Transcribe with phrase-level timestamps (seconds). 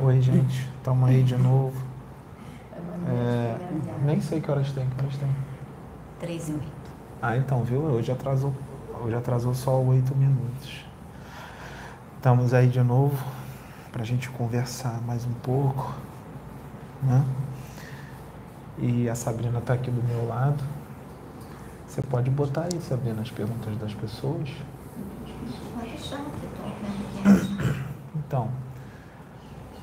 [0.00, 0.68] Oi, gente.
[0.76, 1.74] Estamos aí de novo.
[3.08, 3.56] É,
[4.04, 4.88] nem sei que horas tem.
[4.88, 5.28] Que horas tem?
[6.20, 6.90] Três e oito.
[7.20, 7.80] Ah, então, viu?
[7.80, 8.54] Hoje atrasou,
[9.02, 10.84] hoje atrasou só oito minutos.
[12.16, 13.18] Estamos aí de novo
[13.90, 15.92] para a gente conversar mais um pouco,
[17.02, 17.24] né?
[18.78, 20.62] E a Sabrina está aqui do meu lado.
[21.88, 24.48] Você pode botar aí, Sabrina, as perguntas das pessoas.
[25.74, 28.48] Pode deixar, que eu tô vendo Então,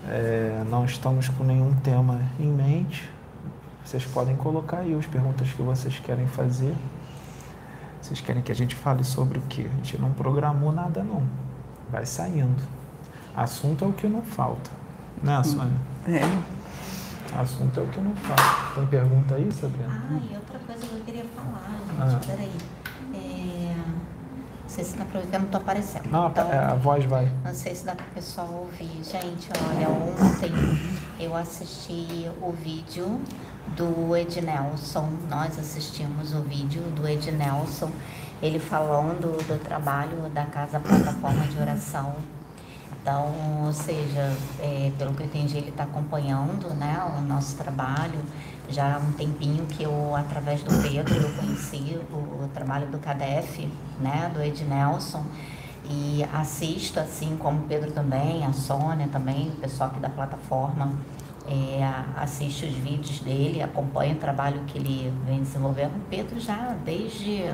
[0.08, 3.10] é, não estamos com nenhum tema em mente.
[3.84, 6.74] Vocês podem colocar aí as perguntas que vocês querem fazer.
[8.02, 9.68] Vocês querem que a gente fale sobre o quê?
[9.72, 11.24] A gente não programou nada, não.
[11.92, 12.62] Vai saindo.
[13.36, 14.70] Assunto é o que não falta.
[15.22, 15.78] Né, Sônia?
[16.08, 16.22] É.
[17.40, 18.76] Assunto é o que não falta.
[18.76, 19.88] Tem pergunta aí, Sabrina?
[19.90, 22.10] Ah, e outra coisa que eu queria falar, Ah.
[22.10, 22.52] gente, peraí.
[24.76, 26.12] Não sei se dá pra ouvir, eu não tô aparecendo.
[26.12, 27.32] Não, Então, é, a voz vai.
[27.46, 28.92] Não sei se dá pro pessoal ouvir.
[29.06, 30.52] Gente, olha, ontem
[31.18, 33.22] eu assisti o vídeo
[33.68, 35.10] do Ednelson.
[35.30, 37.90] Nós assistimos o vídeo do Ednelson,
[38.42, 42.14] ele falando do trabalho da Casa Plataforma de Oração.
[43.06, 43.32] Então,
[43.64, 48.20] ou seja, é, pelo que eu entendi, ele está acompanhando né, o nosso trabalho.
[48.68, 52.98] Já há um tempinho que eu, através do Pedro, eu conheci o, o trabalho do
[52.98, 55.24] CADEF, né, do Ednelson.
[55.88, 60.92] E assisto, assim como o Pedro também, a Sônia também, o pessoal aqui da plataforma,
[61.48, 65.96] é, assiste os vídeos dele, acompanha o trabalho que ele vem desenvolvendo.
[65.96, 67.54] O Pedro já desde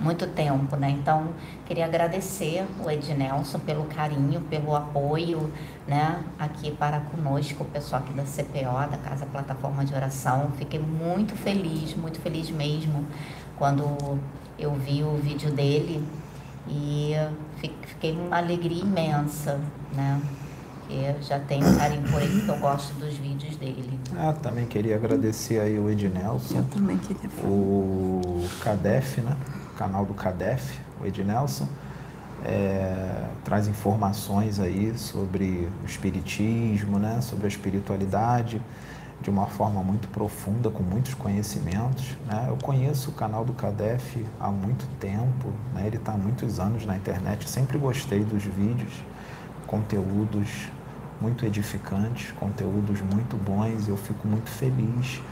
[0.00, 0.90] muito tempo, né?
[0.90, 1.28] Então,
[1.66, 5.50] queria agradecer o Ednelson pelo carinho, pelo apoio,
[5.86, 6.22] né?
[6.38, 10.50] Aqui para conosco, o pessoal aqui da CPO, da Casa Plataforma de Oração.
[10.58, 13.04] Fiquei muito feliz, muito feliz mesmo,
[13.56, 13.84] quando
[14.58, 16.02] eu vi o vídeo dele
[16.68, 17.12] e
[17.58, 19.60] fi- fiquei com uma alegria imensa,
[19.94, 20.20] né?
[20.90, 23.98] Eu já tenho um carinho por ele, porque eu gosto dos vídeos dele.
[24.18, 26.58] Ah, também queria agradecer aí o Ednelson.
[26.58, 27.48] Eu também queria falar.
[27.48, 29.34] o Cadef, né?
[29.74, 31.68] Canal do Cadef, o Ednelson,
[32.44, 37.20] é, traz informações aí sobre o espiritismo, né?
[37.20, 38.60] Sobre a espiritualidade
[39.20, 42.04] de uma forma muito profunda, com muitos conhecimentos.
[42.26, 42.46] Né?
[42.48, 45.86] Eu conheço o canal do Cadef há muito tempo, né?
[45.86, 47.48] ele está há muitos anos na internet.
[47.48, 48.92] Sempre gostei dos vídeos,
[49.66, 50.68] conteúdos
[51.20, 53.88] muito edificantes, conteúdos muito bons.
[53.88, 55.22] Eu fico muito feliz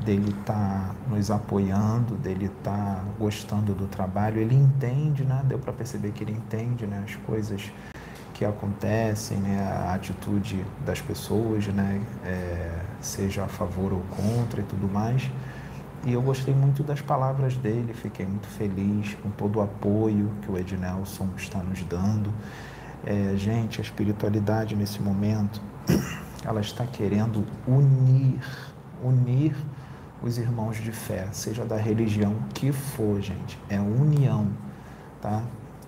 [0.00, 4.40] dele estar nos apoiando, dele estar gostando do trabalho.
[4.40, 5.42] Ele entende, né?
[5.44, 7.04] Deu para perceber que ele entende, né?
[7.06, 7.70] As coisas
[8.34, 9.62] que acontecem, né?
[9.86, 12.00] A atitude das pessoas, né?
[12.24, 15.30] É, seja a favor ou contra e tudo mais.
[16.04, 20.50] E eu gostei muito das palavras dele, fiquei muito feliz com todo o apoio que
[20.50, 22.32] o Ednelson está nos dando.
[23.06, 25.60] É, gente, a espiritualidade nesse momento,
[26.44, 28.40] ela está querendo unir,
[29.02, 29.54] unir
[30.22, 33.58] os irmãos de fé, seja da religião que for, gente.
[33.68, 34.48] É união,
[35.20, 35.42] tá?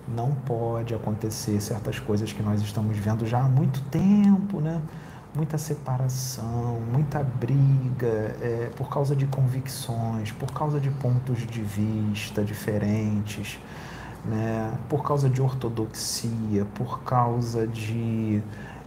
[0.07, 4.81] Não pode acontecer certas coisas que nós estamos vendo já há muito tempo, né?
[5.33, 12.41] Muita separação, muita briga é, por causa de convicções, por causa de pontos de vista
[12.43, 13.59] diferentes,
[14.23, 14.71] né?
[14.87, 18.41] por causa de ortodoxia, por causa de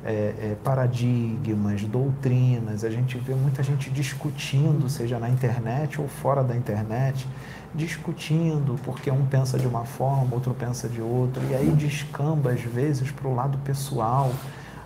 [0.05, 2.85] é, é, paradigmas, doutrinas.
[2.85, 7.27] A gente vê muita gente discutindo, seja na internet ou fora da internet,
[7.75, 12.61] discutindo porque um pensa de uma forma, outro pensa de outra, e aí descamba às
[12.61, 14.33] vezes para o lado pessoal.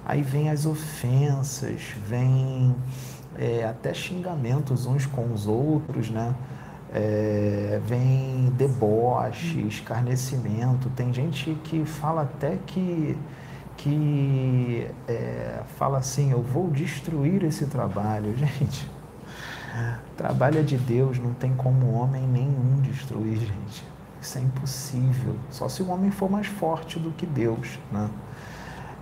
[0.04, 2.74] Aí vem as ofensas, vem
[3.38, 6.34] é, até xingamentos uns com os outros, né?
[6.94, 10.90] É, vem deboche, escarnecimento.
[10.90, 13.16] Tem gente que fala até que,
[13.82, 18.34] que é, fala assim: eu vou destruir esse trabalho.
[18.38, 18.88] Gente,
[20.16, 23.84] trabalho é de Deus, não tem como homem nenhum destruir, gente.
[24.20, 25.34] Isso é impossível.
[25.50, 28.08] Só se o homem for mais forte do que Deus, né?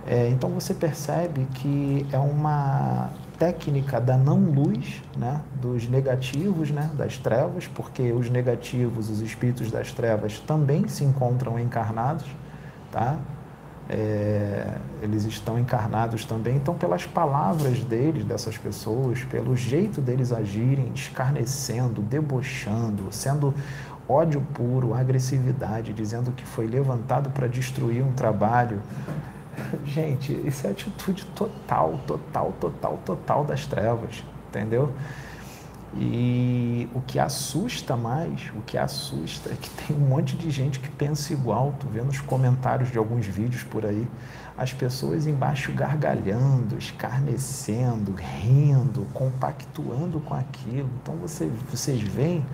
[0.07, 6.89] É, então você percebe que é uma técnica da não luz, né, dos negativos, né,
[6.95, 12.25] das trevas, porque os negativos, os espíritos das trevas também se encontram encarnados,
[12.91, 13.19] tá?
[13.93, 20.91] É, eles estão encarnados também, então pelas palavras deles, dessas pessoas, pelo jeito deles agirem,
[20.95, 23.53] escarnecendo, debochando, sendo
[24.07, 28.81] ódio puro, agressividade, dizendo que foi levantado para destruir um trabalho,
[29.85, 34.91] Gente, isso é atitude total, total, total, total das trevas, entendeu?
[35.93, 40.79] E o que assusta mais, o que assusta é que tem um monte de gente
[40.79, 41.75] que pensa igual.
[41.79, 44.07] Tu vê nos comentários de alguns vídeos por aí,
[44.57, 50.89] as pessoas embaixo gargalhando, escarnecendo, rindo, compactuando com aquilo.
[51.01, 52.45] Então você, vocês veem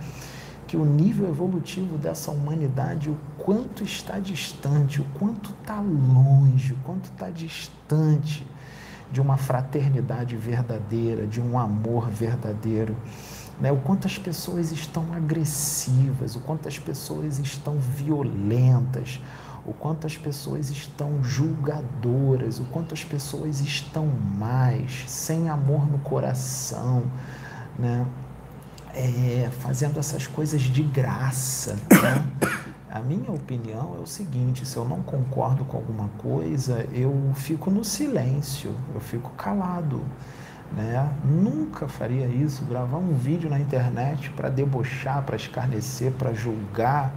[0.66, 6.78] que o nível evolutivo dessa humanidade, o quanto está distante, o quanto está longe, o
[6.78, 8.46] quanto está distante
[9.12, 12.96] de uma fraternidade verdadeira, de um amor verdadeiro.
[13.60, 13.72] Né?
[13.72, 19.20] O quanto as pessoas estão agressivas, o quanto as pessoas estão violentas,
[19.66, 26.00] o quanto as pessoas estão julgadoras, o quanto as pessoas estão mais, sem amor no
[26.00, 27.04] coração,
[27.78, 28.06] né?
[28.94, 31.78] É, fazendo essas coisas de graça.
[31.92, 32.26] Né?
[32.90, 37.70] A minha opinião é o seguinte: se eu não concordo com alguma coisa, eu fico
[37.70, 40.02] no silêncio, eu fico calado.
[40.72, 41.10] Né?
[41.24, 47.14] Nunca faria isso, gravar um vídeo na internet para debochar, para escarnecer, para julgar,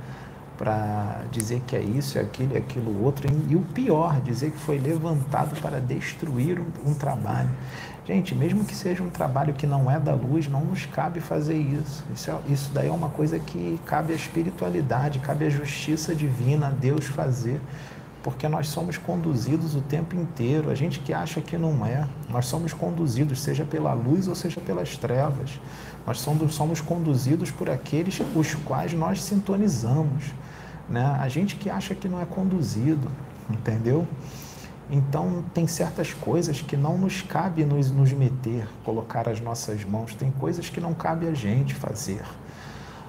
[0.57, 3.27] para dizer que é isso, é aquilo, é aquilo outro.
[3.49, 7.51] E o pior, dizer que foi levantado para destruir um, um trabalho.
[8.07, 11.57] Gente, mesmo que seja um trabalho que não é da luz, não nos cabe fazer
[11.57, 12.05] isso.
[12.15, 16.69] Isso, é, isso daí é uma coisa que cabe à espiritualidade, cabe à justiça divina,
[16.69, 17.61] a Deus fazer.
[18.23, 20.71] Porque nós somos conduzidos o tempo inteiro.
[20.71, 24.61] A gente que acha que não é, nós somos conduzidos, seja pela luz ou seja
[24.61, 25.61] pelas trevas.
[26.07, 30.25] Nós somos, somos conduzidos por aqueles os quais nós sintonizamos.
[30.89, 31.05] Né?
[31.21, 33.11] A gente que acha que não é conduzido,
[33.49, 34.07] entendeu?
[34.93, 40.15] Então, tem certas coisas que não nos cabe nos, nos meter, colocar as nossas mãos,
[40.15, 42.23] tem coisas que não cabe a gente fazer.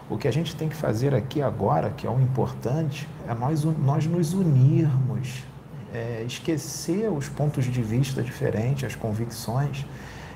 [0.08, 3.64] O que a gente tem que fazer aqui agora, que é o importante, é nós,
[3.64, 5.44] nós nos unirmos,
[5.92, 9.84] é, esquecer os pontos de vista diferentes, as convicções,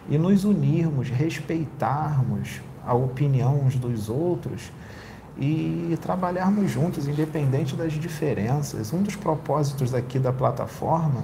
[0.09, 4.71] e nos unirmos, respeitarmos a opinião uns dos outros
[5.37, 8.93] e trabalharmos juntos, independente das diferenças.
[8.93, 11.23] Um dos propósitos aqui da plataforma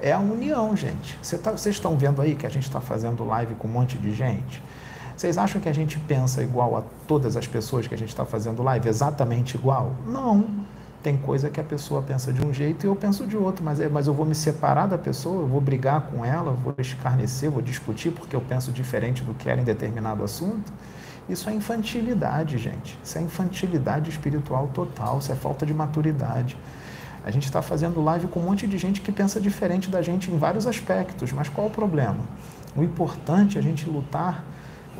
[0.00, 1.18] é a união, gente.
[1.42, 4.14] Tá, vocês estão vendo aí que a gente está fazendo live com um monte de
[4.14, 4.62] gente?
[5.16, 8.24] Vocês acham que a gente pensa igual a todas as pessoas que a gente está
[8.24, 8.88] fazendo live?
[8.88, 9.94] Exatamente igual?
[10.06, 10.46] Não.
[11.02, 13.80] Tem coisa que a pessoa pensa de um jeito e eu penso de outro, mas,
[13.80, 17.50] é, mas eu vou me separar da pessoa, eu vou brigar com ela, vou escarnecer,
[17.50, 20.70] vou discutir porque eu penso diferente do que era em determinado assunto.
[21.28, 22.98] Isso é infantilidade, gente.
[23.02, 26.56] Isso é infantilidade espiritual total, isso é falta de maturidade.
[27.24, 30.30] A gente está fazendo live com um monte de gente que pensa diferente da gente
[30.30, 32.20] em vários aspectos, mas qual o problema?
[32.74, 34.42] O importante é a gente lutar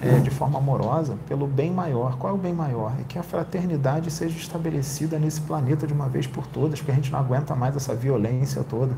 [0.02, 2.17] é, de forma amorosa pelo bem maior.
[2.17, 2.93] Qual é o bem maior?
[3.00, 6.94] É que a fraternidade seja estabelecida nesse planeta de uma vez por todas, porque a
[6.94, 8.93] gente não aguenta mais essa violência toda,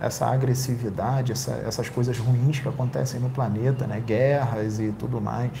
[0.00, 4.02] essa agressividade, essa, essas coisas ruins que acontecem no planeta, né?
[4.04, 5.52] guerras e tudo mais.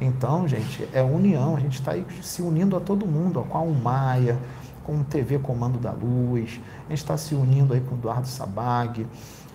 [0.00, 3.58] Então, gente, é união, a gente está aí se unindo a todo mundo, ó, com
[3.58, 4.38] a Umaia,
[4.84, 8.28] com o TV Comando da Luz, a gente está se unindo aí com o Eduardo
[8.28, 9.06] Sabag,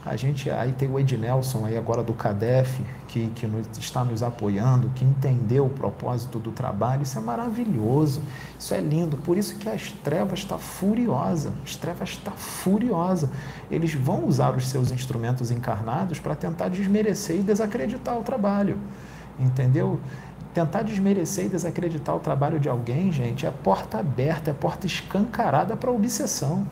[0.06, 4.24] a gente aí tem o Ednelson aí agora do CADEF, que, que nos, está nos
[4.24, 8.22] apoiando, que entendeu o propósito do trabalho, isso é maravilhoso,
[8.58, 13.30] isso é lindo, por isso que as trevas está furiosa, as trevas está furiosa,
[13.70, 18.80] eles vão usar os seus instrumentos encarnados para tentar desmerecer e desacreditar o trabalho,
[19.38, 20.00] entendeu?
[20.60, 25.78] Tentar desmerecer e desacreditar o trabalho de alguém, gente, é porta aberta, é porta escancarada
[25.78, 26.68] para obsessão.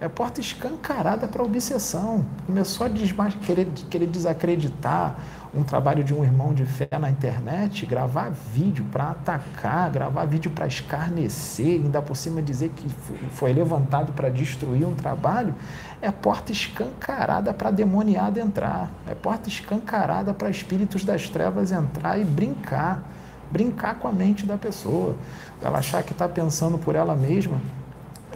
[0.00, 2.24] É porta escancarada para obsessão.
[2.46, 2.90] Começou a
[3.30, 5.18] querer, querer desacreditar
[5.54, 10.50] um trabalho de um irmão de fé na internet, gravar vídeo para atacar, gravar vídeo
[10.50, 12.88] para escarnecer, ainda por cima dizer que
[13.32, 15.54] foi levantado para destruir um trabalho,
[16.00, 22.24] é porta escancarada para demoniado entrar, é porta escancarada para espíritos das trevas entrar e
[22.24, 23.17] brincar,
[23.50, 25.16] brincar com a mente da pessoa,
[25.62, 27.60] ela achar que está pensando por ela mesma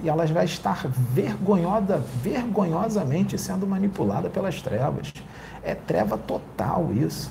[0.02, 5.12] e ela vai estar vergonhosa, vergonhosamente sendo manipulada pelas trevas.
[5.62, 7.30] É treva total isso.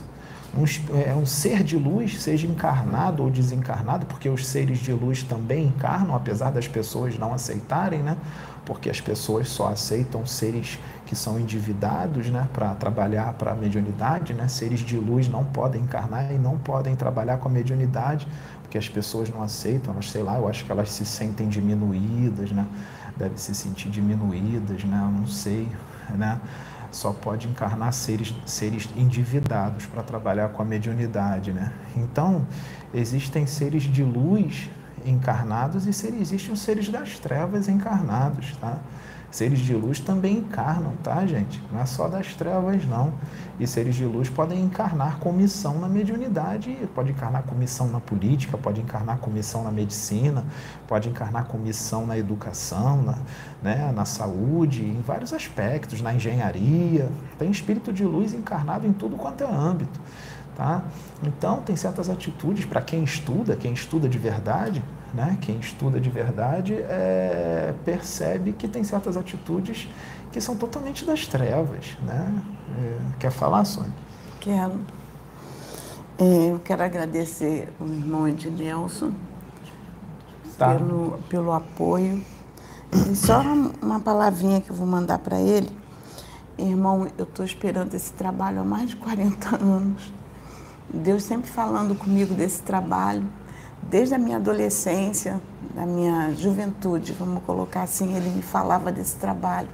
[0.55, 0.65] Um,
[0.99, 5.67] é um ser de luz, seja encarnado ou desencarnado, porque os seres de luz também
[5.67, 8.17] encarnam, apesar das pessoas não aceitarem, né?
[8.65, 12.47] Porque as pessoas só aceitam seres que são endividados, né?
[12.53, 14.47] Para trabalhar para a mediunidade, né?
[14.47, 18.27] Seres de luz não podem encarnar e não podem trabalhar com a mediunidade,
[18.61, 22.51] porque as pessoas não aceitam, elas, sei lá, eu acho que elas se sentem diminuídas,
[22.51, 22.65] né?
[23.17, 25.01] Devem se sentir diminuídas, né?
[25.03, 25.67] Eu não sei,
[26.09, 26.39] né?
[26.91, 31.71] só pode encarnar seres, seres endividados para trabalhar com a mediunidade, né?
[31.95, 32.45] Então,
[32.93, 34.69] existem seres de luz
[35.05, 38.79] encarnados e ser, existem os seres das trevas encarnados, tá?
[39.31, 41.63] Seres de luz também encarnam, tá, gente?
[41.71, 43.13] Não é só das trevas, não.
[43.57, 48.01] E seres de luz podem encarnar com missão na mediunidade, pode encarnar com missão na
[48.01, 50.43] política, pode encarnar com missão na medicina,
[50.85, 53.17] pode encarnar com missão na educação, na,
[53.63, 57.09] né, na saúde, em vários aspectos, na engenharia.
[57.39, 59.97] Tem espírito de luz encarnado em tudo quanto é âmbito.
[60.55, 60.83] Tá?
[61.23, 65.37] Então, tem certas atitudes para quem estuda, quem estuda de verdade, né?
[65.41, 69.87] Quem estuda de verdade é, percebe que tem certas atitudes
[70.31, 71.97] que são totalmente das trevas.
[72.01, 72.41] Né?
[72.77, 73.91] É, quer falar, Sônia?
[74.39, 74.79] Quero.
[76.17, 79.11] É, eu quero agradecer o irmão Ednelson
[80.57, 80.75] tá.
[80.75, 82.23] pelo, pelo apoio.
[83.09, 83.41] E só
[83.81, 85.69] uma palavrinha que eu vou mandar para ele.
[86.57, 90.13] Irmão, eu estou esperando esse trabalho há mais de 40 anos.
[90.93, 93.27] Deus sempre falando comigo desse trabalho
[93.83, 95.41] desde a minha adolescência,
[95.73, 99.69] da minha juventude, vamos colocar assim, ele me falava desse trabalho.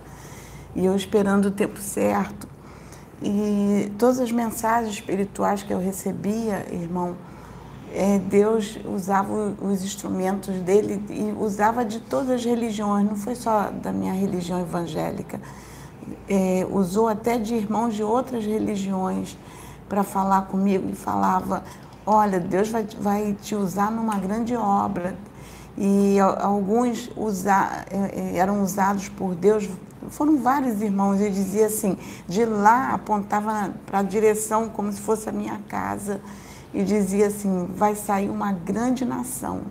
[0.75, 2.47] E eu esperando o tempo certo.
[3.21, 7.15] E todas as mensagens espirituais que eu recebia, irmão,
[7.93, 13.71] é, Deus usava os instrumentos dele e usava de todas as religiões, não foi só
[13.71, 15.39] da minha religião evangélica.
[16.29, 19.37] É, usou até de irmãos de outras religiões
[19.87, 21.63] para falar comigo e falava
[22.07, 25.13] olha, Deus vai, vai te usar numa grande obra.
[25.77, 29.69] E alguns usa, é, é, eram usados por Deus,
[30.09, 35.29] foram vários irmãos, ele dizia assim, de lá apontava para a direção como se fosse
[35.29, 36.19] a minha casa
[36.73, 39.61] e dizia assim, vai sair uma grande nação.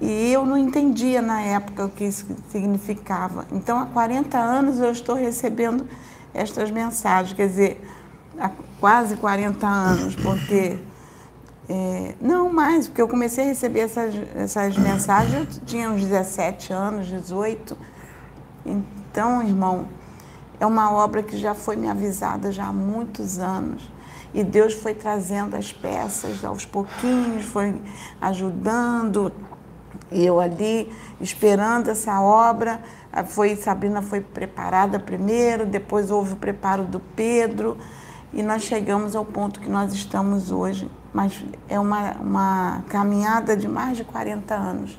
[0.00, 3.46] E eu não entendia na época o que isso significava.
[3.50, 5.88] Então, há 40 anos eu estou recebendo
[6.34, 7.82] estas mensagens, quer dizer,
[8.38, 8.50] há
[8.80, 10.78] quase 40 anos, porque
[11.68, 16.72] é, não mais, porque eu comecei a receber essas, essas mensagens, eu tinha uns 17
[16.72, 17.76] anos, 18.
[18.64, 19.88] Então, irmão,
[20.60, 23.90] é uma obra que já foi me avisada já há muitos anos.
[24.32, 27.80] E Deus foi trazendo as peças aos pouquinhos, foi
[28.20, 29.32] ajudando.
[30.10, 32.80] E eu ali esperando essa obra,
[33.28, 37.78] foi Sabrina foi preparada primeiro, depois houve o preparo do Pedro,
[38.36, 41.32] e nós chegamos ao ponto que nós estamos hoje mas
[41.66, 44.98] é uma, uma caminhada de mais de 40 anos.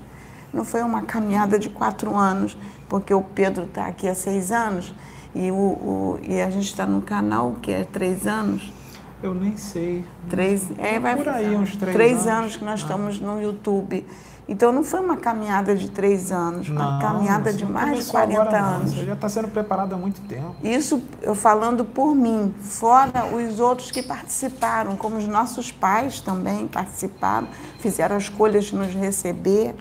[0.52, 2.58] Não foi uma caminhada de quatro anos,
[2.90, 4.92] porque o Pedro está aqui há seis anos
[5.36, 8.74] e, o, o e a gente está no canal que é três anos.
[9.22, 10.04] Eu nem sei.
[10.28, 12.28] Três, é, vai, Por aí, uns três, três anos.
[12.28, 12.84] anos que nós ah.
[12.84, 14.04] estamos no YouTube.
[14.48, 18.58] Então não foi uma caminhada de três anos, não, uma caminhada de mais de 40
[18.58, 18.94] anos.
[18.94, 20.56] Você já está sendo preparado há muito tempo.
[20.64, 26.66] Isso eu falando por mim, fora os outros que participaram, como os nossos pais também
[26.68, 27.48] participaram,
[27.80, 29.76] fizeram a escolha de nos receber,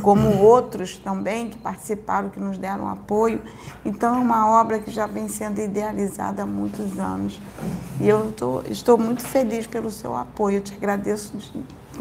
[0.00, 3.40] como outros também que participaram, que nos deram apoio.
[3.84, 7.40] Então é uma obra que já vem sendo idealizada há muitos anos.
[8.00, 10.58] E eu tô, estou muito feliz pelo seu apoio.
[10.58, 11.32] Eu te agradeço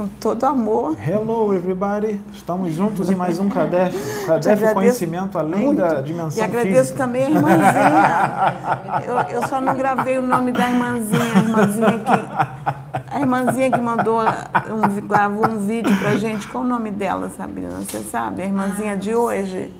[0.01, 0.98] com todo amor.
[1.00, 2.20] Hello, everybody.
[2.34, 4.25] Estamos juntos em mais um CADEF.
[4.25, 5.77] CADEF Conhecimento Além muito.
[5.77, 6.98] da Dimensão E agradeço física.
[6.98, 8.62] também a irmãzinha.
[9.31, 11.22] Eu, eu, só não gravei o nome da irmãzinha.
[11.22, 16.48] A irmãzinha que, a irmãzinha que mandou, um, gravou um vídeo pra gente.
[16.48, 17.70] Qual o nome dela, Sabrina?
[17.81, 18.41] Você sabe?
[18.41, 19.72] A irmãzinha de hoje.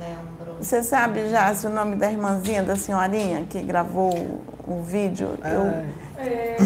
[0.00, 0.56] Não lembro.
[0.60, 5.28] Você sabe já se o nome da irmãzinha, da senhorinha que gravou o, o vídeo?
[5.44, 5.60] Eu,
[6.18, 6.56] é...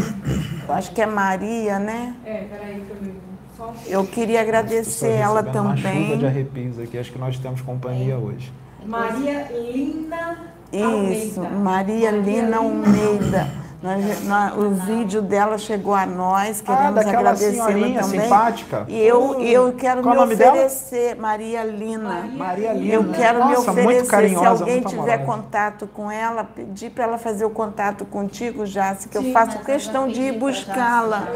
[0.69, 2.15] Acho que é Maria, né?
[2.25, 5.97] É, peraí que eu Eu queria agradecer ela também.
[5.97, 8.53] Uma chuva de arrepios aqui, acho que nós temos companhia hoje.
[8.85, 10.39] Maria Lina
[10.73, 13.64] Isso, Maria Lina Almeida.
[13.85, 18.03] Nós, nós, o vídeo dela chegou a nós, queremos ah, agradecê-la também.
[18.03, 18.87] simpática.
[18.89, 19.41] E eu, hum.
[19.43, 21.21] eu quero Qual me oferecer, dela?
[21.21, 22.31] Maria Lina.
[22.35, 22.95] Maria Lina.
[22.95, 27.19] Eu quero Nossa, me oferecer, carinhosa, se alguém tiver contato com ela, pedir para ela
[27.19, 31.29] fazer o contato contigo, Jace, que Sim, eu faço questão de ir buscá-la.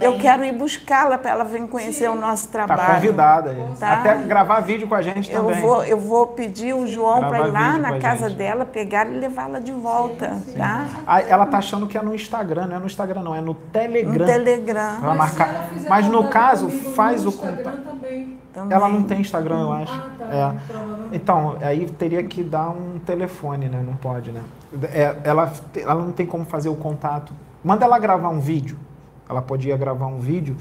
[0.00, 2.12] Eu, eu quero ir buscá-la para ela vir conhecer Sim.
[2.12, 2.80] o nosso tá trabalho.
[2.80, 3.56] Está convidada.
[3.78, 3.92] Tá?
[3.92, 5.60] Até gravar vídeo com a gente eu também.
[5.60, 9.58] Vou, eu vou pedir o João para ir lá na casa dela, pegar e levá-la
[9.58, 10.54] de volta, Sim.
[10.54, 10.86] tá?
[11.28, 14.12] Ela tá achando que é no Instagram, não é no Instagram, não, é no Telegram.
[14.12, 14.98] No Telegram.
[15.02, 15.70] Ela marcar.
[15.88, 17.96] Mas no caso, faz o contato.
[18.70, 19.92] Ela não tem Instagram, eu acho.
[19.92, 21.16] Ah, tá, é.
[21.16, 23.82] Então, aí teria que dar um telefone, né?
[23.86, 24.40] Não pode, né?
[24.84, 27.34] É, ela, ela não tem como fazer o contato.
[27.62, 28.78] Manda ela gravar um vídeo.
[29.28, 30.56] Ela podia gravar um vídeo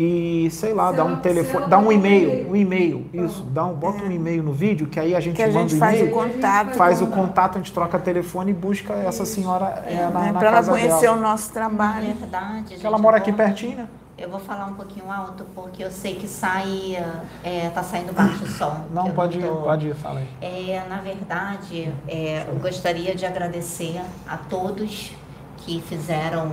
[0.00, 4.04] e, sei lá, dá um telefone, dá um e-mail, um e-mail, isso, dá um, bota
[4.04, 6.74] um e-mail no vídeo, que aí a gente que a manda gente faz o contato.
[6.74, 10.38] Faz o contato, a gente troca telefone e busca essa senhora é, na, é, na
[10.38, 11.16] Para ela conhecer dela.
[11.16, 12.14] o nosso trabalho.
[12.14, 12.76] Verdade.
[12.76, 13.88] Que ela mora aqui pertinho, né?
[14.16, 16.96] Eu vou falar um pouquinho alto porque eu sei que sai,
[17.42, 18.84] é, tá saindo baixo o som.
[18.92, 19.56] Não, pode, tô...
[19.56, 20.70] pode falar aí.
[20.70, 25.12] É, na verdade, é, eu gostaria de agradecer a todos
[25.58, 26.52] que fizeram,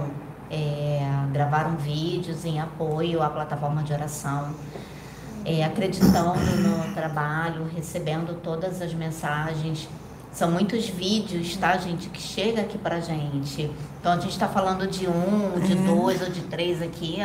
[0.56, 4.56] é, gravaram vídeos em apoio à plataforma de oração,
[5.44, 9.88] é, acreditando no trabalho, recebendo todas as mensagens
[10.36, 13.72] são muitos vídeos, tá, gente, que chega aqui pra gente.
[14.02, 15.96] Então a gente está falando de um, de uhum.
[15.96, 17.20] dois ou de três aqui,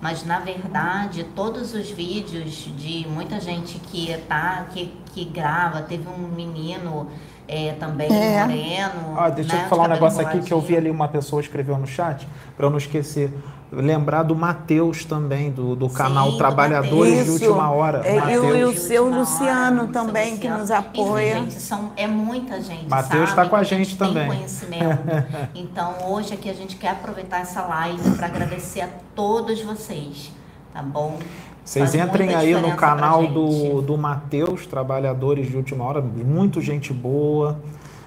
[0.00, 6.08] mas na verdade todos os vídeos de muita gente que tá, que, que grava, teve
[6.08, 7.08] um menino
[7.48, 8.40] é, também é.
[8.40, 9.14] moreno.
[9.16, 11.78] Ah, deixa né, eu falar um negócio aqui que eu vi ali uma pessoa escreveu
[11.78, 12.26] no chat,
[12.56, 13.32] para eu não esquecer
[13.70, 18.02] lembrar do Matheus também, do, do canal Sim, Trabalhadores de Última Hora.
[18.04, 20.40] É, e, o, e o seu Luciano hora, também, Luciano.
[20.40, 21.34] que nos apoia.
[21.34, 22.88] Gente, são, é muita gente.
[22.88, 24.28] Matheus está com a gente, gente também.
[24.28, 24.98] Tem conhecimento.
[25.54, 30.30] então, hoje aqui a gente quer aproveitar essa live para agradecer a todos vocês,
[30.72, 31.18] tá bom?
[31.66, 37.58] Vocês entrem aí no canal do, do Matheus, Trabalhadores de Última Hora, muito gente boa.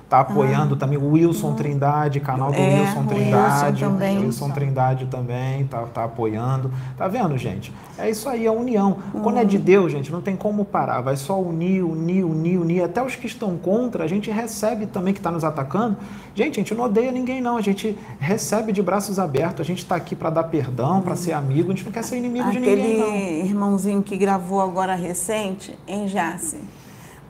[0.09, 3.83] Está apoiando ah, também o Wilson Trindade, canal do é, Wilson Trindade.
[3.83, 4.17] Wilson também.
[4.17, 6.71] Wilson Trindade também está tá apoiando.
[6.97, 7.71] Tá vendo, gente?
[7.95, 8.97] É isso aí, a união.
[9.13, 9.21] Uhum.
[9.21, 11.01] Quando é de Deus, gente, não tem como parar.
[11.01, 12.83] Vai só unir, unir, unir, unir.
[12.83, 15.95] Até os que estão contra, a gente recebe também que está nos atacando.
[16.33, 17.55] Gente, a gente não odeia ninguém, não.
[17.55, 19.61] A gente recebe de braços abertos.
[19.61, 21.71] A gente está aqui para dar perdão, para ser amigo.
[21.71, 23.09] A gente não quer ser inimigo Aquele de ninguém, não.
[23.09, 26.57] Aquele irmãozinho que gravou agora recente, em Jace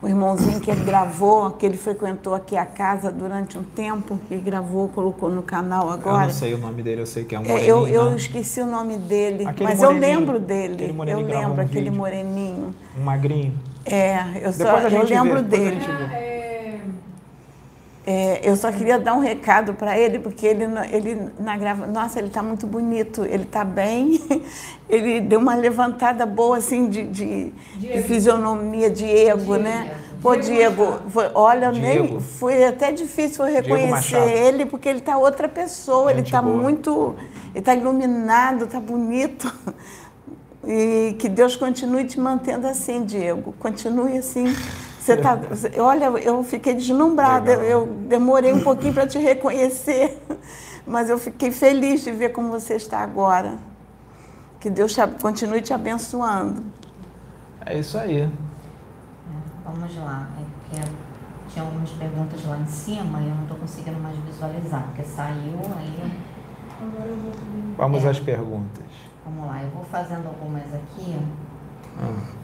[0.02, 4.36] o irmãozinho que ele gravou, que ele frequentou aqui a casa durante um tempo, que
[4.38, 6.22] gravou, colocou no canal agora.
[6.22, 7.68] Eu não sei o nome dele, eu sei que é um moreninho.
[7.68, 10.94] Eu, eu esqueci o nome dele, aquele mas eu lembro dele.
[11.06, 11.92] Eu lembro um aquele vídeo.
[11.92, 12.74] moreninho.
[12.98, 13.54] Um magrinho.
[13.84, 15.80] É, eu só eu lembro vê, dele.
[18.12, 21.86] É, eu só queria dar um recado para ele, porque ele, ele na grava...
[21.86, 24.20] Nossa, ele está muito bonito, ele está bem,
[24.90, 29.54] ele deu uma levantada boa, assim, de, de, de fisionomia, Diego.
[29.54, 29.96] né?
[30.20, 32.14] Pô, Diego, foi, olha, Diego.
[32.14, 37.14] nem foi até difícil reconhecer ele, porque ele está outra pessoa, Gente ele está muito.
[37.50, 39.54] Ele está iluminado, está bonito.
[40.66, 43.54] E que Deus continue te mantendo assim, Diego.
[43.58, 44.44] Continue assim.
[45.00, 45.38] Você tá,
[45.78, 50.22] olha, eu fiquei deslumbrada, eu, eu demorei um pouquinho para te reconhecer,
[50.86, 53.54] mas eu fiquei feliz de ver como você está agora.
[54.60, 56.62] Que Deus te, continue te abençoando.
[57.64, 58.20] É isso aí.
[58.20, 58.28] É,
[59.64, 60.28] vamos lá,
[60.76, 61.10] é
[61.50, 65.58] tinha algumas perguntas lá em cima e eu não estou conseguindo mais visualizar, porque saiu
[65.78, 66.12] aí.
[67.76, 68.10] Vamos é.
[68.10, 68.84] às perguntas.
[69.24, 71.16] Vamos lá, eu vou fazendo algumas aqui.
[72.00, 72.39] Hum.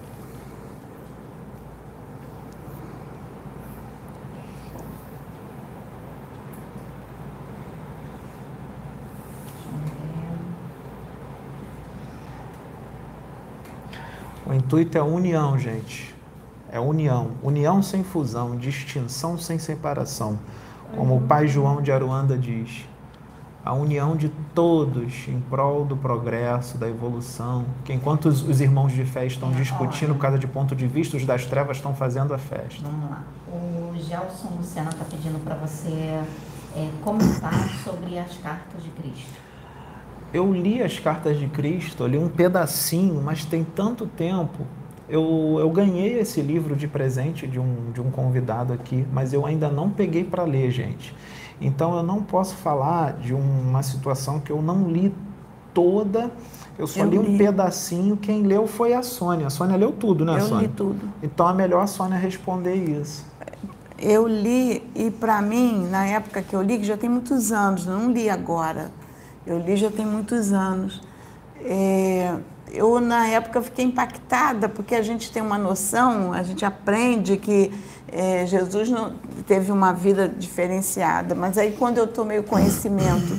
[14.48, 16.14] O intuito é união, gente.
[16.70, 17.32] É união.
[17.42, 20.38] União sem fusão, distinção sem separação.
[20.94, 22.86] Como o pai João de Aruanda diz.
[23.64, 27.64] A união de todos em prol do progresso, da evolução.
[27.84, 31.16] Que enquanto os, os irmãos de fé estão discutindo por causa de ponto de vista,
[31.16, 32.84] os das trevas estão fazendo a festa.
[32.84, 33.24] Vamos lá.
[33.48, 36.22] O Gelson Luciano está pedindo para você
[36.76, 39.45] é, comentar sobre as cartas de Cristo
[40.32, 44.66] eu li as cartas de Cristo, li um pedacinho, mas tem tanto tempo.
[45.08, 49.46] Eu, eu ganhei esse livro de presente de um, de um convidado aqui, mas eu
[49.46, 51.14] ainda não peguei para ler, gente.
[51.60, 55.14] Então eu não posso falar de uma situação que eu não li
[55.72, 56.30] toda.
[56.76, 58.16] Eu só eu li, li um pedacinho.
[58.16, 59.46] Quem leu foi a Sônia.
[59.46, 60.54] A Sônia leu tudo, né, eu Sônia?
[60.54, 61.08] Eu li tudo.
[61.22, 63.24] Então é melhor a Sônia responder isso.
[63.98, 67.86] Eu li, e para mim, na época que eu li, que já tem muitos anos,
[67.86, 68.90] não li agora
[69.46, 71.00] eu li já tem muitos anos.
[71.64, 72.36] É,
[72.72, 77.72] eu, na época, fiquei impactada, porque a gente tem uma noção, a gente aprende que
[78.08, 79.14] é, Jesus não,
[79.46, 83.38] teve uma vida diferenciada, mas aí, quando eu tomei o conhecimento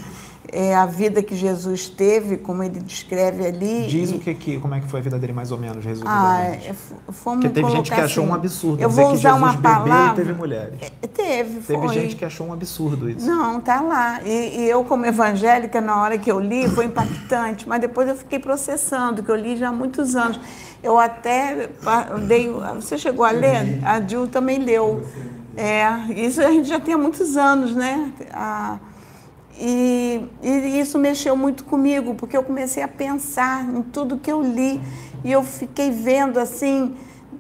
[0.52, 3.88] é, a vida que Jesus teve, como ele descreve ali.
[3.88, 4.16] Diz e...
[4.16, 6.06] o que, que como é que foi a vida dele mais ou menos, Jesus.
[6.08, 6.74] Ah, é,
[7.12, 10.34] fomos Porque teve gente que achou assim, um absurdo eu vou usar uma palavra, teve
[10.34, 10.80] mulheres.
[10.82, 11.76] É, teve, foi.
[11.76, 13.26] Teve gente que achou um absurdo isso.
[13.26, 14.22] Não, tá lá.
[14.24, 18.16] E, e, eu como evangélica na hora que eu li foi impactante, mas depois eu
[18.16, 20.40] fiquei processando, que eu li já há muitos anos.
[20.82, 21.70] Eu até
[22.28, 23.80] dei, você chegou a ler?
[23.84, 25.04] A Dil também leu.
[25.56, 28.12] É, isso a gente já tem há muitos anos, né?
[28.32, 28.78] A,
[29.60, 34.42] e, e, isso mexeu muito comigo, porque eu comecei a pensar em tudo que eu
[34.42, 34.80] li
[35.24, 36.96] e eu fiquei vendo assim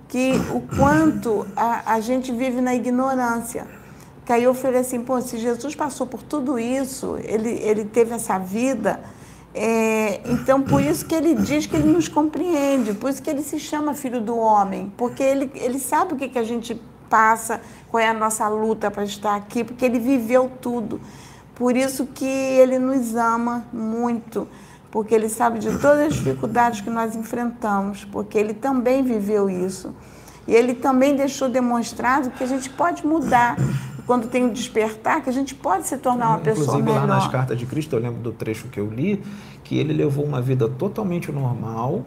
[0.07, 3.67] que o quanto a, a gente vive na ignorância.
[4.25, 8.13] Que aí eu falei assim, pô, se Jesus passou por tudo isso, ele, ele teve
[8.13, 8.99] essa vida,
[9.59, 13.41] É, então, por isso que ele diz que ele nos compreende, por isso que ele
[13.41, 17.59] se chama filho do homem, porque ele, ele sabe o que, que a gente passa,
[17.89, 21.01] qual é a nossa luta para estar aqui, porque ele viveu tudo.
[21.57, 24.47] Por isso que ele nos ama muito,
[24.91, 29.91] porque ele sabe de todas as dificuldades que nós enfrentamos, porque ele também viveu isso.
[30.47, 33.57] E ele também deixou demonstrado que a gente pode mudar.
[34.05, 36.91] Quando tem o despertar, que a gente pode se tornar uma Inclusive, pessoa melhor.
[36.91, 39.21] Inclusive, lá nas cartas de Cristo, eu lembro do trecho que eu li,
[39.63, 42.05] que ele levou uma vida totalmente normal.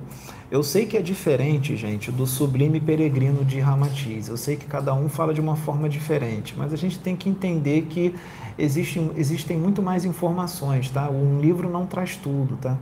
[0.51, 4.27] Eu sei que é diferente, gente, do sublime peregrino de Ramatiz.
[4.27, 7.29] Eu sei que cada um fala de uma forma diferente, mas a gente tem que
[7.29, 8.13] entender que
[8.59, 11.09] existem, existem muito mais informações, tá?
[11.09, 12.77] Um livro não traz tudo, tá?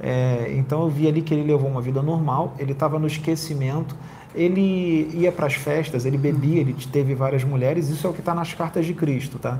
[0.00, 3.96] É, então eu vi ali que ele levou uma vida normal, ele estava no esquecimento,
[4.32, 8.20] ele ia para as festas, ele bebia, ele teve várias mulheres, isso é o que
[8.20, 9.58] está nas cartas de Cristo, tá?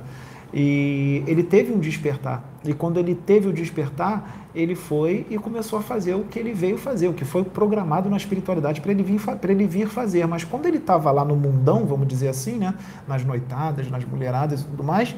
[0.52, 2.42] E ele teve um despertar.
[2.64, 6.52] E quando ele teve o despertar, ele foi e começou a fazer o que ele
[6.52, 10.26] veio fazer, o que foi programado na espiritualidade para ele, vir, ele vir fazer.
[10.26, 12.74] Mas quando ele estava lá no mundão, vamos dizer assim, né?
[13.06, 15.14] nas noitadas, nas mulheradas e tudo mais,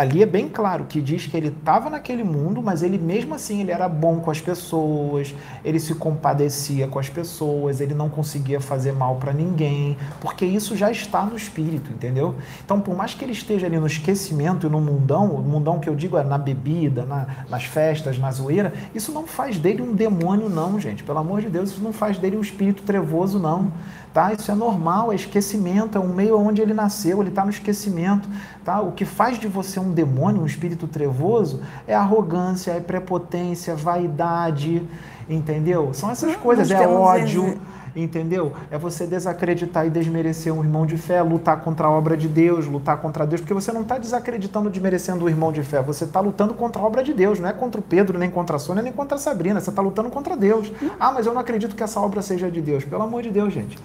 [0.00, 3.60] ali é bem claro que diz que ele estava naquele mundo, mas ele mesmo assim
[3.60, 8.62] ele era bom com as pessoas, ele se compadecia com as pessoas, ele não conseguia
[8.62, 12.34] fazer mal para ninguém, porque isso já está no espírito, entendeu?
[12.64, 15.88] Então, por mais que ele esteja ali no esquecimento e no mundão, o mundão que
[15.90, 19.92] eu digo é na bebida, na, nas festas, na zoeira, isso não faz dele um
[19.92, 21.04] demônio, não, gente.
[21.04, 23.70] Pelo amor de Deus, isso não faz dele um espírito trevoso, não
[24.12, 24.32] tá?
[24.32, 28.28] Isso é normal, é esquecimento, é um meio onde ele nasceu, ele está no esquecimento,
[28.64, 28.80] tá?
[28.80, 34.82] O que faz de você um demônio, um espírito trevoso, é arrogância, é prepotência, vaidade,
[35.28, 35.94] entendeu?
[35.94, 37.60] São essas coisas, é ódio.
[37.94, 38.52] Entendeu?
[38.70, 42.66] É você desacreditar e desmerecer um irmão de fé, lutar contra a obra de Deus,
[42.66, 46.20] lutar contra Deus, porque você não está desacreditando, desmerecendo o irmão de fé, você está
[46.20, 48.82] lutando contra a obra de Deus, não é contra o Pedro, nem contra a Sônia,
[48.82, 50.72] nem contra a Sabrina, você está lutando contra Deus.
[50.98, 52.84] Ah, mas eu não acredito que essa obra seja de Deus.
[52.84, 53.78] Pelo amor de Deus, gente.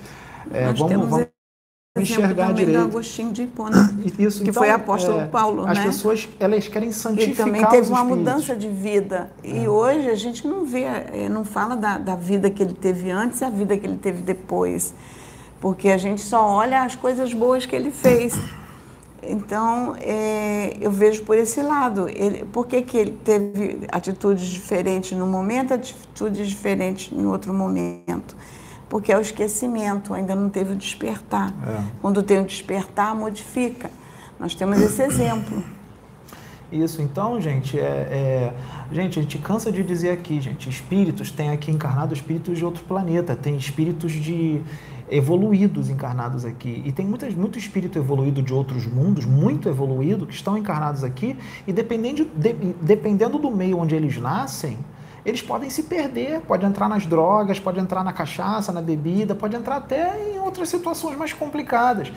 [0.51, 1.34] É, vamos, vamos
[1.97, 2.77] enxergar direito.
[2.77, 5.85] do Agostinho de Hipona, Isso, que então, foi apóstolo é, Paulo, as né?
[5.85, 9.31] pessoas, elas querem santificar Ele também teve uma mudança de vida.
[9.41, 9.63] É.
[9.63, 13.09] E hoje a gente não vê, é, não fala da, da vida que ele teve
[13.11, 14.93] antes e a vida que ele teve depois.
[15.61, 18.37] Porque a gente só olha as coisas boas que ele fez.
[19.23, 22.09] Então, é, eu vejo por esse lado.
[22.09, 28.35] Ele, por que, que ele teve atitudes diferentes no momento, atitudes diferentes em outro momento?
[28.89, 31.53] Porque é o esquecimento, ainda não teve o despertar.
[31.67, 31.83] É.
[32.01, 33.89] Quando tem o despertar, modifica.
[34.39, 35.63] Nós temos esse exemplo.
[36.71, 38.53] Isso, então, gente, é, é,
[38.91, 42.83] gente, a gente cansa de dizer aqui, gente, espíritos, tem aqui encarnado espíritos de outro
[42.83, 44.61] planeta, tem espíritos de
[45.09, 46.81] evoluídos encarnados aqui.
[46.83, 51.37] E tem muitas, muito espírito evoluído de outros mundos, muito evoluído, que estão encarnados aqui,
[51.67, 54.77] e dependendo, de, dependendo do meio onde eles nascem,
[55.25, 59.55] eles podem se perder, pode entrar nas drogas, pode entrar na cachaça, na bebida, pode
[59.55, 62.11] entrar até em outras situações mais complicadas.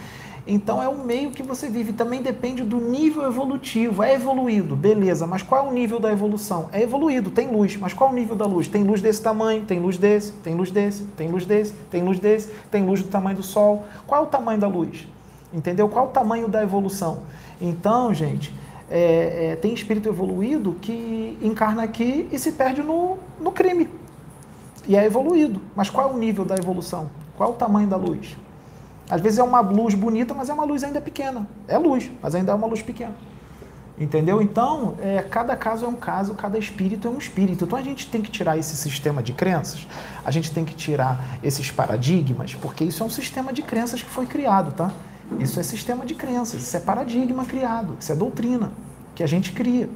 [0.46, 1.92] Então é o meio que você vive.
[1.92, 4.02] Também depende do nível evolutivo.
[4.02, 6.70] É evoluído, beleza, mas qual é o nível da evolução?
[6.72, 8.66] É evoluído, tem luz, mas qual é o nível da luz?
[8.66, 12.18] Tem luz desse tamanho, tem luz desse, tem luz desse, tem luz desse, tem luz
[12.18, 13.84] desse, tem luz do tamanho do Sol.
[14.06, 15.06] Qual é o tamanho da luz?
[15.52, 15.88] Entendeu?
[15.88, 17.22] Qual é o tamanho da evolução?
[17.60, 18.54] Então, gente,
[18.90, 23.88] é, é, tem espírito evoluído que encarna aqui e se perde no, no crime.
[24.86, 25.60] E é evoluído.
[25.76, 27.10] Mas qual é o nível da evolução?
[27.36, 28.36] Qual é o tamanho da luz?
[29.10, 31.46] Às vezes é uma luz bonita, mas é uma luz ainda pequena.
[31.66, 33.14] É luz, mas ainda é uma luz pequena.
[33.98, 34.40] Entendeu?
[34.40, 37.64] Então, é, cada caso é um caso, cada espírito é um espírito.
[37.64, 39.86] Então a gente tem que tirar esse sistema de crenças,
[40.24, 44.08] a gente tem que tirar esses paradigmas, porque isso é um sistema de crenças que
[44.08, 44.92] foi criado, tá?
[45.38, 48.72] Isso é sistema de crenças, isso é paradigma criado, isso é doutrina
[49.14, 49.88] que a gente cria.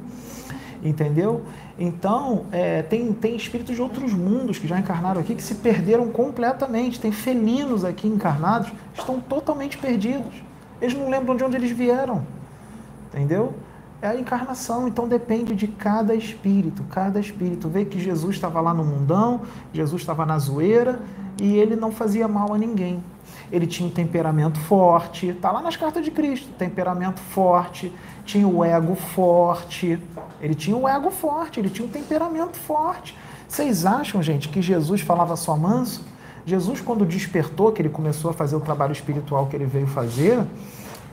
[0.83, 1.43] Entendeu?
[1.79, 6.09] Então, é, tem, tem espíritos de outros mundos que já encarnaram aqui que se perderam
[6.09, 6.99] completamente.
[6.99, 10.33] Tem felinos aqui encarnados que estão totalmente perdidos.
[10.81, 12.25] Eles não lembram de onde eles vieram.
[13.07, 13.53] Entendeu?
[14.03, 17.69] É a encarnação, então depende de cada espírito, cada espírito.
[17.69, 20.99] Vê que Jesus estava lá no mundão, Jesus estava na zoeira
[21.41, 23.01] e ele não fazia mal a ninguém
[23.53, 27.93] ele tinha um temperamento forte, está lá nas cartas de Cristo, temperamento forte,
[28.25, 29.99] tinha o ego forte,
[30.41, 33.15] ele tinha o ego forte, ele tinha um temperamento forte.
[33.47, 36.03] Vocês acham, gente, que Jesus falava só manso?
[36.47, 40.43] Jesus, quando despertou, que ele começou a fazer o trabalho espiritual que ele veio fazer,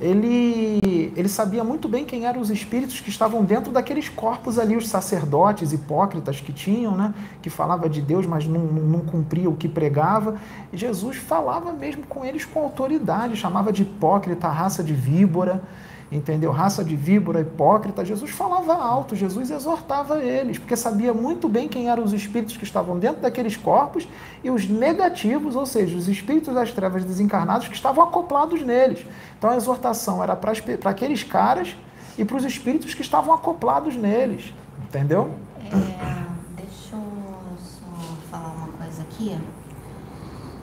[0.00, 4.76] ele, ele sabia muito bem quem eram os espíritos que estavam dentro daqueles corpos ali,
[4.76, 7.12] os sacerdotes hipócritas que tinham, né?
[7.42, 10.40] que falava de Deus, mas não, não cumpria o que pregava.
[10.72, 15.62] E Jesus falava mesmo com eles com autoridade, chamava de hipócrita, raça de víbora,
[16.10, 16.50] entendeu?
[16.50, 18.04] Raça de víbora, hipócrita.
[18.04, 22.64] Jesus falava alto, Jesus exortava eles, porque sabia muito bem quem eram os espíritos que
[22.64, 24.08] estavam dentro daqueles corpos
[24.42, 29.06] e os negativos, ou seja, os espíritos das trevas desencarnados que estavam acoplados neles.
[29.38, 30.52] Então a exortação era para
[30.90, 31.76] aqueles caras
[32.18, 35.34] e para os espíritos que estavam acoplados neles, entendeu?
[35.66, 35.70] É,
[36.56, 39.38] deixa eu só falar uma coisa aqui.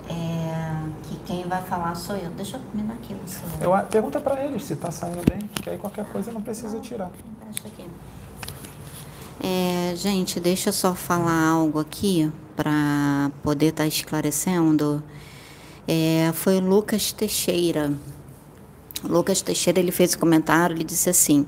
[0.10, 0.87] É,
[1.28, 2.30] quem vai falar sou eu.
[2.32, 3.82] Deixa eu terminar aqui o celular.
[3.84, 7.12] Eu, pergunta para eles se está saindo bem, que aí qualquer coisa não precisa tirar.
[7.52, 7.86] Deixa aqui.
[9.44, 15.04] É, gente, deixa eu só falar algo aqui para poder estar tá esclarecendo.
[15.86, 17.94] É, foi Lucas Teixeira.
[19.04, 21.46] Lucas Teixeira ele fez um comentário, ele disse assim: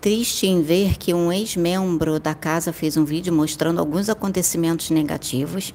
[0.00, 5.72] triste em ver que um ex-membro da casa fez um vídeo mostrando alguns acontecimentos negativos.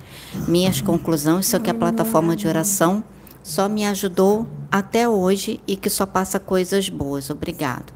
[0.48, 3.04] Minhas conclusões são que a plataforma de oração
[3.44, 7.30] só me ajudou até hoje e que só passa coisas boas.
[7.30, 7.94] Obrigado.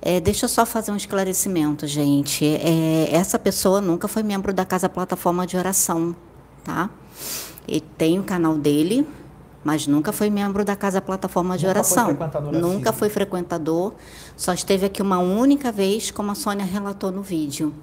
[0.00, 2.44] É, deixa eu só fazer um esclarecimento, gente.
[2.44, 6.14] É, essa pessoa nunca foi membro da Casa Plataforma de Oração,
[6.64, 6.88] tá?
[7.66, 9.06] E tem o canal dele,
[9.64, 12.16] mas nunca foi membro da Casa Plataforma de nunca Oração.
[12.16, 13.94] Foi nunca foi frequentador,
[14.36, 17.74] só esteve aqui uma única vez, como a Sônia relatou no vídeo.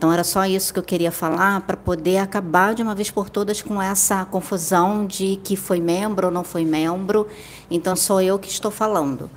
[0.00, 3.28] Então era só isso que eu queria falar para poder acabar de uma vez por
[3.28, 7.28] todas com essa confusão de que foi membro ou não foi membro.
[7.70, 9.30] Então sou eu que estou falando,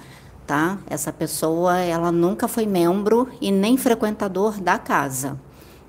[0.47, 0.77] tá?
[0.89, 5.37] Essa pessoa, ela nunca foi membro e nem frequentador da casa.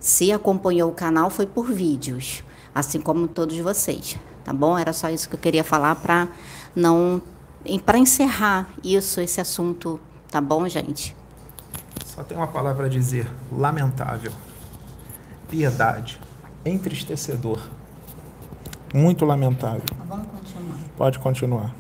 [0.01, 2.43] Se acompanhou o canal foi por vídeos,
[2.75, 4.77] assim como todos vocês tá bom?
[4.77, 6.27] Era só isso que eu queria falar para
[6.75, 7.23] não
[7.87, 10.01] para encerrar isso, esse assunto,
[10.33, 11.17] tá bom, gente?
[12.05, 14.33] Só tem uma palavra a dizer: lamentável,
[15.55, 16.21] piedade,
[16.65, 17.61] entristecedor,
[18.93, 19.85] muito lamentável.
[20.09, 20.79] Vamos continuar.
[20.97, 21.75] Pode continuar.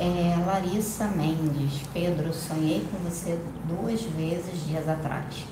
[0.00, 5.44] É, Larissa Mendes, Pedro, sonhei com você duas vezes dias atrás.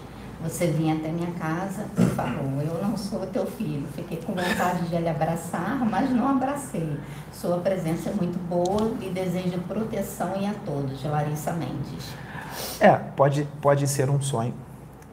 [0.43, 3.87] Você vinha até minha casa e falou: Eu não sou teu filho.
[3.95, 6.99] Fiquei com vontade de lhe abraçar, mas não abracei.
[7.33, 11.03] Sua presença é muito boa e desejo proteção e a todos.
[11.05, 12.15] Larissa Mendes.
[12.81, 14.55] É, pode, pode ser um sonho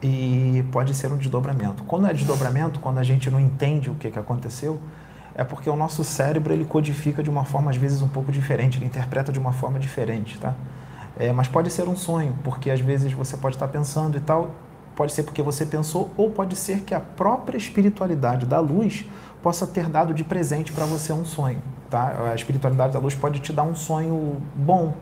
[0.02, 1.84] e pode ser um desdobramento.
[1.84, 4.80] Quando é desdobramento, quando a gente não entende o que, que aconteceu,
[5.36, 8.78] é porque o nosso cérebro ele codifica de uma forma às vezes um pouco diferente,
[8.78, 10.54] ele interpreta de uma forma diferente, tá?
[11.18, 14.52] É, mas pode ser um sonho, porque às vezes você pode estar pensando e tal,
[14.96, 19.06] Pode ser porque você pensou, ou pode ser que a própria espiritualidade da luz
[19.42, 21.62] possa ter dado de presente para você um sonho.
[21.90, 22.32] Tá?
[22.32, 24.94] A espiritualidade da luz pode te dar um sonho bom,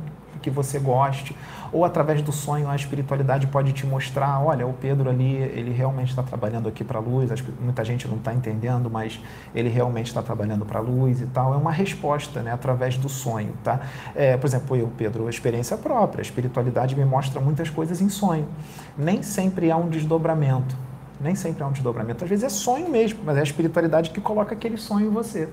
[0.42, 1.36] que você goste,
[1.72, 6.10] ou através do sonho a espiritualidade pode te mostrar, olha, o Pedro ali, ele realmente
[6.10, 9.20] está trabalhando aqui para a luz, muita gente não está entendendo, mas
[9.54, 11.54] ele realmente está trabalhando para a luz e tal.
[11.54, 13.82] É uma resposta, né, através do sonho, tá?
[14.16, 18.48] É, por exemplo, eu, Pedro, experiência própria, a espiritualidade me mostra muitas coisas em sonho.
[18.98, 20.76] Nem sempre há um desdobramento,
[21.22, 22.24] nem sempre há um desdobramento.
[22.24, 25.50] Às vezes é sonho mesmo, mas é a espiritualidade que coloca aquele sonho em você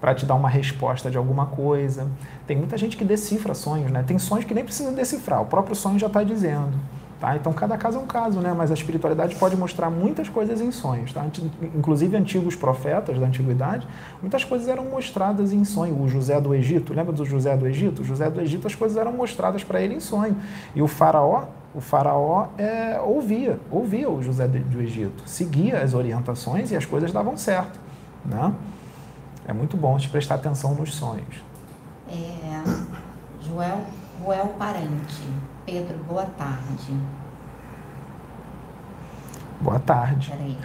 [0.00, 2.06] para te dar uma resposta de alguma coisa.
[2.46, 4.04] Tem muita gente que decifra sonhos, né?
[4.06, 6.78] Tem sonhos que nem precisa decifrar, o próprio sonho já está dizendo.
[7.20, 7.34] Tá?
[7.34, 8.54] Então, cada caso é um caso, né?
[8.56, 11.12] mas a espiritualidade pode mostrar muitas coisas em sonhos.
[11.12, 11.26] Tá?
[11.74, 13.88] Inclusive, antigos profetas da antiguidade,
[14.22, 16.00] muitas coisas eram mostradas em sonho.
[16.00, 18.02] O José do Egito, lembra do José do Egito?
[18.02, 20.36] O José do Egito, as coisas eram mostradas para ele em sonho.
[20.76, 26.70] E o faraó, o faraó é, ouvia, ouvia o José do Egito, seguia as orientações
[26.70, 27.80] e as coisas davam certo.
[28.24, 28.54] Né?
[29.48, 31.42] É muito bom te prestar atenção nos sonhos.
[32.06, 32.62] É,
[33.40, 33.80] Joel,
[34.22, 35.22] Joel Parente.
[35.64, 36.94] Pedro, boa tarde.
[39.58, 40.30] Boa tarde.
[40.30, 40.58] Peraí.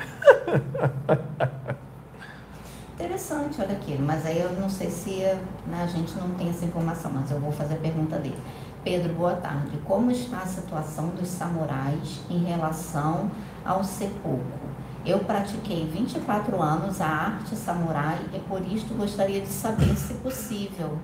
[2.93, 3.97] Interessante, olha aqui.
[3.97, 5.21] Mas aí eu não sei se
[5.65, 8.37] né, a gente não tem essa informação, mas eu vou fazer a pergunta dele.
[8.83, 9.77] Pedro, boa tarde.
[9.85, 13.31] Como está a situação dos samurais em relação
[13.63, 14.62] ao sepulcro?
[15.05, 20.97] Eu pratiquei 24 anos a arte samurai e por isto gostaria de saber se possível.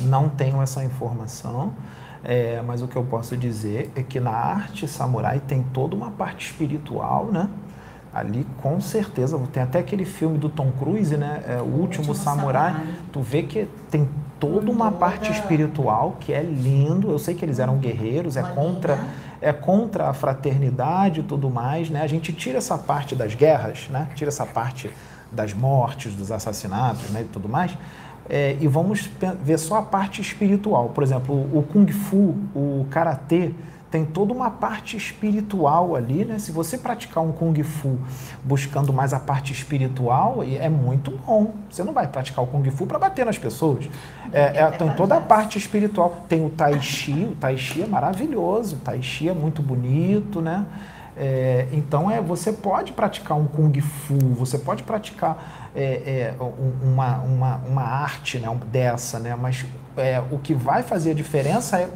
[0.00, 1.74] Não tenho essa informação,
[2.24, 6.10] é, mas o que eu posso dizer é que na arte samurai tem toda uma
[6.10, 7.50] parte espiritual, né?
[8.14, 11.42] Ali com certeza, tem até aquele filme do Tom Cruise, né?
[11.46, 12.72] É, o, o Último, Último Samurai.
[12.72, 12.94] Samurai.
[13.12, 17.10] Tu vê que tem toda uma parte espiritual que é lindo.
[17.10, 18.98] Eu sei que eles eram guerreiros, é contra
[19.40, 22.02] é contra a fraternidade e tudo mais, né?
[22.02, 24.08] A gente tira essa parte das guerras, né?
[24.14, 24.90] Tira essa parte
[25.30, 27.22] das mortes, dos assassinatos, né?
[27.22, 27.76] E tudo mais.
[28.28, 29.08] É, e vamos
[29.42, 30.90] ver só a parte espiritual.
[30.90, 33.52] Por exemplo, o Kung Fu, o Karatê,
[33.90, 36.38] tem toda uma parte espiritual ali, né?
[36.38, 37.98] Se você praticar um Kung Fu
[38.44, 41.54] buscando mais a parte espiritual, é muito bom.
[41.70, 43.88] Você não vai praticar o Kung Fu para bater nas pessoas.
[44.32, 46.24] É, é, tem toda a parte espiritual.
[46.28, 50.42] Tem o Tai Chi, o Tai Chi é maravilhoso, o Tai Chi é muito bonito,
[50.42, 50.66] né?
[51.16, 56.34] É, então é, você pode praticar um Kung Fu, você pode praticar é, é,
[56.82, 59.34] uma, uma, uma arte né, dessa, né?
[59.34, 61.88] mas é, o que vai fazer a diferença é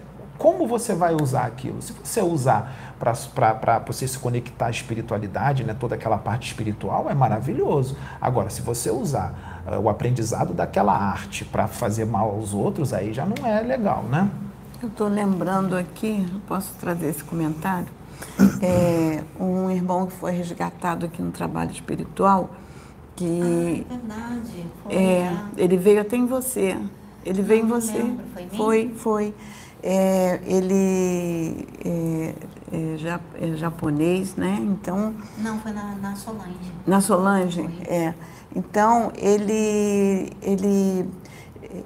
[0.43, 1.81] como você vai usar aquilo.
[1.81, 7.15] Se você usar para você se conectar à espiritualidade, né, toda aquela parte espiritual, é
[7.15, 7.97] maravilhoso.
[8.21, 13.13] Agora, se você usar uh, o aprendizado daquela arte para fazer mal aos outros, aí
[13.13, 14.29] já não é legal, né?
[14.83, 17.87] Eu estou lembrando aqui, posso trazer esse comentário?
[18.61, 22.51] É, um irmão que foi resgatado aqui no trabalho espiritual,
[23.15, 24.67] que ah, é verdade.
[24.83, 26.77] Foi, é, ele veio até em você.
[27.25, 27.99] Ele veio em você.
[27.99, 29.35] Lembro, foi, foi, foi.
[29.83, 32.35] É, ele é,
[32.73, 34.59] é, é, japonês, né?
[34.61, 35.15] Então.
[35.39, 36.73] Não, foi na, na Solange.
[36.87, 38.15] Na Solange, é.
[38.55, 41.09] Então ele, ele,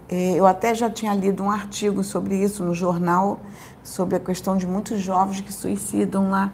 [0.08, 3.40] é, eu até já tinha lido um artigo sobre isso no jornal
[3.86, 6.52] sobre a questão de muitos jovens que suicidam lá,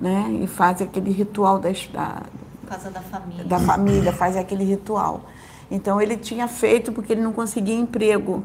[0.00, 0.30] né?
[0.42, 2.22] E fazem aquele ritual da, da
[2.66, 3.44] casa da família.
[3.44, 5.22] Da família, fazem aquele ritual.
[5.70, 8.44] Então ele tinha feito porque ele não conseguia emprego.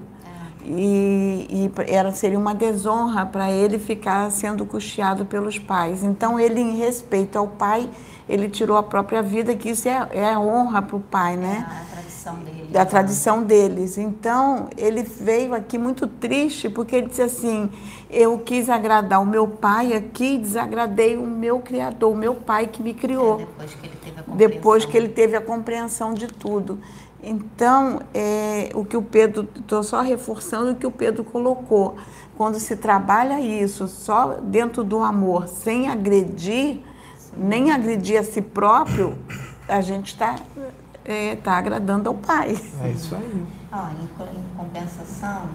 [0.70, 6.04] E, e, era, seria uma desonra para ele ficar sendo custeado pelos pais.
[6.04, 7.90] Então ele, em respeito ao pai,
[8.28, 11.66] ele tirou a própria vida, que isso é, é honra para o pai, né?
[11.70, 12.68] É a tradição dele.
[12.70, 13.98] Da tradição deles.
[13.98, 17.70] Então, ele veio aqui muito triste, porque ele disse assim:
[18.10, 22.82] eu quis agradar o meu pai aqui desagradei o meu Criador, o meu pai que
[22.82, 23.40] me criou.
[23.40, 23.98] É, depois que.
[24.36, 26.80] Depois que ele teve a compreensão de tudo.
[27.22, 31.98] Então, é, o que o Pedro, estou só reforçando o que o Pedro colocou.
[32.38, 36.82] Quando se trabalha isso só dentro do amor, sem agredir,
[37.36, 39.18] nem agredir a si próprio,
[39.68, 40.36] a gente está
[41.04, 42.56] é, tá agradando ao Pai.
[42.82, 43.24] É isso aí.
[43.24, 45.50] Em, em compensação,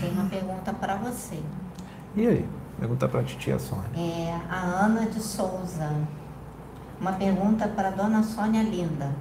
[0.00, 1.38] tem uma pergunta para você.
[2.16, 2.48] E aí?
[2.78, 3.88] Pergunta para a titia Sônia.
[3.96, 5.94] É, a Ana de Souza.
[7.00, 9.12] Uma pergunta para a dona Sônia Linda.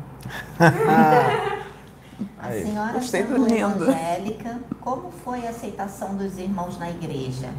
[2.40, 7.50] A senhora sendo evangélica, como foi a aceitação dos irmãos na igreja?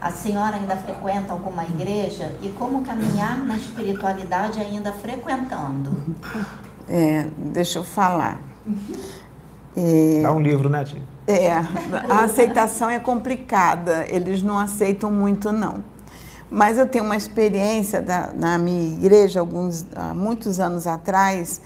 [0.00, 6.16] A senhora ainda frequenta alguma igreja e como caminhar na espiritualidade ainda frequentando?
[6.88, 8.40] É, deixa eu falar.
[9.76, 11.02] É, Dá um livro, né, tia?
[11.26, 15.84] É, a aceitação é complicada, eles não aceitam muito, não.
[16.50, 21.62] Mas eu tenho uma experiência da, na minha igreja, alguns, há muitos anos atrás,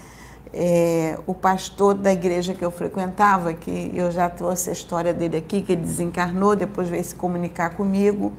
[0.53, 5.37] é, o pastor da igreja que eu frequentava, que eu já trouxe a história dele
[5.37, 8.33] aqui, que ele desencarnou, depois veio se comunicar comigo.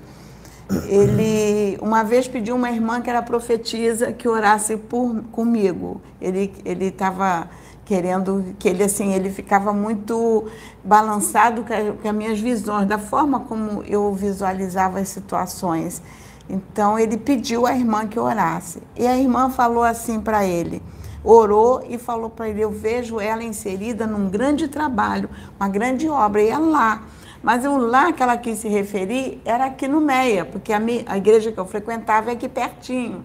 [0.86, 6.00] Ele uma vez pediu uma irmã que era profetisa que orasse por comigo.
[6.20, 7.48] Ele ele estava
[7.86, 10.46] querendo que ele assim ele ficava muito
[10.84, 16.02] balançado com as minhas visões, da forma como eu visualizava as situações.
[16.50, 18.82] Então ele pediu à irmã que orasse.
[18.94, 20.82] E a irmã falou assim para ele:
[21.22, 25.28] orou e falou para ele: Eu vejo ela inserida num grande trabalho,
[25.58, 27.02] uma grande obra, e é lá.
[27.42, 31.04] Mas o lá que ela quis se referir era aqui no Meia, porque a, minha,
[31.06, 33.24] a igreja que eu frequentava é aqui pertinho.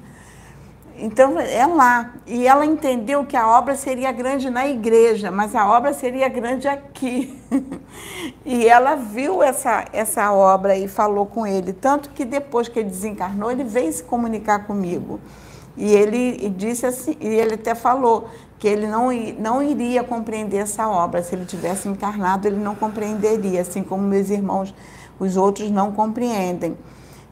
[0.96, 2.14] Então é lá.
[2.28, 6.68] E ela entendeu que a obra seria grande na igreja, mas a obra seria grande
[6.68, 7.42] aqui.
[8.46, 11.74] e ela viu essa, essa obra e falou com ele.
[11.74, 15.20] Tanto que depois que ele desencarnou, ele veio se comunicar comigo.
[15.76, 19.10] E ele disse assim, e ele até falou que ele não,
[19.40, 21.24] não iria compreender essa obra.
[21.24, 24.74] Se ele tivesse encarnado, ele não compreenderia, assim como meus irmãos,
[25.20, 26.78] os outros, não compreendem.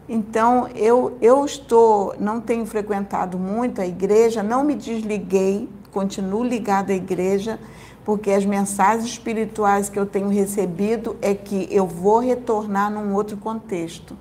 [0.10, 6.92] Então, eu, eu estou, não tenho frequentado muito a igreja, não me desliguei, continuo ligada
[6.92, 7.60] à igreja,
[8.04, 13.38] porque as mensagens espirituais que eu tenho recebido é que eu vou retornar num outro
[13.38, 14.18] contexto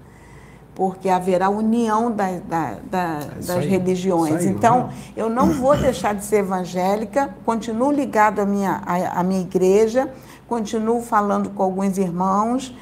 [0.80, 4.36] porque haverá união da, da, da, é das aí, religiões.
[4.36, 9.22] Aí, então, eu não vou deixar de ser evangélica, continuo ligado à minha, à, à
[9.22, 10.10] minha igreja,
[10.48, 12.74] continuo falando com alguns irmãos,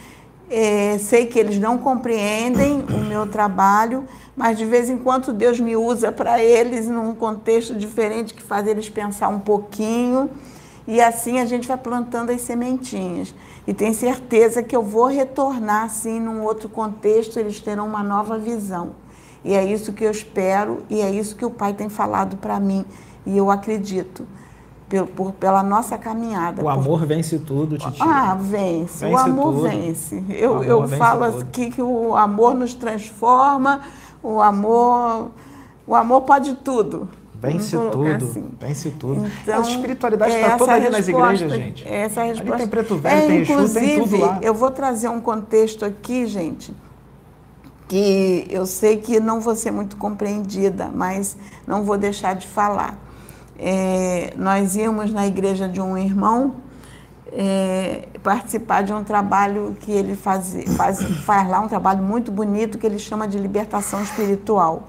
[0.48, 4.04] é, sei que eles não compreendem o meu trabalho,
[4.36, 8.64] mas de vez em quando Deus me usa para eles num contexto diferente que faz
[8.68, 10.30] eles pensar um pouquinho,
[10.86, 13.34] e assim a gente vai plantando as sementinhas
[13.68, 18.38] e tenho certeza que eu vou retornar assim num outro contexto, eles terão uma nova
[18.38, 18.92] visão.
[19.44, 22.58] E é isso que eu espero e é isso que o Pai tem falado para
[22.58, 22.82] mim
[23.26, 24.26] e eu acredito.
[24.88, 26.64] por, por, pela nossa caminhada.
[26.64, 28.00] O amor vence tudo, Titi.
[28.00, 29.04] Ah, vence.
[29.04, 29.62] vence o amor tudo.
[29.64, 30.24] vence.
[30.30, 31.42] Eu, amor eu vence falo tudo.
[31.42, 33.82] aqui que o amor nos transforma,
[34.22, 35.28] o amor,
[35.86, 37.06] o amor pode tudo.
[37.40, 38.50] Vence tudo, assim.
[38.60, 39.30] vence tudo.
[39.42, 41.86] Então, a espiritualidade está toda ali nas igrejas, gente.
[41.86, 42.52] Essa é resposta.
[42.52, 44.38] Ali tem preto velho, é, tem Exu, tem tudo lá.
[44.42, 46.74] Eu vou trazer um contexto aqui, gente,
[47.86, 52.98] que eu sei que não vou ser muito compreendida, mas não vou deixar de falar.
[53.56, 56.56] É, nós íamos na igreja de um irmão
[57.32, 62.78] é, participar de um trabalho que ele faz, faz, faz lá, um trabalho muito bonito
[62.78, 64.88] que ele chama de libertação espiritual.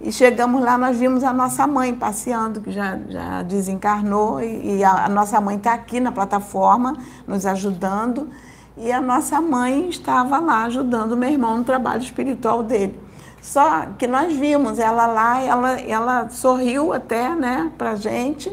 [0.00, 4.84] E chegamos lá, nós vimos a nossa mãe passeando, que já, já desencarnou, e, e
[4.84, 6.96] a, a nossa mãe está aqui na plataforma,
[7.26, 8.30] nos ajudando,
[8.78, 12.98] e a nossa mãe estava lá ajudando o meu irmão no trabalho espiritual dele.
[13.42, 18.50] Só que nós vimos ela lá, ela, ela sorriu até né, para a gente,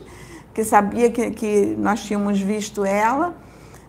[0.54, 3.34] que sabia que, que nós tínhamos visto ela,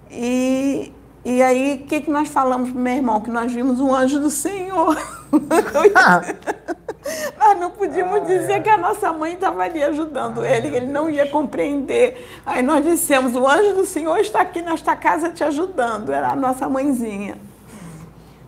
[0.09, 0.93] e,
[1.29, 3.21] e aí, o que, que nós falamos para o meu irmão?
[3.21, 4.97] Que nós vimos um anjo do Senhor.
[7.39, 8.61] Nós não podíamos ah, dizer é.
[8.61, 12.41] que a nossa mãe estava ali ajudando ah, ele, que ele não ia compreender.
[12.45, 16.13] Aí nós dissemos: o anjo do Senhor está aqui nesta casa te ajudando.
[16.13, 17.37] Era a nossa mãezinha.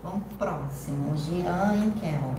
[0.03, 1.17] Vamos para o próximo.
[1.17, 2.35] Giran Inkel.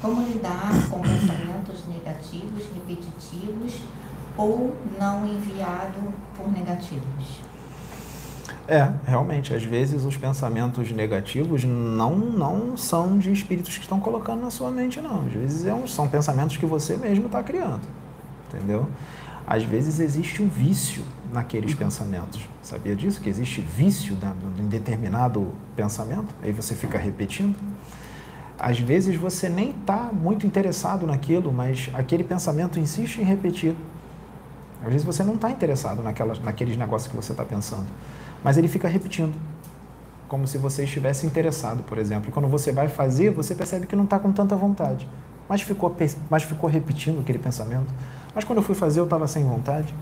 [0.00, 3.80] Como lidar com pensamentos negativos, repetitivos
[4.36, 7.45] ou não enviado por negativos?
[8.68, 14.42] É, realmente, às vezes os pensamentos negativos não, não são de espíritos que estão colocando
[14.42, 15.24] na sua mente, não.
[15.24, 17.82] Às vezes é um, são pensamentos que você mesmo está criando,
[18.48, 18.88] entendeu?
[19.46, 22.40] Às vezes existe um vício naqueles pensamentos.
[22.60, 23.20] Sabia disso?
[23.20, 24.18] Que existe vício
[24.58, 26.34] em determinado pensamento?
[26.42, 27.54] Aí você fica repetindo.
[28.58, 33.76] Às vezes você nem está muito interessado naquilo, mas aquele pensamento insiste em repetir.
[34.82, 37.86] Às vezes você não está interessado naquelas, naqueles negócios que você está pensando
[38.46, 39.34] mas ele fica repetindo,
[40.28, 42.28] como se você estivesse interessado, por exemplo.
[42.28, 45.08] E quando você vai fazer, você percebe que não está com tanta vontade,
[45.48, 45.92] mas ficou,
[46.30, 47.92] mas ficou repetindo aquele pensamento.
[48.32, 49.92] Mas quando eu fui fazer, eu estava sem vontade.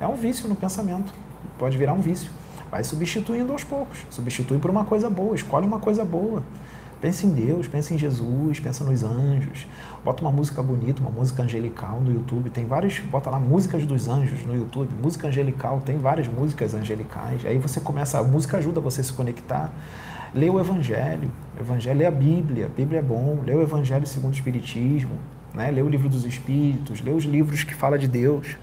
[0.00, 1.12] É um vício no pensamento,
[1.58, 2.30] pode virar um vício.
[2.70, 6.42] Vai substituindo aos poucos, substitui por uma coisa boa, escolhe uma coisa boa.
[7.00, 9.66] Pense em Deus, pense em Jesus, pensa nos anjos.
[10.04, 12.50] Bota uma música bonita, uma música angelical no YouTube.
[12.50, 17.46] Tem várias, bota lá músicas dos anjos no YouTube, música angelical, tem várias músicas angelicais.
[17.46, 19.72] Aí você começa, a música ajuda você a se conectar.
[20.34, 23.38] Lê o Evangelho, Evangelho, lê a Bíblia, a Bíblia é bom.
[23.46, 25.14] Lê o Evangelho segundo o Espiritismo,
[25.54, 25.70] né?
[25.70, 28.58] lê o livro dos Espíritos, lê os livros que fala de Deus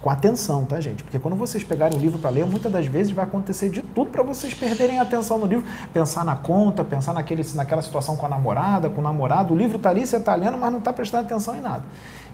[0.00, 1.02] com atenção, tá, gente?
[1.02, 4.10] Porque quando vocês pegarem o livro para ler, muitas das vezes vai acontecer de tudo
[4.10, 8.24] para vocês perderem a atenção no livro, pensar na conta, pensar naquele, naquela situação com
[8.24, 9.52] a namorada, com o namorado.
[9.52, 11.84] O livro está ali, você está lendo, mas não está prestando atenção em nada.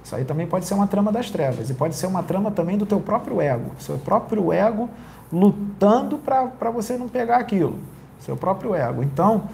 [0.04, 2.78] Isso aí também pode ser uma trama das trevas e pode ser uma trama também
[2.78, 4.88] do teu próprio ego, seu próprio ego
[5.32, 7.80] lutando para você não pegar aquilo,
[8.20, 9.02] seu próprio ego.
[9.02, 9.48] Então,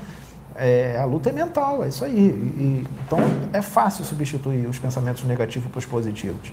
[0.54, 2.14] é, a luta é mental, é isso aí.
[2.14, 3.20] E, então,
[3.54, 6.52] é fácil substituir os pensamentos negativos para os positivos.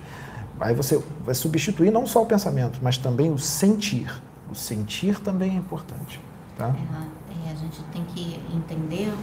[0.59, 4.11] Aí você vai substituir não só o pensamento, mas também o sentir.
[4.51, 6.19] O sentir também é importante.
[6.57, 6.75] Tá?
[7.45, 9.13] É, a gente tem que entender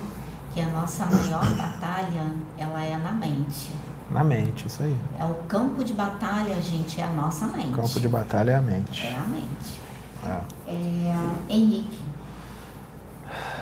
[0.55, 3.71] que a nossa maior batalha ela é na mente.
[4.11, 4.97] Na mente, isso aí.
[5.19, 7.69] É o campo de batalha, gente, é a nossa mente.
[7.69, 9.07] O campo de batalha é a mente.
[9.07, 9.81] É a mente.
[10.25, 10.41] É.
[10.69, 11.99] É, Henrique,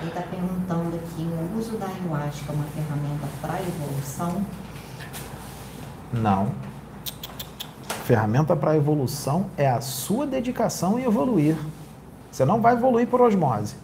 [0.00, 4.46] ele está perguntando aqui, o uso da ayahuasca é uma ferramenta para evolução?
[6.12, 6.73] Não
[8.04, 11.56] ferramenta para evolução é a sua dedicação em evoluir.
[12.30, 13.76] Você não vai evoluir por osmose.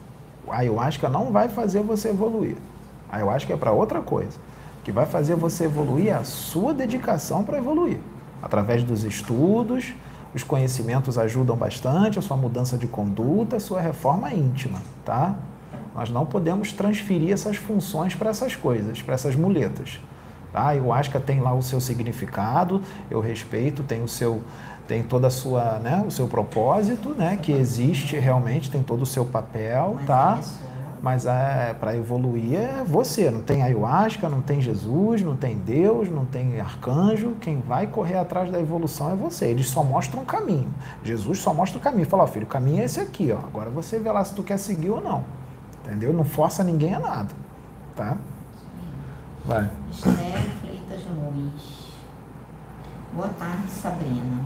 [0.47, 2.57] A ayahuasca não vai fazer você evoluir.
[3.11, 4.39] A ayahuasca é para outra coisa.
[4.81, 7.99] O que vai fazer você evoluir é a sua dedicação para evoluir.
[8.43, 9.95] Através dos estudos,
[10.35, 15.35] os conhecimentos ajudam bastante, a sua mudança de conduta, a sua reforma íntima, tá?
[15.95, 19.99] Nós não podemos transferir essas funções para essas coisas, para essas muletas.
[20.53, 20.61] Tá?
[20.61, 24.43] A ayahuasca tem lá o seu significado, eu respeito, tem o seu
[24.87, 29.07] tem toda a sua, né, o seu propósito, né, que existe realmente, tem todo o
[29.07, 30.39] seu papel, Mas tá?
[30.67, 30.71] É
[31.03, 36.11] mas é, para evoluir é você, não tem ayahuasca, não tem Jesus, não tem Deus,
[36.11, 39.47] não tem arcanjo, quem vai correr atrás da evolução é você.
[39.47, 40.69] Eles só mostram um caminho.
[41.03, 42.07] Jesus só mostra o caminho.
[42.07, 43.39] Fala, ó, filho, o caminho é esse aqui, ó.
[43.39, 45.25] Agora você vê lá se tu quer seguir ou não.
[45.85, 46.13] Entendeu?
[46.13, 47.31] Não força ninguém a nada,
[47.97, 48.19] tá?
[49.45, 49.70] Vai.
[49.91, 51.91] Esther Freitas Nunes.
[53.12, 54.45] Boa tarde, Sabrina.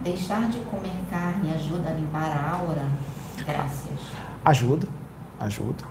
[0.00, 2.86] Deixar de comer carne ajuda a limpar a aura?
[3.44, 3.98] Graças.
[4.44, 4.86] Ajuda,
[5.40, 5.84] ajuda.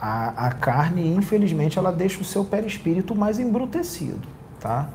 [0.00, 4.26] A, a carne, infelizmente, ela deixa o seu perispírito mais embrutecido,
[4.60, 4.88] tá?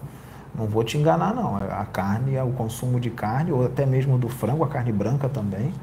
[0.57, 1.57] Não vou te enganar, não.
[1.57, 5.73] A carne, o consumo de carne, ou até mesmo do frango, a carne branca também,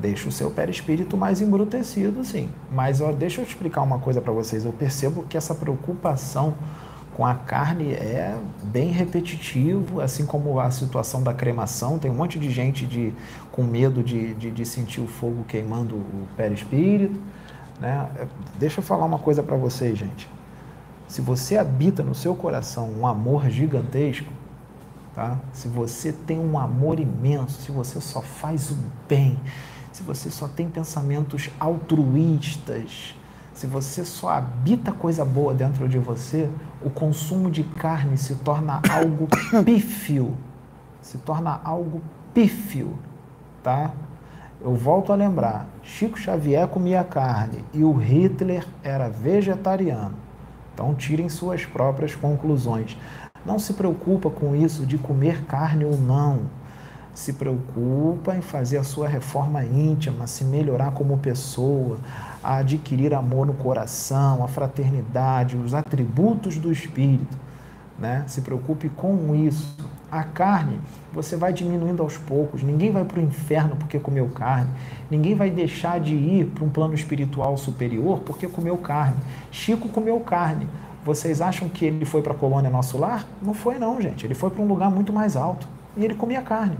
[0.00, 2.48] deixa o seu perispírito mais embrutecido, sim.
[2.72, 4.64] Mas ó, deixa eu explicar uma coisa para vocês.
[4.64, 6.54] Eu percebo que essa preocupação
[7.16, 11.98] com a carne é bem repetitivo, assim como a situação da cremação.
[11.98, 13.12] Tem um monte de gente de,
[13.50, 17.20] com medo de, de, de sentir o fogo queimando o perispírito.
[17.80, 18.08] Né?
[18.56, 20.30] Deixa eu falar uma coisa para vocês, gente.
[21.08, 24.30] Se você habita no seu coração um amor gigantesco,
[25.12, 25.38] tá?
[25.52, 28.78] se você tem um amor imenso, se você só faz o
[29.08, 29.36] bem,
[29.98, 33.16] se você só tem pensamentos altruístas,
[33.52, 36.48] se você só habita coisa boa dentro de você,
[36.80, 39.26] o consumo de carne se torna algo
[39.64, 40.36] pífio.
[41.02, 42.00] Se torna algo
[42.32, 42.96] pífio,
[43.60, 43.90] tá?
[44.60, 50.14] Eu volto a lembrar, Chico Xavier comia carne e o Hitler era vegetariano.
[50.74, 52.96] Então tirem suas próprias conclusões.
[53.44, 56.42] Não se preocupa com isso de comer carne ou não.
[57.14, 61.98] Se preocupa em fazer a sua reforma íntima, se melhorar como pessoa,
[62.42, 67.36] a adquirir amor no coração, a fraternidade, os atributos do espírito.
[67.98, 68.24] Né?
[68.26, 69.76] Se preocupe com isso.
[70.10, 70.80] A carne,
[71.12, 72.62] você vai diminuindo aos poucos.
[72.62, 74.70] Ninguém vai para o inferno porque comeu carne.
[75.10, 79.16] Ninguém vai deixar de ir para um plano espiritual superior porque comeu carne.
[79.50, 80.66] Chico comeu carne.
[81.04, 83.26] Vocês acham que ele foi para a colônia Nosso Lar?
[83.42, 84.24] Não foi, não, gente.
[84.24, 85.68] Ele foi para um lugar muito mais alto
[85.98, 86.78] e ele comia carne.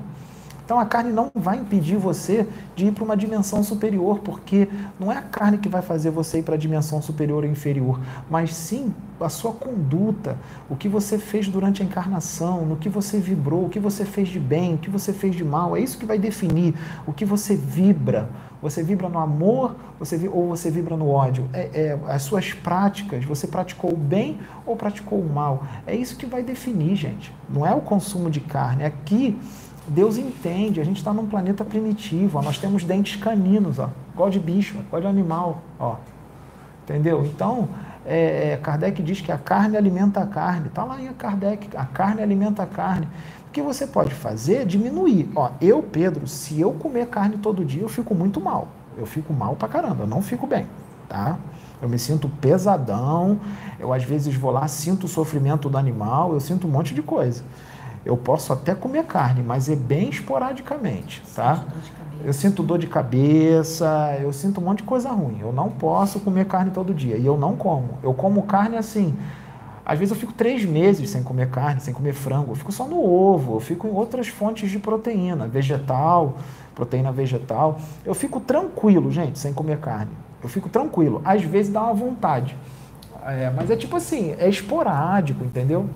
[0.68, 2.46] Então a carne não vai impedir você
[2.76, 4.68] de ir para uma dimensão superior, porque
[5.00, 7.98] não é a carne que vai fazer você ir para a dimensão superior ou inferior,
[8.28, 10.36] mas sim a sua conduta,
[10.68, 14.28] o que você fez durante a encarnação, no que você vibrou, o que você fez
[14.28, 15.74] de bem, o que você fez de mal.
[15.74, 16.74] É isso que vai definir
[17.06, 18.28] o que você vibra.
[18.60, 21.48] Você vibra no amor você, ou você vibra no ódio?
[21.54, 25.64] É, é, as suas práticas, você praticou o bem ou praticou o mal?
[25.86, 27.34] É isso que vai definir, gente.
[27.48, 28.84] Não é o consumo de carne.
[28.84, 29.38] Aqui
[29.88, 34.30] Deus entende, a gente está num planeta primitivo, ó, nós temos dentes caninos, ó, igual
[34.30, 35.96] de bicho, igual de animal, ó.
[36.84, 37.24] Entendeu?
[37.24, 37.68] Então,
[38.06, 40.68] é, é, Kardec diz que a carne alimenta a carne.
[40.68, 43.06] Está lá em Kardec, a carne alimenta a carne.
[43.46, 45.30] O que você pode fazer é diminuir.
[45.34, 48.68] Ó, eu, Pedro, se eu comer carne todo dia, eu fico muito mal.
[48.96, 50.66] Eu fico mal pra caramba, eu não fico bem,
[51.08, 51.38] tá?
[51.80, 53.38] Eu me sinto pesadão,
[53.78, 57.02] eu às vezes vou lá, sinto o sofrimento do animal, eu sinto um monte de
[57.02, 57.44] coisa.
[58.08, 61.62] Eu posso até comer carne, mas é bem esporadicamente, tá?
[62.24, 65.40] Eu sinto dor de cabeça, eu sinto um monte de coisa ruim.
[65.42, 67.98] Eu não posso comer carne todo dia e eu não como.
[68.02, 69.14] Eu como carne assim.
[69.84, 72.52] Às vezes eu fico três meses sem comer carne, sem comer frango.
[72.52, 76.38] Eu fico só no ovo, eu fico em outras fontes de proteína, vegetal,
[76.74, 77.78] proteína vegetal.
[78.06, 80.12] Eu fico tranquilo, gente, sem comer carne.
[80.42, 81.20] Eu fico tranquilo.
[81.26, 82.56] Às vezes dá uma vontade.
[83.26, 85.90] É, mas é tipo assim, é esporádico, entendeu?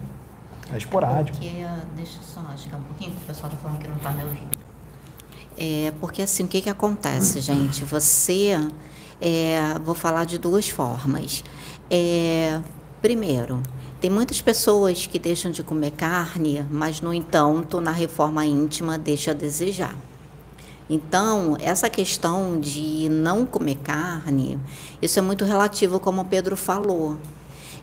[0.72, 1.36] É esporádico.
[1.36, 4.10] Porque, deixa eu só chegar um pouquinho, que o pessoal está falando que não está
[4.10, 4.62] me ouvindo.
[5.56, 7.84] É, porque assim, o que, que acontece, gente?
[7.84, 8.52] Você,
[9.20, 11.44] é, vou falar de duas formas.
[11.90, 12.60] É,
[13.02, 13.62] primeiro,
[14.00, 19.30] tem muitas pessoas que deixam de comer carne, mas, no entanto, na reforma íntima deixa
[19.32, 19.94] a desejar.
[20.90, 24.58] Então, essa questão de não comer carne,
[25.00, 27.16] isso é muito relativo, como o Pedro falou.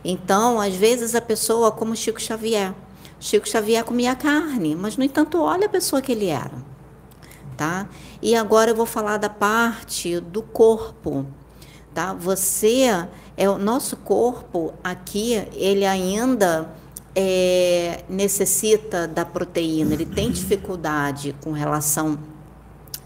[0.04, 2.74] Então, às vezes a pessoa, como Chico Xavier,
[3.18, 6.54] Chico Xavier comia carne, mas no entanto, olha a pessoa que ele era,
[7.56, 7.86] tá?
[8.22, 11.26] E agora eu vou falar da parte do corpo,
[11.92, 12.14] tá?
[12.14, 12.86] Você
[13.36, 16.72] é o nosso corpo aqui, ele ainda
[17.14, 22.18] é, necessita da proteína, ele tem dificuldade com relação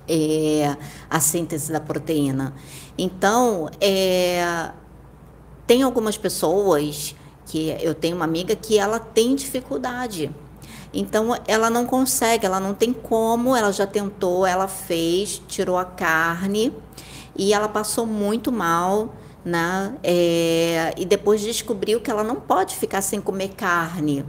[0.08, 0.76] é,
[1.10, 2.54] à síntese da proteína.
[2.96, 4.70] Então, é,
[5.66, 7.14] tem algumas pessoas
[7.46, 10.30] que eu tenho uma amiga que ela tem dificuldade.
[10.92, 15.84] Então ela não consegue, ela não tem como, ela já tentou, ela fez, tirou a
[15.84, 16.72] carne
[17.36, 19.12] e ela passou muito mal,
[19.44, 19.96] né?
[20.02, 24.24] É, e depois descobriu que ela não pode ficar sem comer carne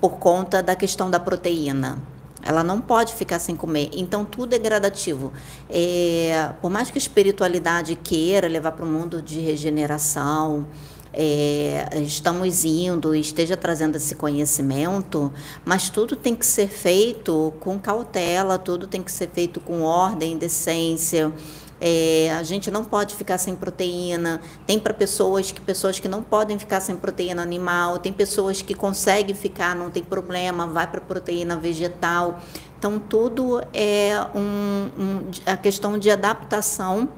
[0.00, 1.98] por conta da questão da proteína.
[2.42, 3.90] Ela não pode ficar sem comer.
[3.92, 5.32] Então, tudo é gradativo.
[5.68, 10.66] É, por mais que a espiritualidade queira levar para o mundo de regeneração,
[11.12, 15.32] é, estamos indo, esteja trazendo esse conhecimento,
[15.64, 20.36] mas tudo tem que ser feito com cautela, tudo tem que ser feito com ordem,
[20.36, 21.32] decência.
[21.80, 24.40] É, a gente não pode ficar sem proteína.
[24.66, 27.98] Tem para pessoas que pessoas que não podem ficar sem proteína animal.
[27.98, 32.40] Tem pessoas que conseguem ficar, não tem problema, vai para proteína vegetal.
[32.78, 37.08] Então tudo é um, um, a questão de adaptação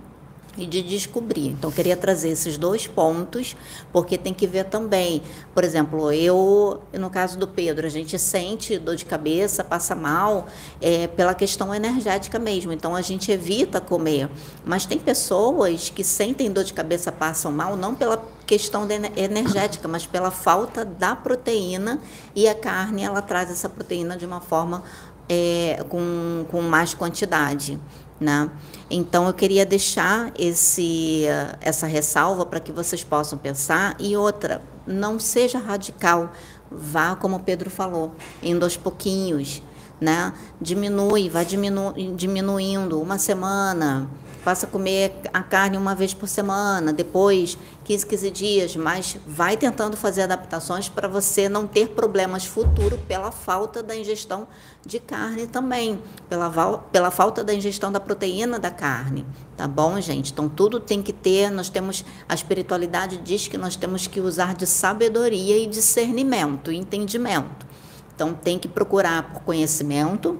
[0.61, 1.49] e de descobrir.
[1.49, 3.57] Então, queria trazer esses dois pontos,
[3.93, 5.23] porque tem que ver também.
[5.55, 10.47] Por exemplo, eu, no caso do Pedro, a gente sente dor de cabeça, passa mal,
[10.81, 12.73] é, pela questão energética mesmo.
[12.73, 14.29] Então, a gente evita comer.
[14.65, 18.87] Mas tem pessoas que sentem dor de cabeça, passam mal, não pela questão
[19.17, 22.01] energética, mas pela falta da proteína
[22.35, 24.83] e a carne ela traz essa proteína de uma forma
[25.29, 27.79] é, com, com mais quantidade.
[28.21, 28.51] Né?
[28.91, 31.25] Então eu queria deixar esse,
[31.61, 33.97] essa ressalva para que vocês possam pensar.
[33.99, 36.31] E outra, não seja radical,
[36.71, 39.63] vá como o Pedro falou, indo aos pouquinhos,
[40.01, 40.33] né?
[40.61, 44.09] Diminui, vai diminu diminuindo uma semana,
[44.45, 49.57] passa a comer a carne uma vez por semana, depois 15, 15 dias, mas vai
[49.57, 54.47] tentando fazer adaptações para você não ter problemas futuro pela falta da ingestão
[54.85, 59.27] de carne também, pela, pela falta da ingestão da proteína da carne,
[59.57, 60.33] tá bom, gente?
[60.33, 64.55] Então tudo tem que ter, nós temos, a espiritualidade diz que nós temos que usar
[64.55, 67.67] de sabedoria e discernimento, entendimento.
[68.15, 70.39] Então tem que procurar por conhecimento,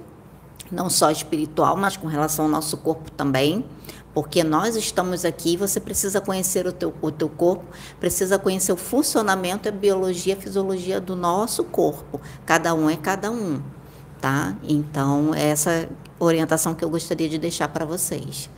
[0.71, 3.65] não só espiritual, mas com relação ao nosso corpo também,
[4.13, 7.65] porque nós estamos aqui, você precisa conhecer o teu, o teu corpo,
[7.99, 12.19] precisa conhecer o funcionamento, a biologia, a fisiologia do nosso corpo.
[12.45, 13.61] Cada um é cada um,
[14.21, 14.53] tá?
[14.63, 18.49] Então, essa orientação que eu gostaria de deixar para vocês.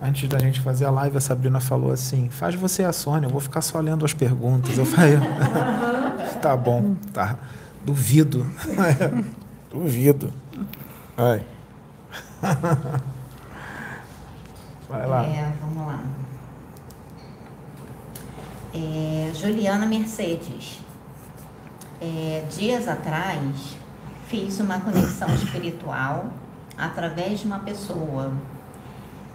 [0.00, 3.30] Antes da gente fazer a live, a Sabrina falou assim: faz você a Sônia, eu
[3.30, 4.76] vou ficar só lendo as perguntas.
[4.76, 5.14] Eu falei:
[6.42, 7.38] tá bom, tá.
[7.84, 8.46] Duvido.
[9.70, 10.32] Duvido.
[11.16, 11.44] Vai.
[14.88, 15.24] Vai lá.
[15.24, 16.00] É, vamos lá.
[18.74, 20.80] É, Juliana Mercedes.
[22.00, 23.76] É, dias atrás,
[24.32, 26.24] fiz uma conexão espiritual
[26.78, 28.32] através de uma pessoa.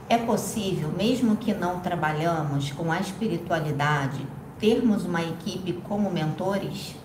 [0.10, 4.26] É possível, mesmo que não trabalhamos com a espiritualidade,
[4.60, 6.96] termos uma equipe como mentores?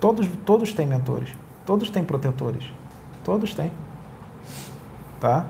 [0.00, 1.28] Todos, todos têm mentores,
[1.66, 2.64] todos têm protetores,
[3.22, 3.70] todos têm
[5.20, 5.44] tá?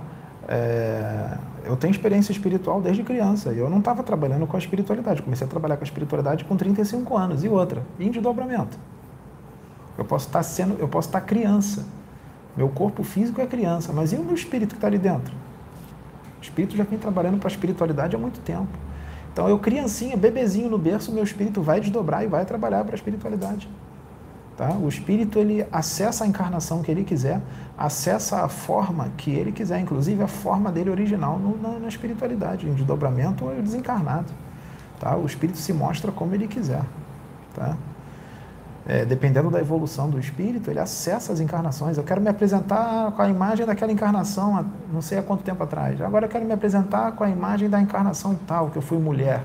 [0.49, 5.22] É, eu tenho experiência espiritual desde criança e eu não estava trabalhando com a espiritualidade.
[5.22, 8.76] Comecei a trabalhar com a espiritualidade com 35 anos e outra, em desdobramento.
[9.97, 11.84] Eu posso estar sendo, eu posso estar criança.
[12.57, 15.34] Meu corpo físico é criança, mas e o meu espírito que está ali dentro?
[16.38, 18.68] O espírito já vem trabalhando para a espiritualidade há muito tempo.
[19.32, 22.97] Então eu criancinha, bebezinho no berço, meu espírito vai desdobrar e vai trabalhar para a
[22.97, 23.68] espiritualidade.
[24.57, 24.70] Tá?
[24.70, 27.42] O espírito ele acessa a encarnação que ele quiser,
[27.76, 32.66] acessa a forma que ele quiser, inclusive a forma dele original no, na, na, espiritualidade,
[32.66, 34.32] em desdobramento ou desencarnado.
[34.99, 35.14] Tá?
[35.14, 36.82] O espírito se mostra como ele quiser.
[37.55, 37.76] Tá?
[38.89, 41.97] É, dependendo da evolução do espírito, ele acessa as encarnações.
[41.97, 46.01] Eu quero me apresentar com a imagem daquela encarnação, não sei há quanto tempo atrás.
[46.01, 49.43] Agora eu quero me apresentar com a imagem da encarnação tal, que eu fui mulher.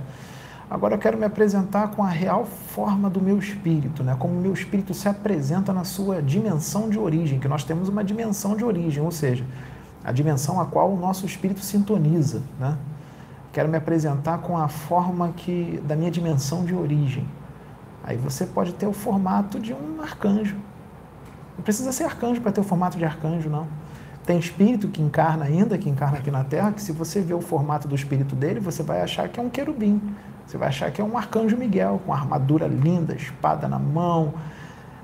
[0.69, 4.15] Agora eu quero me apresentar com a real forma do meu espírito, né?
[4.17, 8.03] como o meu espírito se apresenta na sua dimensão de origem, que nós temos uma
[8.03, 9.43] dimensão de origem, ou seja,
[10.03, 12.41] a dimensão a qual o nosso espírito sintoniza.
[12.59, 12.77] Né?
[13.51, 17.27] Quero me apresentar com a forma que da minha dimensão de origem.
[18.03, 20.55] Aí você pode ter o formato de um arcanjo.
[21.55, 23.67] Não precisa ser arcanjo para ter o formato de arcanjo, não.
[24.25, 27.41] Tem espírito que encarna ainda, que encarna aqui na Terra, que se você ver o
[27.41, 30.01] formato do espírito dele, você vai achar que é um querubim
[30.51, 34.33] você vai achar que é um arcanjo Miguel, com armadura linda, espada na mão,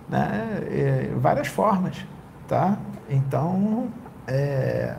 [0.10, 0.62] né?
[0.70, 2.06] É, várias formas,
[2.50, 2.78] tá?
[3.10, 3.88] Então,
[4.28, 4.94] é,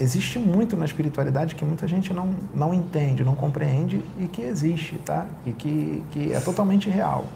[0.00, 4.96] existe muito na espiritualidade que muita gente não, não entende, não compreende e que existe,
[4.98, 5.26] tá?
[5.44, 7.26] E que, que é totalmente real,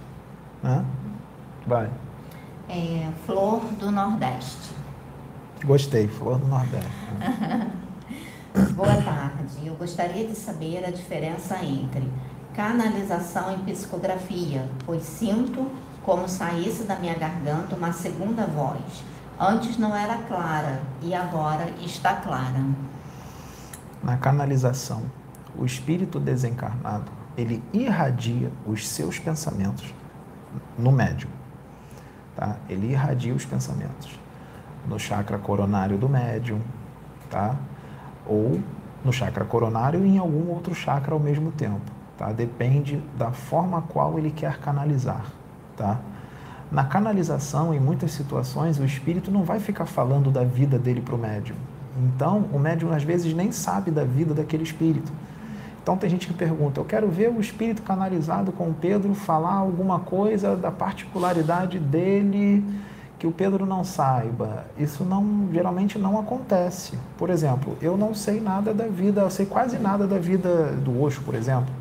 [0.63, 0.85] né?
[1.67, 1.91] Vai.
[2.69, 4.73] É, flor do Nordeste.
[5.65, 6.91] Gostei, Flor do Nordeste.
[8.75, 9.67] Boa tarde.
[9.67, 12.09] Eu gostaria de saber a diferença entre
[12.55, 15.71] canalização e psicografia, pois sinto
[16.03, 18.81] como saísse da minha garganta uma segunda voz.
[19.39, 22.65] Antes não era clara e agora está clara.
[24.03, 25.03] Na canalização,
[25.57, 29.93] o espírito desencarnado, ele irradia os seus pensamentos
[30.79, 31.31] no médium.
[32.37, 32.57] Tá?
[32.69, 34.19] Ele irradia os pensamentos
[34.87, 36.61] no chakra coronário do médium,
[37.29, 37.57] tá?
[38.27, 38.61] ou
[39.05, 41.91] no chakra coronário e em algum outro chakra ao mesmo tempo.
[42.17, 42.31] Tá?
[42.31, 45.27] Depende da forma qual ele quer canalizar.
[45.77, 45.99] Tá?
[46.75, 51.15] Na canalização, em muitas situações, o espírito não vai ficar falando da vida dele para
[51.15, 51.55] o médium.
[51.97, 55.13] Então, o médium às vezes nem sabe da vida daquele espírito.
[55.81, 60.01] Então, tem gente que pergunta: eu quero ver o espírito canalizado com Pedro falar alguma
[60.01, 62.65] coisa da particularidade dele
[63.21, 66.99] que o Pedro não saiba, isso não geralmente não acontece.
[67.17, 71.01] Por exemplo, eu não sei nada da vida, eu sei quase nada da vida do
[71.01, 71.73] Osho, por exemplo.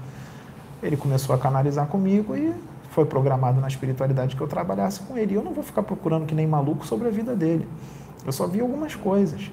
[0.84, 2.54] Ele começou a canalizar comigo e
[2.94, 5.34] foi programado na espiritualidade que eu trabalhasse com ele.
[5.34, 7.68] Eu não vou ficar procurando que nem maluco sobre a vida dele.
[8.26, 9.52] Eu só vi algumas coisas.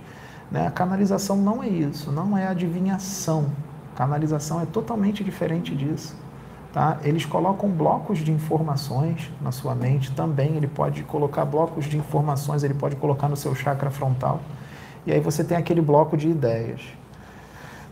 [0.50, 0.66] Né?
[0.66, 3.46] A canalização não é isso, não é adivinhação.
[3.96, 6.14] Canalização é totalmente diferente disso.
[6.72, 6.98] Tá?
[7.02, 10.56] Eles colocam blocos de informações na sua mente também.
[10.56, 14.40] Ele pode colocar blocos de informações, ele pode colocar no seu chakra frontal.
[15.06, 16.82] E aí você tem aquele bloco de ideias.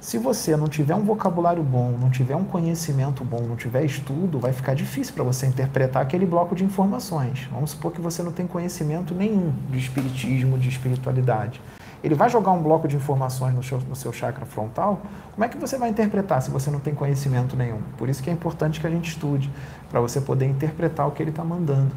[0.08, 4.38] Se você não tiver um vocabulário bom, não tiver um conhecimento bom, não tiver estudo,
[4.38, 7.46] vai ficar difícil para você interpretar aquele bloco de informações.
[7.52, 11.60] Vamos supor que você não tem conhecimento nenhum de espiritismo, de espiritualidade.
[12.02, 15.02] Ele vai jogar um bloco de informações no seu, no seu chakra frontal.
[15.34, 17.82] Como é que você vai interpretar se você não tem conhecimento nenhum?
[17.98, 19.52] Por isso que é importante que a gente estude,
[19.90, 21.92] para você poder interpretar o que ele está mandando.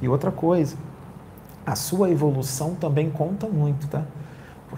[0.00, 0.76] E outra coisa,
[1.66, 4.04] a sua evolução também conta muito, tá?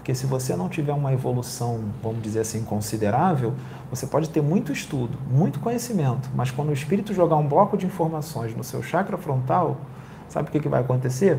[0.01, 3.53] Porque se você não tiver uma evolução, vamos dizer assim, considerável,
[3.87, 7.85] você pode ter muito estudo, muito conhecimento, mas quando o espírito jogar um bloco de
[7.85, 9.77] informações no seu chakra frontal,
[10.27, 11.37] sabe o que, que vai acontecer?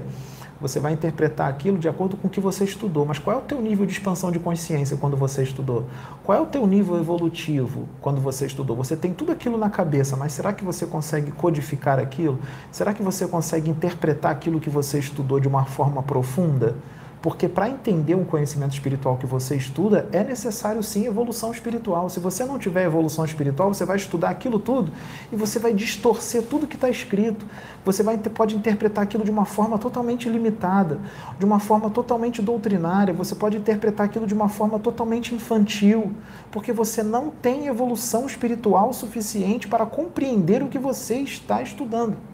[0.61, 3.05] Você vai interpretar aquilo de acordo com o que você estudou.
[3.05, 5.87] Mas qual é o teu nível de expansão de consciência quando você estudou?
[6.23, 8.77] Qual é o teu nível evolutivo quando você estudou?
[8.77, 12.39] Você tem tudo aquilo na cabeça, mas será que você consegue codificar aquilo?
[12.71, 16.77] Será que você consegue interpretar aquilo que você estudou de uma forma profunda?
[17.23, 22.11] Porque para entender um conhecimento espiritual que você estuda, é necessário sim evolução espiritual.
[22.11, 24.91] Se você não tiver evolução espiritual, você vai estudar aquilo tudo
[25.33, 27.47] e você vai distorcer tudo que está escrito.
[27.85, 30.99] Você vai, pode interpretar aquilo de uma forma totalmente limitada,
[31.39, 36.13] de uma forma totalmente doutrinária, você pode interpretar aquilo de uma forma totalmente infantil,
[36.51, 42.32] porque você não tem evolução espiritual suficiente para compreender o que você está estudando.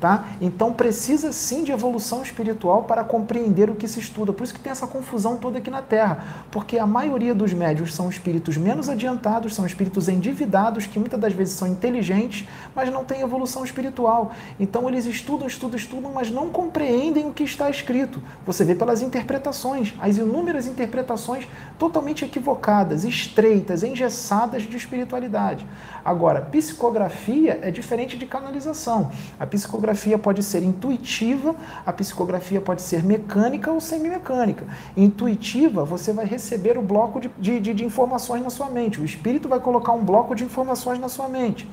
[0.00, 0.28] Tá?
[0.40, 4.32] Então precisa sim de evolução espiritual para compreender o que se estuda.
[4.32, 7.92] Por isso que tem essa confusão toda aqui na Terra, porque a maioria dos médios
[7.96, 12.46] são espíritos menos adiantados, são espíritos endividados que muitas das vezes são inteligentes,
[12.76, 14.30] mas não têm evolução espiritual.
[14.60, 18.22] Então eles estudam, estudam, estudam, mas não compreendem o que está escrito.
[18.46, 25.66] Você vê pelas interpretações, as inúmeras interpretações totalmente equivocadas, estreitas, engessadas de espiritualidade.
[26.04, 29.10] Agora, psicografia é diferente de canalização.
[29.38, 34.66] A psicografia pode ser intuitiva, a psicografia pode ser mecânica ou semimecânica.
[34.96, 39.00] Intuitiva, você vai receber o bloco de, de, de informações na sua mente.
[39.00, 41.68] O espírito vai colocar um bloco de informações na sua mente.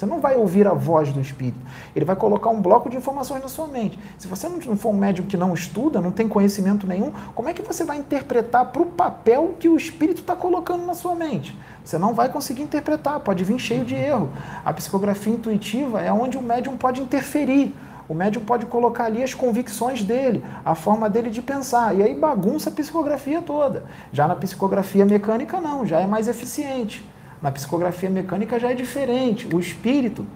[0.00, 1.58] Você não vai ouvir a voz do Espírito.
[1.94, 3.98] Ele vai colocar um bloco de informações na sua mente.
[4.16, 7.52] Se você não for um médium que não estuda, não tem conhecimento nenhum, como é
[7.52, 11.54] que você vai interpretar para o papel que o Espírito está colocando na sua mente?
[11.84, 14.30] Você não vai conseguir interpretar, pode vir cheio de erro.
[14.64, 17.74] A psicografia intuitiva é onde o médium pode interferir.
[18.10, 21.96] O médium pode colocar ali as convicções dele, a forma dele de pensar.
[21.96, 23.84] E aí bagunça a psicografia toda.
[24.12, 27.08] Já na psicografia mecânica, não, já é mais eficiente.
[27.40, 29.48] Na psicografia mecânica já é diferente.
[29.54, 30.26] O espírito,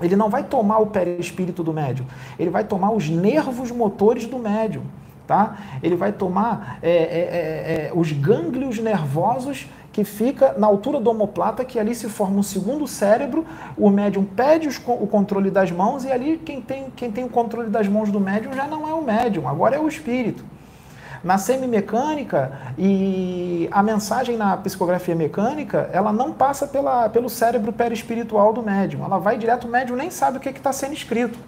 [0.00, 2.06] ele não vai tomar o perispírito do médium,
[2.38, 4.84] ele vai tomar os nervos motores do médium.
[5.26, 5.58] Tá?
[5.82, 11.10] Ele vai tomar é, é, é, é os gânglios nervosos que fica na altura do
[11.10, 13.44] omoplata, que ali se forma um segundo cérebro,
[13.76, 17.28] o médium pede os, o controle das mãos e ali quem tem, quem tem o
[17.28, 20.44] controle das mãos do médium já não é o médium, agora é o espírito.
[21.22, 28.54] Na semimecânica e a mensagem na psicografia mecânica, ela não passa pela, pelo cérebro perispiritual
[28.54, 29.04] do médium.
[29.04, 31.38] Ela vai direto, o médium nem sabe o que é está sendo escrito.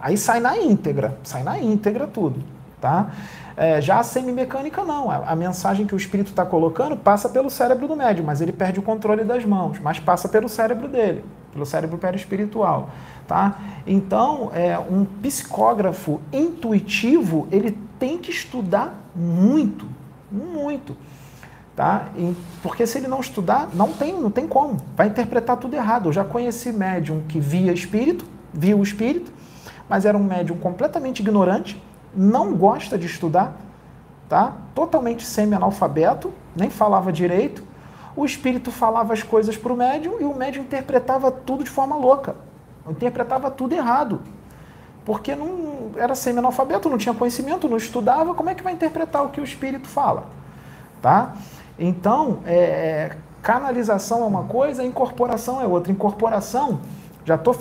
[0.00, 2.42] Aí sai na íntegra, sai na íntegra tudo.
[2.80, 3.10] Tá?
[3.56, 5.10] É, já a semimecânica não.
[5.10, 8.52] A, a, mensagem que o espírito está colocando passa pelo cérebro do médium, mas ele
[8.52, 12.90] perde o controle das mãos, mas passa pelo cérebro dele, pelo cérebro perispiritual.
[13.26, 13.58] Tá?
[13.86, 19.86] Então, é, um psicógrafo intuitivo, ele tem que estudar muito,
[20.30, 20.96] muito.
[21.76, 22.08] Tá?
[22.16, 24.76] E, porque se ele não estudar, não tem, não tem como.
[24.96, 26.08] Vai interpretar tudo errado.
[26.08, 29.32] Eu já conheci médium que via espírito, via o espírito,
[29.88, 31.80] mas era um médium completamente ignorante,
[32.14, 33.56] não gosta de estudar,
[34.28, 34.54] tá?
[34.74, 37.64] totalmente semi-analfabeto, nem falava direito.
[38.14, 41.96] O espírito falava as coisas para o médium e o médium interpretava tudo de forma
[41.96, 42.36] louca.
[42.88, 44.20] Interpretava tudo errado
[45.04, 49.30] porque não era semi-analfabeto, não tinha conhecimento, não estudava, como é que vai interpretar o
[49.30, 50.26] que o espírito fala?
[51.00, 51.34] Tá?
[51.78, 55.90] Então, é, é canalização é uma coisa, incorporação é outra.
[55.90, 56.80] Incorporação,
[57.24, 57.54] já estou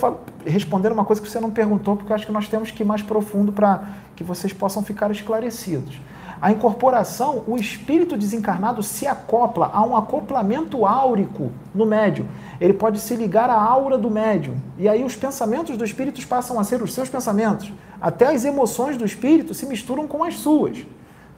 [0.45, 2.85] respondendo uma coisa que você não perguntou, porque eu acho que nós temos que ir
[2.85, 3.83] mais profundo para
[4.15, 5.99] que vocês possam ficar esclarecidos.
[6.41, 12.25] A incorporação, o espírito desencarnado se acopla a um acoplamento áurico no médium.
[12.59, 14.55] Ele pode se ligar à aura do médium.
[14.75, 17.71] E aí os pensamentos do espírito passam a ser os seus pensamentos.
[18.01, 20.79] Até as emoções do espírito se misturam com as suas.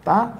[0.05, 0.38] Tá?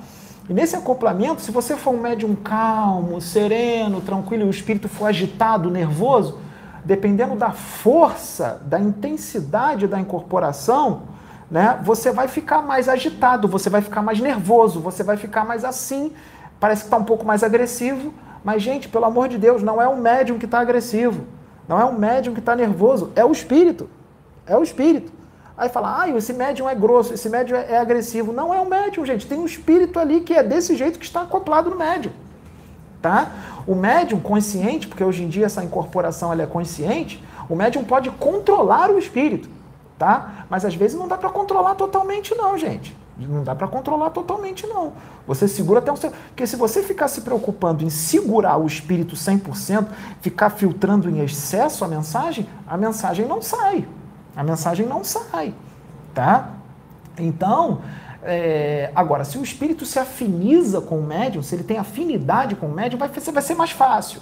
[0.50, 5.08] E nesse acoplamento, se você for um médium calmo, sereno, tranquilo, e o espírito for
[5.08, 6.40] agitado, nervoso,
[6.84, 11.04] dependendo da força, da intensidade da incorporação,
[11.50, 15.64] né, você vai ficar mais agitado, você vai ficar mais nervoso, você vai ficar mais
[15.64, 16.12] assim,
[16.60, 18.14] parece que está um pouco mais agressivo.
[18.44, 21.26] Mas, gente, pelo amor de Deus, não é o médium que está agressivo,
[21.68, 23.90] não é o médium que está nervoso, é o espírito.
[24.46, 25.12] É o espírito.
[25.56, 28.34] Aí fala, ah, esse médium é grosso, esse médium é, é agressivo.
[28.34, 29.28] Não é um médium, gente.
[29.28, 32.12] Tem um espírito ali que é desse jeito que está acoplado no médium.
[33.04, 33.34] Tá?
[33.68, 38.10] O médium consciente, porque hoje em dia essa incorporação ela é consciente, o médium pode
[38.10, 39.50] controlar o espírito.
[40.00, 40.46] Tá?
[40.50, 42.96] Mas às vezes não dá para controlar totalmente, não, gente.
[43.18, 44.94] Não dá para controlar totalmente, não.
[45.28, 46.16] Você segura até um certo.
[46.30, 49.86] Porque se você ficar se preocupando em segurar o espírito 100%,
[50.22, 53.86] ficar filtrando em excesso a mensagem, a mensagem não sai.
[54.34, 55.54] A mensagem não sai,
[56.14, 56.52] tá?
[57.18, 57.82] Então,
[58.26, 62.68] é, agora, se o espírito se afiniza com o médium, se ele tem afinidade com
[62.68, 64.22] o médium, vai, vai ser mais fácil,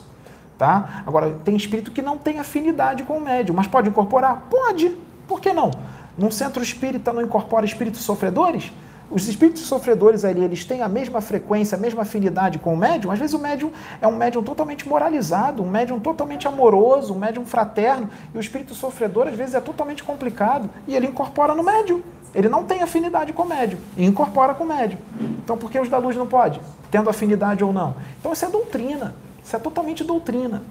[0.58, 1.04] tá?
[1.06, 4.48] Agora, tem espírito que não tem afinidade com o médium, mas pode incorporar?
[4.50, 4.98] Pode,
[5.28, 5.72] por que não?
[6.18, 8.72] Num centro espírita não incorpora espíritos sofredores?
[9.12, 13.12] Os espíritos sofredores ali, eles têm a mesma frequência, a mesma afinidade com o médium.
[13.12, 13.70] Às vezes o médium
[14.02, 18.10] é um médium totalmente moralizado, um médium totalmente amoroso, um médium fraterno.
[18.34, 20.70] E o espírito sofredor, às vezes, é totalmente complicado.
[20.88, 22.02] E ele incorpora no médium.
[22.34, 23.80] Ele não tem afinidade com o médium.
[23.98, 25.00] E incorpora com o médium.
[25.44, 26.62] Então por que os da luz não pode?
[26.90, 27.96] Tendo afinidade ou não?
[28.20, 29.16] Então isso é doutrina.
[29.44, 30.62] Isso é totalmente doutrina.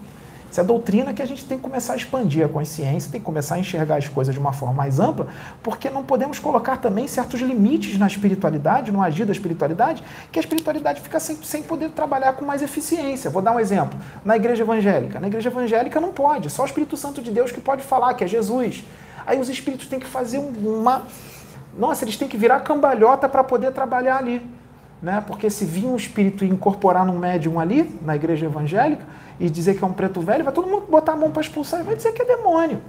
[0.51, 3.25] Isso é doutrina que a gente tem que começar a expandir a consciência, tem que
[3.25, 5.29] começar a enxergar as coisas de uma forma mais ampla,
[5.63, 10.03] porque não podemos colocar também certos limites na espiritualidade, no agir da espiritualidade,
[10.33, 13.31] que a espiritualidade fica sem, sem poder trabalhar com mais eficiência.
[13.31, 13.97] Vou dar um exemplo.
[14.25, 15.21] Na igreja evangélica.
[15.21, 18.25] Na igreja evangélica não pode, só o Espírito Santo de Deus que pode falar, que
[18.25, 18.83] é Jesus.
[19.25, 21.07] Aí os espíritos têm que fazer uma.
[21.77, 24.45] Nossa, eles têm que virar cambalhota para poder trabalhar ali.
[25.03, 25.23] Né?
[25.27, 29.05] Porque se vir um espírito incorporar num médium ali, na igreja evangélica,
[29.39, 31.81] e dizer que é um preto velho, vai todo mundo botar a mão para expulsar
[31.81, 32.81] e vai dizer que é demônio.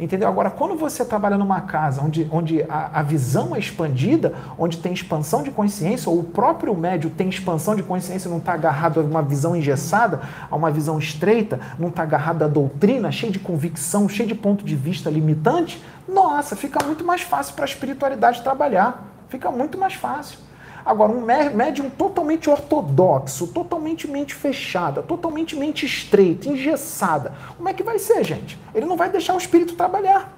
[0.00, 0.26] Entendeu?
[0.26, 4.94] Agora, quando você trabalha numa casa onde, onde a, a, visão é expandida, onde tem
[4.94, 9.02] expansão de consciência, ou o próprio médio tem expansão de consciência, não está agarrado a
[9.02, 14.08] uma visão engessada, a uma visão estreita, não está agarrado à doutrina, cheio de convicção,
[14.08, 19.06] cheio de ponto de vista limitante, nossa, fica muito mais fácil para a espiritualidade trabalhar.
[19.28, 20.38] Fica muito mais fácil.
[20.84, 27.82] Agora, um médium totalmente ortodoxo, totalmente mente fechada, totalmente mente estreita, engessada, como é que
[27.82, 28.58] vai ser, gente?
[28.74, 30.32] Ele não vai deixar o espírito trabalhar.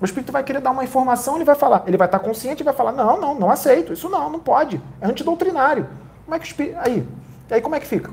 [0.00, 2.64] O espírito vai querer dar uma informação, ele vai falar, ele vai estar consciente e
[2.64, 5.88] vai falar: não, não, não aceito, isso não, não pode, é antidoutrinário.
[6.24, 6.78] Como é que o espírito.
[6.80, 7.08] Aí,
[7.50, 8.10] aí como é que fica?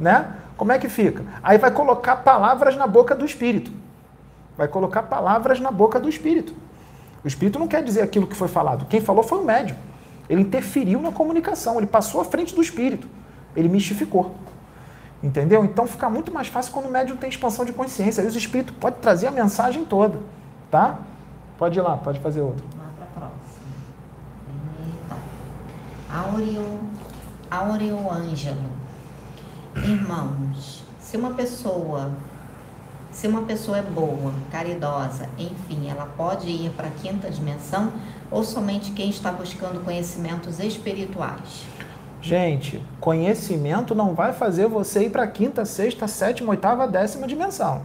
[0.00, 0.34] Né?
[0.56, 1.24] Como é que fica?
[1.42, 3.70] Aí vai colocar palavras na boca do espírito.
[4.56, 6.54] Vai colocar palavras na boca do espírito.
[7.24, 8.86] O espírito não quer dizer aquilo que foi falado.
[8.86, 9.76] Quem falou foi o médium.
[10.28, 13.06] Ele interferiu na comunicação, ele passou à frente do espírito.
[13.54, 14.34] Ele mistificou.
[15.22, 15.64] Entendeu?
[15.64, 18.22] Então fica muito mais fácil quando o médium tem expansão de consciência.
[18.22, 20.18] Aí o espírito pode trazer a mensagem toda.
[20.70, 20.98] Tá?
[21.56, 22.64] Pode ir lá, pode fazer outro.
[22.76, 23.42] Lá para a próxima.
[27.50, 28.82] Áureo, Ângelo.
[29.76, 32.10] Irmãos, se uma pessoa
[33.12, 37.92] se uma pessoa é boa, caridosa, enfim, ela pode ir para a quinta dimensão
[38.30, 41.66] ou somente quem está buscando conhecimentos espirituais?
[42.22, 47.82] Gente, conhecimento não vai fazer você ir para a quinta, sexta, sétima, oitava, décima dimensão.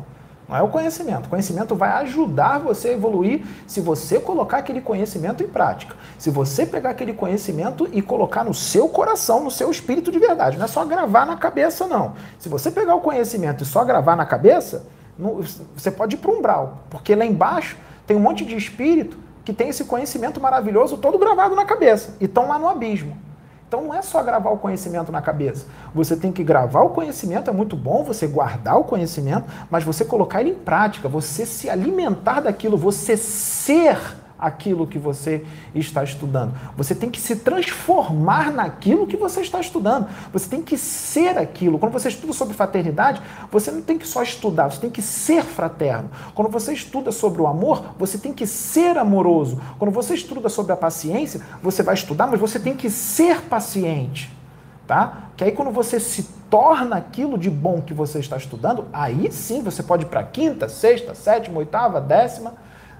[0.47, 1.27] Não é o conhecimento.
[1.27, 5.95] Conhecimento vai ajudar você a evoluir se você colocar aquele conhecimento em prática.
[6.17, 10.57] Se você pegar aquele conhecimento e colocar no seu coração, no seu espírito de verdade.
[10.57, 12.13] Não é só gravar na cabeça, não.
[12.39, 14.85] Se você pegar o conhecimento e só gravar na cabeça,
[15.75, 19.53] você pode ir para um umbral, porque lá embaixo tem um monte de espírito que
[19.53, 23.17] tem esse conhecimento maravilhoso todo gravado na cabeça e estão lá no abismo.
[23.67, 25.65] Então não é só gravar o conhecimento na cabeça.
[25.93, 30.05] Você tem que gravar o conhecimento, é muito bom você guardar o conhecimento, mas você
[30.05, 33.97] colocar ele em prática, você se alimentar daquilo, você ser
[34.37, 36.53] aquilo que você está estudando.
[36.75, 40.07] Você tem que se transformar naquilo que você está estudando.
[40.31, 41.79] Você tem que ser aquilo.
[41.79, 43.21] Quando você estuda sobre fraternidade,
[43.51, 46.09] você não tem que só estudar, você tem que ser fraterno.
[46.35, 49.59] Quando você estuda sobre o amor, você tem que ser amoroso.
[49.79, 54.35] Quando você estuda sobre a paciência, você vai estudar, mas você tem que ser paciente.
[54.85, 55.31] Tá?
[55.35, 59.61] Que aí quando você se torna aquilo de bom que você está estudando, aí sim
[59.61, 62.53] você pode ir para quinta, sexta, sétima, oitava, décima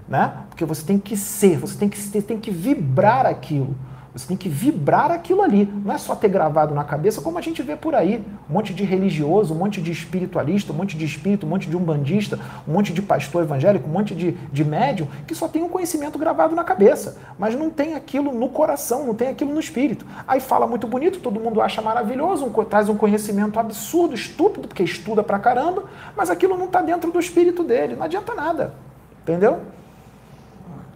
[0.08, 0.32] né?
[0.48, 3.76] Porque você tem que ser, você tem que, você tem que vibrar aquilo.
[4.18, 5.64] Você tem que vibrar aquilo ali.
[5.84, 8.24] Não é só ter gravado na cabeça, como a gente vê por aí.
[8.50, 11.76] Um monte de religioso, um monte de espiritualista, um monte de espírito, um monte de
[11.76, 15.68] umbandista, um monte de pastor evangélico, um monte de, de médium, que só tem um
[15.68, 20.04] conhecimento gravado na cabeça, mas não tem aquilo no coração, não tem aquilo no espírito.
[20.26, 24.82] Aí fala muito bonito, todo mundo acha maravilhoso, um, traz um conhecimento absurdo, estúpido, porque
[24.82, 25.84] estuda pra caramba,
[26.16, 27.94] mas aquilo não está dentro do espírito dele.
[27.94, 28.74] Não adianta nada.
[29.22, 29.60] Entendeu?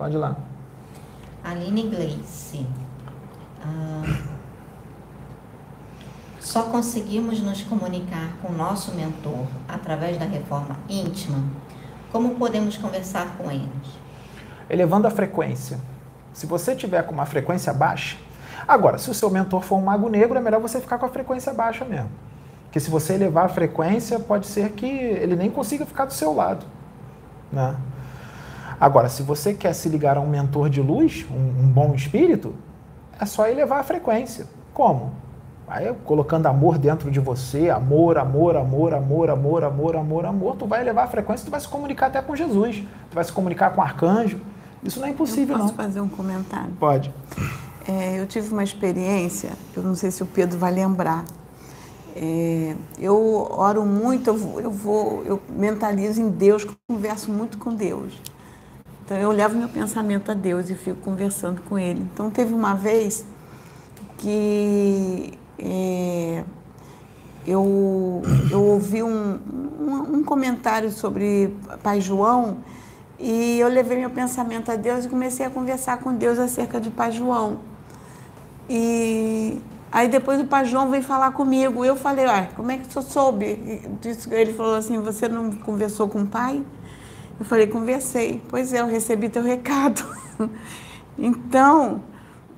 [0.03, 0.35] Pode ir lá.
[1.45, 2.67] Aline Gleice.
[3.65, 4.19] Ah,
[6.41, 11.39] só conseguimos nos comunicar com o nosso mentor através da reforma íntima?
[12.11, 13.69] Como podemos conversar com eles?
[14.69, 15.79] Elevando a frequência.
[16.33, 18.17] Se você tiver com uma frequência baixa,
[18.67, 21.11] agora, se o seu mentor for um mago negro, é melhor você ficar com a
[21.11, 22.11] frequência baixa mesmo.
[22.65, 26.35] Porque se você elevar a frequência, pode ser que ele nem consiga ficar do seu
[26.35, 26.67] lado.
[27.53, 27.77] Né?
[28.83, 32.53] Agora, se você quer se ligar a um mentor de luz, um, um bom espírito,
[33.17, 34.45] é só elevar a frequência.
[34.75, 35.13] Como?
[35.69, 40.67] Aí, colocando amor dentro de você, amor, amor, amor, amor, amor, amor, amor, amor, tu
[40.67, 43.71] vai elevar a frequência, tu vai se comunicar até com Jesus, tu vai se comunicar
[43.71, 44.41] com o arcanjo.
[44.83, 45.85] Isso não é impossível, eu posso não.
[45.85, 46.73] fazer um comentário?
[46.81, 47.15] Pode.
[47.87, 51.25] É, eu tive uma experiência, eu não sei se o Pedro vai lembrar.
[52.17, 57.73] É, eu oro muito, eu vou, eu vou, eu mentalizo em Deus, converso muito com
[57.73, 58.21] Deus.
[59.05, 62.01] Então eu levo meu pensamento a Deus e fico conversando com Ele.
[62.13, 63.25] Então teve uma vez
[64.19, 66.45] que é,
[67.47, 69.39] eu, eu ouvi um,
[69.81, 72.59] um, um, comentário sobre Pai João
[73.19, 76.91] e eu levei meu pensamento a Deus e comecei a conversar com Deus acerca de
[76.91, 77.59] Pai João.
[78.69, 81.85] E aí depois o Pai João veio falar comigo.
[81.85, 83.45] Eu falei, ah, como é que o senhor soube?
[84.31, 86.65] Ele falou assim, você não conversou com o pai?
[87.43, 88.41] Eu falei, conversei.
[88.49, 90.07] Pois é, eu recebi teu recado.
[91.19, 92.01] então,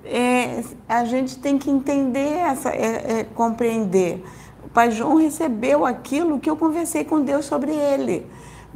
[0.05, 4.23] é, a gente tem que entender, essa, é, é, compreender.
[4.63, 8.27] O pai João recebeu aquilo que eu conversei com Deus sobre ele.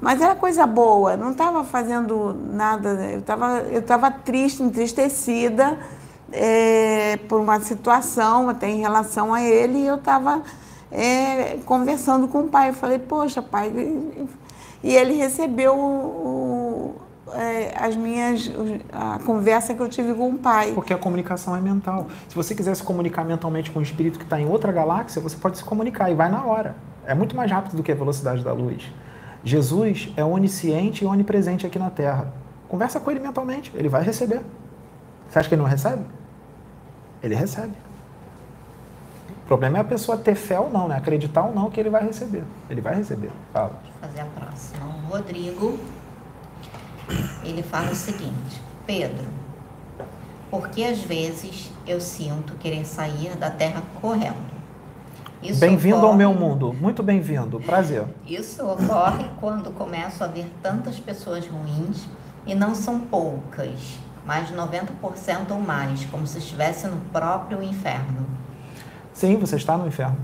[0.01, 5.79] Mas era coisa boa, não estava fazendo nada, eu estava eu tava triste, entristecida
[6.33, 10.43] é, por uma situação até em relação a ele, e eu estava
[10.91, 12.71] é, conversando com o pai.
[12.71, 13.71] Eu falei, poxa, pai,
[14.83, 16.95] e ele recebeu o,
[17.33, 18.51] é, as minhas
[18.93, 20.73] a conversa que eu tive com o pai.
[20.73, 22.07] Porque a comunicação é mental.
[22.29, 25.37] Se você quiser se comunicar mentalmente com um espírito que está em outra galáxia, você
[25.37, 26.77] pode se comunicar e vai na hora.
[27.07, 28.83] É muito mais rápido do que a velocidade da luz.
[29.43, 32.33] Jesus é onisciente e onipresente aqui na Terra.
[32.69, 34.43] Conversa com ele mentalmente, ele vai receber.
[35.29, 36.05] Você acha que ele não recebe?
[37.23, 37.73] Ele recebe.
[39.49, 40.97] O problema é a pessoa ter fé ou não, né?
[40.99, 42.45] Acreditar ou não que ele vai receber.
[42.69, 43.31] Ele vai receber.
[43.51, 43.81] Fala.
[43.99, 44.85] Fazer a próxima.
[44.85, 45.79] O Rodrigo,
[47.43, 49.27] ele fala o seguinte: Pedro,
[50.51, 54.37] porque às vezes eu sinto querer sair da terra correndo.
[55.59, 56.75] Bem-vindo ao meu mundo.
[56.75, 57.59] Muito bem-vindo.
[57.59, 58.05] Prazer.
[58.27, 62.07] Isso ocorre quando começo a ver tantas pessoas ruins
[62.47, 68.27] e não são poucas, mas 90% ou mais, como se estivesse no próprio inferno.
[69.19, 70.17] Sim, você está no inferno.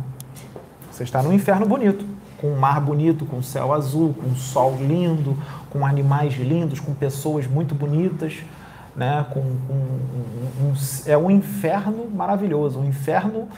[0.88, 2.07] Você está no inferno bonito,
[2.40, 5.36] com um mar bonito, com um céu azul, com um sol lindo,
[5.68, 8.45] com animais lindos, com pessoas muito bonitas,
[8.95, 9.26] né?
[9.30, 10.74] Com, com um,
[11.07, 13.49] é um inferno maravilhoso, um inferno,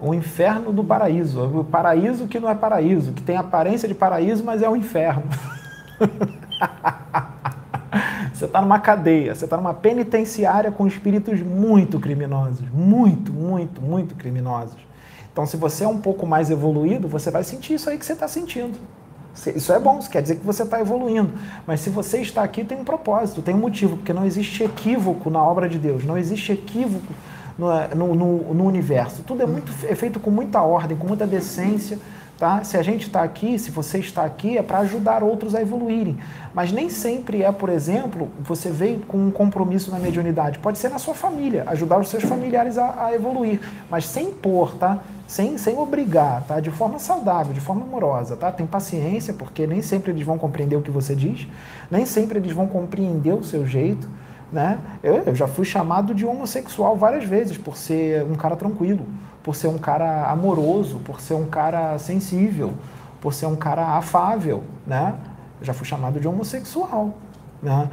[0.00, 4.42] um inferno do paraíso, o paraíso que não é paraíso, que tem aparência de paraíso,
[4.42, 5.24] mas é um inferno.
[8.36, 14.14] Você está numa cadeia, você está numa penitenciária com espíritos muito criminosos, muito, muito, muito
[14.14, 14.76] criminosos.
[15.32, 18.12] Então, se você é um pouco mais evoluído, você vai sentir isso aí que você
[18.12, 18.78] está sentindo.
[19.54, 21.32] Isso é bom, isso quer dizer que você está evoluindo.
[21.66, 25.30] Mas se você está aqui, tem um propósito, tem um motivo, porque não existe equívoco
[25.30, 27.14] na obra de Deus, não existe equívoco
[27.58, 29.22] no, no, no, universo.
[29.22, 31.98] Tudo é, muito, é feito com muita ordem, com muita decência.
[32.38, 32.62] Tá?
[32.64, 36.18] Se a gente está aqui, se você está aqui, é para ajudar outros a evoluírem.
[36.52, 40.58] Mas nem sempre é, por exemplo, você veio com um compromisso na mediunidade.
[40.58, 43.60] Pode ser na sua família, ajudar os seus familiares a, a evoluir,
[43.90, 44.98] mas sem impor, tá?
[45.26, 46.60] Sem, sem obrigar, tá?
[46.60, 48.52] De forma saudável, de forma amorosa, tá?
[48.52, 51.48] Tem paciência, porque nem sempre eles vão compreender o que você diz,
[51.90, 54.06] nem sempre eles vão compreender o seu jeito,
[54.52, 54.78] né?
[55.02, 59.06] Eu, eu já fui chamado de homossexual várias vezes por ser um cara tranquilo
[59.46, 62.74] por ser um cara amoroso, por ser um cara sensível,
[63.20, 65.14] por ser um cara afável, né?
[65.62, 67.14] Já fui chamado de homossexual.
[67.62, 67.88] Né?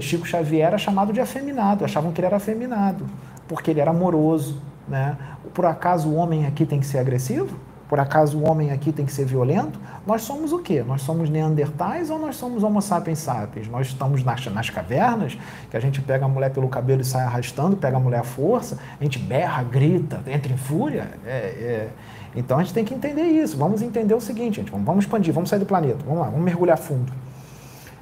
[0.00, 3.04] Chico Xavier era chamado de afeminado, achavam que ele era afeminado,
[3.48, 4.62] porque ele era amoroso.
[4.86, 5.16] Né?
[5.52, 7.56] Por acaso o homem aqui tem que ser agressivo?
[7.92, 9.78] Por acaso o homem aqui tem que ser violento?
[10.06, 10.82] Nós somos o quê?
[10.82, 13.68] Nós somos neandertais ou nós somos homo sapiens sapiens?
[13.68, 15.36] Nós estamos nas, nas cavernas,
[15.70, 18.24] que a gente pega a mulher pelo cabelo e sai arrastando, pega a mulher à
[18.24, 21.06] força, a gente berra, grita, entra em fúria.
[21.26, 21.88] É, é.
[22.34, 23.58] Então a gente tem que entender isso.
[23.58, 24.70] Vamos entender o seguinte, gente.
[24.70, 25.98] Vamos, expandir, vamos sair do planeta.
[26.06, 27.12] Vamos lá, vamos mergulhar fundo.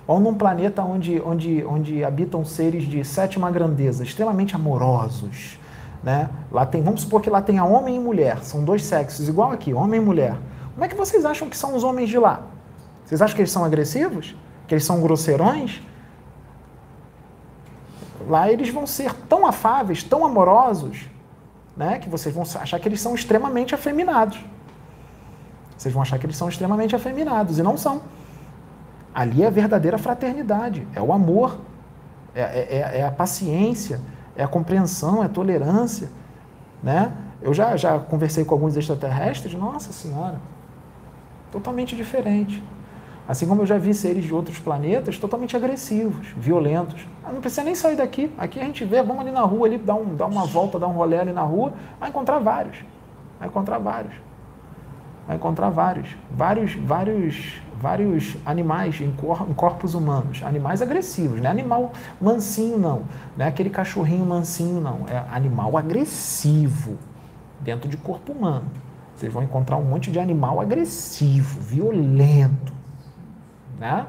[0.07, 5.59] Vamos num planeta onde, onde, onde habitam seres de sétima grandeza, extremamente amorosos.
[6.03, 6.29] Né?
[6.51, 9.75] Lá tem, vamos supor que lá tenha homem e mulher, são dois sexos, igual aqui,
[9.75, 10.35] homem e mulher.
[10.73, 12.43] Como é que vocês acham que são os homens de lá?
[13.05, 14.35] Vocês acham que eles são agressivos?
[14.67, 15.83] Que eles são grosseirões?
[18.29, 21.09] Lá eles vão ser tão afáveis, tão amorosos,
[21.77, 24.39] né, que vocês vão achar que eles são extremamente afeminados.
[25.77, 28.03] Vocês vão achar que eles são extremamente afeminados e não são.
[29.15, 31.59] Ali é a verdadeira fraternidade, é o amor,
[32.35, 34.01] é, é, é, é a paciência,
[34.41, 36.09] é a compreensão, é a tolerância.
[36.83, 37.13] Né?
[37.43, 40.41] Eu já, já conversei com alguns extraterrestres, nossa senhora,
[41.53, 42.63] totalmente diferente.
[43.29, 47.07] Assim como eu já vi seres de outros planetas totalmente agressivos, violentos.
[47.23, 48.33] Ah, não precisa nem sair daqui.
[48.39, 50.89] Aqui a gente vê, vamos ali na rua, ali, dar, um, dar uma volta, dar
[50.89, 52.79] um rolê ali na rua, vai encontrar vários.
[53.39, 54.15] Vai encontrar vários.
[55.27, 56.17] Vai encontrar vários.
[56.31, 60.43] Vários, vários, vários animais em, cor, em corpos humanos.
[60.43, 63.05] Animais agressivos, não é animal mansinho, não.
[63.37, 65.07] Não é aquele cachorrinho mansinho, não.
[65.09, 66.99] É animal agressivo
[67.59, 68.67] dentro de corpo humano.
[69.17, 72.73] Vocês vão encontrar um monte de animal agressivo, violento,
[73.79, 74.07] né?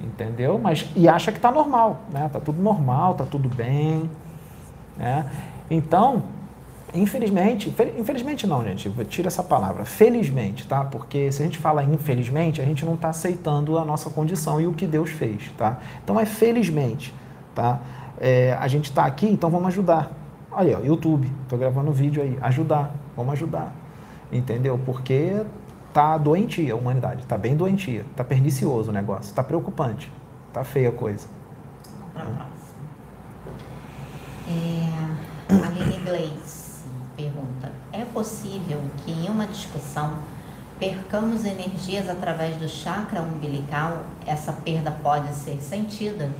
[0.00, 0.58] Entendeu?
[0.58, 2.28] Mas e acha que está normal, né?
[2.32, 4.08] Tá tudo normal, tá tudo bem,
[4.96, 5.28] né?
[5.68, 6.24] Então,
[6.94, 10.84] infelizmente, infelizmente não, gente, tira essa palavra, felizmente, tá?
[10.84, 14.66] Porque se a gente fala infelizmente, a gente não está aceitando a nossa condição e
[14.66, 15.78] o que Deus fez, tá?
[16.02, 17.14] Então é felizmente,
[17.54, 17.80] tá?
[18.18, 20.10] É, a gente está aqui, então vamos ajudar.
[20.52, 23.74] Aí, ó, YouTube, estou gravando vídeo aí, ajudar, vamos ajudar,
[24.32, 24.80] entendeu?
[24.84, 25.42] Porque
[25.92, 30.10] tá doentia a humanidade, tá bem doentia, tá pernicioso o negócio, tá preocupante,
[30.52, 31.26] tá feia a coisa.
[34.48, 36.65] É, a Lili Blaze
[37.16, 40.18] pergunta: é possível que em uma discussão
[40.78, 44.04] percamos energias através do chakra umbilical?
[44.26, 46.30] Essa perda pode ser sentida?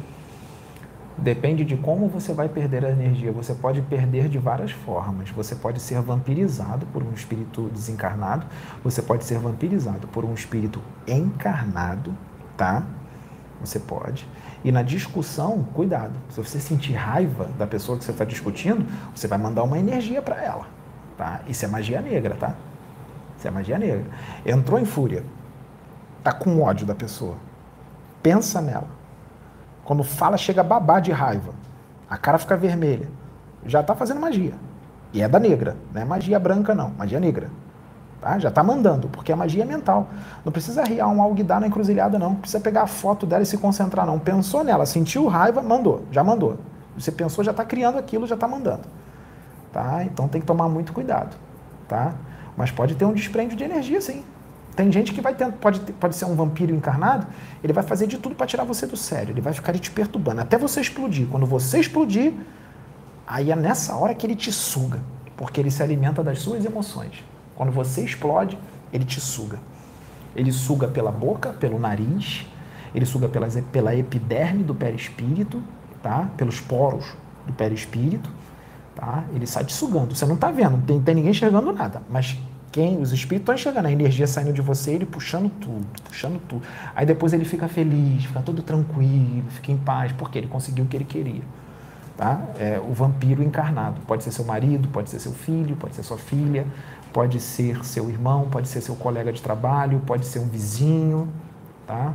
[1.18, 3.32] Depende de como você vai perder a energia.
[3.32, 5.30] Você pode perder de várias formas.
[5.30, 8.46] Você pode ser vampirizado por um espírito desencarnado,
[8.84, 12.14] você pode ser vampirizado por um espírito encarnado,
[12.54, 12.82] tá?
[13.62, 14.28] Você pode.
[14.66, 16.14] E na discussão, cuidado.
[16.28, 20.20] Se você sentir raiva da pessoa que você está discutindo, você vai mandar uma energia
[20.20, 20.66] para ela,
[21.16, 21.40] tá?
[21.46, 22.52] Isso é magia negra, tá?
[23.38, 24.06] Isso é magia negra.
[24.44, 25.22] Entrou em fúria,
[26.20, 27.36] tá com ódio da pessoa.
[28.20, 28.88] Pensa nela
[29.84, 31.54] quando fala, chega a babar de raiva.
[32.10, 33.08] A cara fica vermelha.
[33.64, 34.54] Já está fazendo magia.
[35.12, 36.90] E é da negra, não é magia branca, não.
[36.90, 37.48] Magia negra.
[38.20, 38.38] Tá?
[38.38, 40.08] Já está mandando, porque a magia é mental.
[40.44, 42.30] Não precisa riar um alguidar na encruzilhada, não.
[42.30, 44.18] Não precisa pegar a foto dela e se concentrar, não.
[44.18, 46.04] Pensou nela, sentiu raiva, mandou.
[46.10, 46.58] Já mandou.
[46.96, 48.82] Você pensou, já está criando aquilo, já está mandando.
[49.72, 50.02] Tá?
[50.04, 51.36] Então tem que tomar muito cuidado.
[51.86, 52.14] Tá?
[52.56, 54.24] Mas pode ter um desprende de energia, sim.
[54.74, 57.26] Tem gente que vai ter, pode, pode ser um vampiro encarnado,
[57.64, 60.42] ele vai fazer de tudo para tirar você do sério, ele vai ficar te perturbando,
[60.42, 61.26] até você explodir.
[61.28, 62.34] Quando você explodir,
[63.26, 65.00] aí é nessa hora que ele te suga,
[65.34, 67.24] porque ele se alimenta das suas emoções.
[67.56, 68.56] Quando você explode,
[68.92, 69.58] ele te suga.
[70.36, 72.46] Ele suga pela boca, pelo nariz,
[72.94, 75.62] ele suga pela, epiderme do perispírito,
[76.02, 76.28] tá?
[76.36, 77.06] pelos poros
[77.46, 78.30] do perispírito,
[78.94, 79.24] tá?
[79.34, 80.14] ele sai te sugando.
[80.14, 82.38] Você não está vendo, não tem, tem ninguém enxergando nada, mas
[82.76, 83.00] quem?
[83.00, 86.62] Os espíritos estão enxergando a energia saindo de você, ele puxando tudo, puxando tudo.
[86.94, 90.86] Aí depois ele fica feliz, fica todo tranquilo, fica em paz, porque ele conseguiu o
[90.86, 91.40] que ele queria.
[92.18, 92.38] Tá?
[92.58, 94.02] É o vampiro encarnado.
[94.06, 96.66] Pode ser seu marido, pode ser seu filho, pode ser sua filha,
[97.16, 101.26] pode ser seu irmão, pode ser seu colega de trabalho, pode ser um vizinho,
[101.86, 102.12] tá?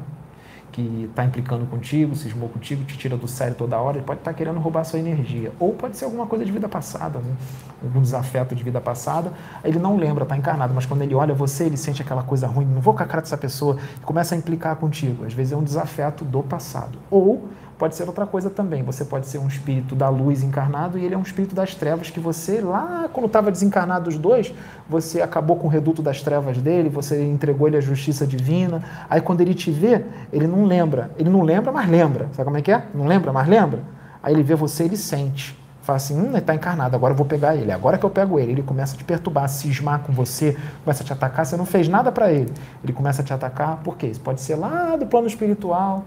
[0.72, 4.32] que está implicando contigo, cismou contigo, te tira do sério toda hora, ele pode estar
[4.32, 5.52] tá querendo roubar sua energia.
[5.60, 7.36] Ou pode ser alguma coisa de vida passada, né?
[7.84, 9.34] algum desafeto de vida passada,
[9.64, 12.66] ele não lembra, está encarnado, mas quando ele olha você, ele sente aquela coisa ruim,
[12.66, 15.26] não vou com a cara dessa pessoa, e começa a implicar contigo.
[15.26, 17.00] Às vezes é um desafeto do passado.
[17.10, 17.50] Ou
[17.82, 18.84] pode ser outra coisa também.
[18.84, 22.12] Você pode ser um espírito da luz encarnado e ele é um espírito das trevas
[22.12, 24.54] que você, lá quando estava desencarnado os dois,
[24.88, 28.84] você acabou com o reduto das trevas dele, você entregou ele à justiça divina.
[29.10, 31.10] Aí quando ele te vê, ele não lembra.
[31.18, 32.30] Ele não lembra, mas lembra.
[32.34, 32.84] Sabe como é que é?
[32.94, 33.80] Não lembra, mas lembra.
[34.22, 35.60] Aí ele vê você, ele sente.
[35.82, 37.72] Fala assim, hum, ele está encarnado, agora eu vou pegar ele.
[37.72, 41.02] Agora que eu pego ele, ele começa a te perturbar, a cismar com você, começa
[41.02, 42.54] a te atacar, você não fez nada para ele.
[42.84, 44.06] Ele começa a te atacar, por quê?
[44.06, 46.06] Isso pode ser lá do plano espiritual,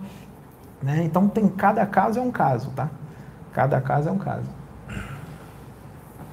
[0.85, 1.02] né?
[1.02, 2.90] Então, tem cada caso é um caso, tá?
[3.52, 4.47] Cada caso é um caso.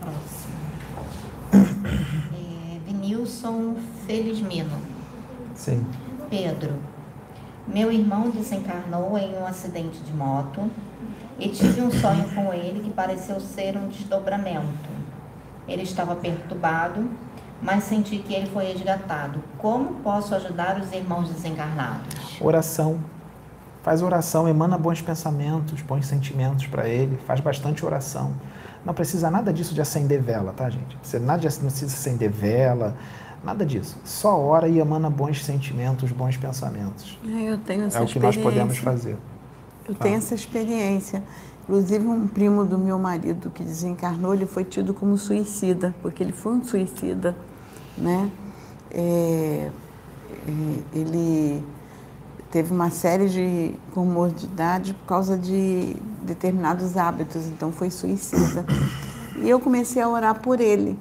[0.01, 0.51] Próximo.
[2.33, 2.79] É,
[4.05, 4.77] Felizmino.
[5.55, 5.85] Sim.
[6.29, 6.73] Pedro,
[7.65, 10.69] meu irmão desencarnou em um acidente de moto
[11.39, 14.89] e tive um sonho com ele que pareceu ser um desdobramento.
[15.67, 17.09] Ele estava perturbado,
[17.61, 19.41] mas senti que ele foi resgatado.
[19.57, 22.41] Como posso ajudar os irmãos desencarnados?
[22.41, 22.99] Oração.
[23.83, 28.33] Faz oração, emana bons pensamentos, bons sentimentos para ele, faz bastante oração.
[28.85, 30.97] Não precisa nada disso de acender vela, tá, gente?
[31.01, 32.95] Você nada de, não precisa acender vela,
[33.43, 33.97] nada disso.
[34.03, 37.19] Só ora e emana bons sentimentos, bons pensamentos.
[37.27, 39.17] É, eu tenho essa É o que nós podemos fazer.
[39.87, 41.23] Eu tenho essa experiência.
[41.63, 46.33] Inclusive, um primo do meu marido que desencarnou, ele foi tido como suicida, porque ele
[46.33, 47.35] foi um suicida,
[47.97, 48.29] né?
[48.91, 49.69] É,
[50.47, 50.51] é
[50.93, 51.63] ele
[52.51, 58.65] teve uma série de comorbidade por causa de determinados hábitos, então foi suicida.
[59.37, 60.99] E eu comecei a orar por ele.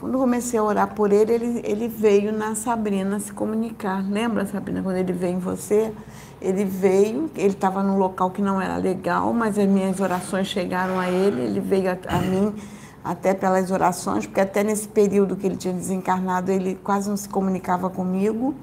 [0.00, 4.04] Quando comecei a orar por ele, ele, ele veio na Sabrina se comunicar.
[4.08, 5.92] Lembra, Sabrina, quando ele veio em você?
[6.40, 10.98] Ele veio, ele estava num local que não era legal, mas as minhas orações chegaram
[10.98, 12.52] a ele, ele veio a, a mim
[13.04, 17.28] até pelas orações, porque até nesse período que ele tinha desencarnado, ele quase não se
[17.28, 18.54] comunicava comigo.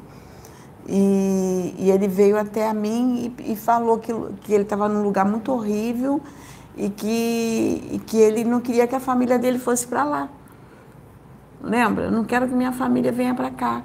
[0.91, 4.11] E, e ele veio até a mim e, e falou que,
[4.41, 6.19] que ele estava num lugar muito horrível
[6.75, 10.29] e que, e que ele não queria que a família dele fosse para lá.
[11.61, 12.05] Lembra?
[12.05, 13.83] Eu não quero que minha família venha para cá.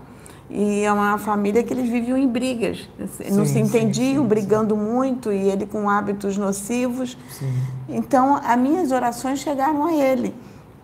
[0.48, 2.88] E é uma família que eles viviam em brigas.
[3.32, 7.18] Não se entendiam, sim, sim, brigando muito, e ele com hábitos nocivos.
[7.88, 10.34] Então, as minhas orações chegaram a ele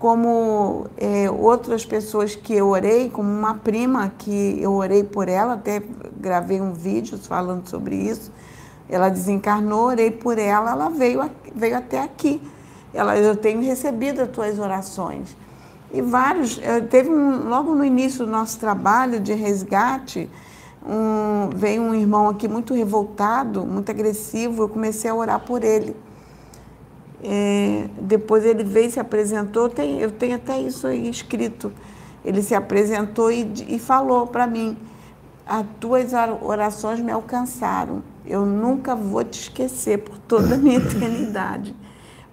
[0.01, 5.53] como é, outras pessoas que eu orei, como uma prima que eu orei por ela,
[5.53, 5.83] até
[6.17, 8.33] gravei um vídeo falando sobre isso.
[8.89, 12.41] Ela desencarnou, orei por ela, ela veio, veio até aqui.
[12.95, 15.37] Ela, eu tenho recebido as tuas orações.
[15.93, 20.31] E vários, eh, teve um, logo no início do nosso trabalho de resgate,
[20.83, 25.95] um, veio um irmão aqui muito revoltado, muito agressivo, eu comecei a orar por ele.
[27.23, 31.73] É, depois ele veio e se apresentou, tem, eu tenho até isso aí escrito.
[32.25, 34.77] Ele se apresentou e, e falou para mim:
[35.47, 38.03] As tuas orações me alcançaram.
[38.25, 41.75] Eu nunca vou te esquecer por toda a minha eternidade,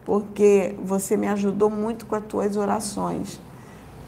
[0.06, 3.40] porque você me ajudou muito com as tuas orações.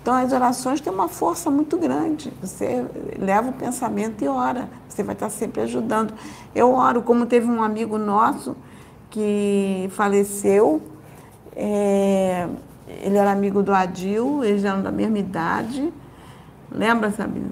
[0.01, 2.31] Então, as orações têm uma força muito grande.
[2.41, 2.85] Você
[3.18, 4.69] leva o pensamento e ora.
[4.88, 6.14] Você vai estar sempre ajudando.
[6.56, 8.56] Eu oro, como teve um amigo nosso
[9.10, 10.81] que faleceu.
[11.56, 12.48] É,
[13.02, 15.91] ele era amigo do Adil, eles eram da mesma idade.
[16.72, 17.49] Lembra, Sabina?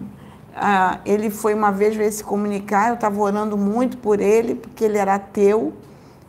[0.55, 4.83] Ah, ele foi uma vez ver se comunicar, eu estava orando muito por ele, porque
[4.83, 5.73] ele era ateu.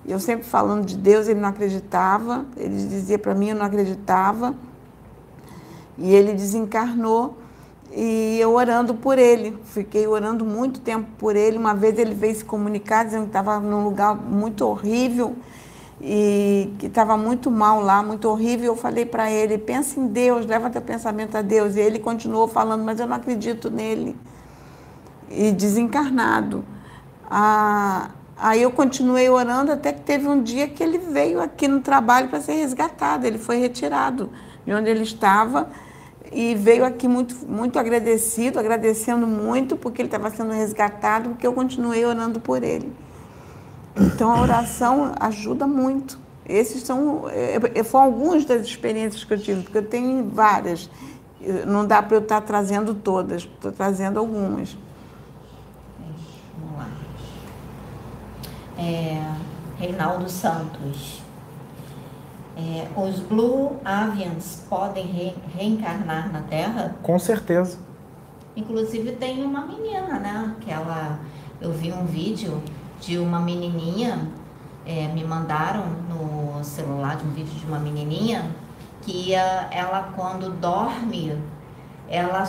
[0.06, 2.44] Eu sempre falando de Deus, ele não acreditava.
[2.56, 4.54] Ele dizia para mim, eu não acreditava.
[5.96, 7.37] E ele desencarnou
[8.00, 9.58] e eu orando por ele.
[9.64, 11.58] Fiquei orando muito tempo por ele.
[11.58, 15.34] Uma vez ele veio se comunicar dizendo que estava num lugar muito horrível
[16.00, 18.66] e que estava muito mal lá, muito horrível.
[18.66, 21.74] Eu falei para ele: pensa em Deus, leva teu pensamento a Deus.
[21.74, 24.16] E ele continuou falando, mas eu não acredito nele.
[25.28, 26.64] E desencarnado.
[27.28, 31.80] Ah, aí eu continuei orando até que teve um dia que ele veio aqui no
[31.80, 33.26] trabalho para ser resgatado.
[33.26, 34.30] Ele foi retirado
[34.64, 35.68] de onde ele estava
[36.32, 41.52] e veio aqui muito, muito agradecido, agradecendo muito porque ele estava sendo resgatado, porque eu
[41.52, 42.92] continuei orando por ele.
[43.96, 46.18] Então a oração ajuda muito.
[46.46, 50.88] Esses são, é, foram algumas das experiências que eu tive, porque eu tenho várias.
[51.66, 54.76] Não dá para eu estar trazendo todas, estou trazendo algumas.
[56.58, 56.88] Vamos lá.
[58.78, 59.34] É,
[59.78, 61.27] Reinaldo Santos.
[62.58, 66.96] É, os Blue Avians podem re reencarnar na Terra?
[67.04, 67.78] Com certeza.
[68.56, 70.56] Inclusive tem uma menina, né?
[70.60, 71.20] Que ela,
[71.60, 72.60] eu vi um vídeo
[73.00, 74.28] de uma menininha,
[74.84, 78.50] é, me mandaram no celular de um vídeo de uma menininha
[79.02, 81.40] que ela quando dorme,
[82.08, 82.44] ela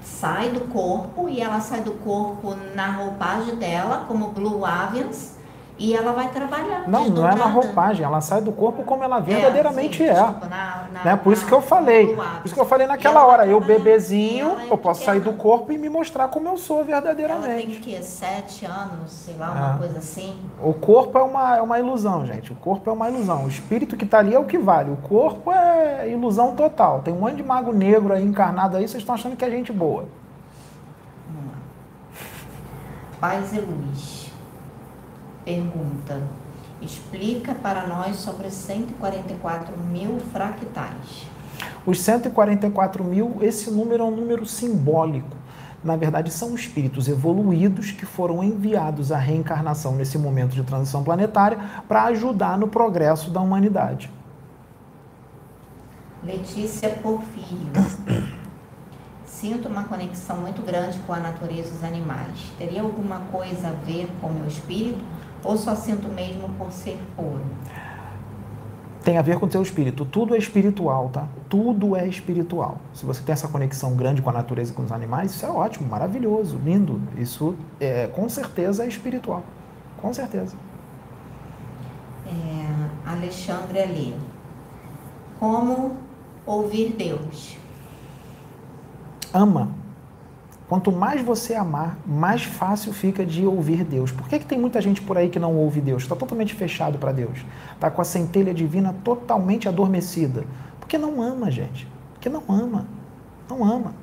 [0.00, 5.36] sai do corpo e ela sai do corpo na roupagem dela como Blue Avians
[5.76, 6.88] e ela vai trabalhar.
[6.88, 10.14] Não, não é na roupagem, ela sai do corpo como ela verdadeiramente é.
[10.14, 10.26] Sim, é.
[10.26, 11.16] Tipo, na, na, né?
[11.16, 12.14] Por isso que eu falei.
[12.14, 15.78] Por isso que eu falei naquela hora, eu bebezinho, eu posso sair do corpo e
[15.78, 17.50] me mostrar como eu sou verdadeiramente.
[17.50, 19.78] Ela tem que sete anos, sei lá, uma é.
[19.78, 20.38] coisa assim.
[20.62, 22.52] O corpo é uma, é uma ilusão, gente.
[22.52, 23.44] O corpo é uma ilusão.
[23.44, 24.92] O espírito que está ali é o que vale.
[24.92, 27.00] O corpo é ilusão total.
[27.00, 29.72] Tem um monte de mago negro aí encarnado aí, vocês estão achando que é gente
[29.72, 30.06] boa.
[33.20, 34.23] Paz e luz.
[35.44, 36.22] Pergunta:
[36.80, 41.26] explica para nós sobre 144 mil fractais.
[41.86, 45.36] Os 144 mil, esse número é um número simbólico.
[45.82, 51.58] Na verdade, são espíritos evoluídos que foram enviados à reencarnação nesse momento de transição planetária
[51.86, 54.10] para ajudar no progresso da humanidade.
[56.24, 57.70] Letícia Porfírio.
[59.26, 62.50] Sinto uma conexão muito grande com a natureza e os animais.
[62.56, 65.04] Teria alguma coisa a ver com o meu espírito?
[65.44, 67.44] Ou só sinto mesmo por ser puro?
[69.04, 70.06] Tem a ver com o teu espírito.
[70.06, 71.28] Tudo é espiritual, tá?
[71.48, 72.78] Tudo é espiritual.
[72.94, 75.50] Se você tem essa conexão grande com a natureza e com os animais, isso é
[75.50, 77.00] ótimo, maravilhoso, lindo.
[77.18, 79.42] Isso é, com certeza é espiritual.
[80.00, 80.56] Com certeza.
[82.26, 84.16] É, Alexandre ali.
[85.38, 85.98] Como
[86.46, 87.58] ouvir Deus?
[89.34, 89.68] ama.
[90.68, 94.10] Quanto mais você amar, mais fácil fica de ouvir Deus.
[94.10, 96.02] Por que, que tem muita gente por aí que não ouve Deus?
[96.02, 97.44] Está totalmente fechado para Deus.
[97.74, 100.44] Está com a centelha divina totalmente adormecida.
[100.80, 101.86] Porque não ama, gente.
[102.14, 102.86] Porque não ama.
[103.48, 103.94] Não ama.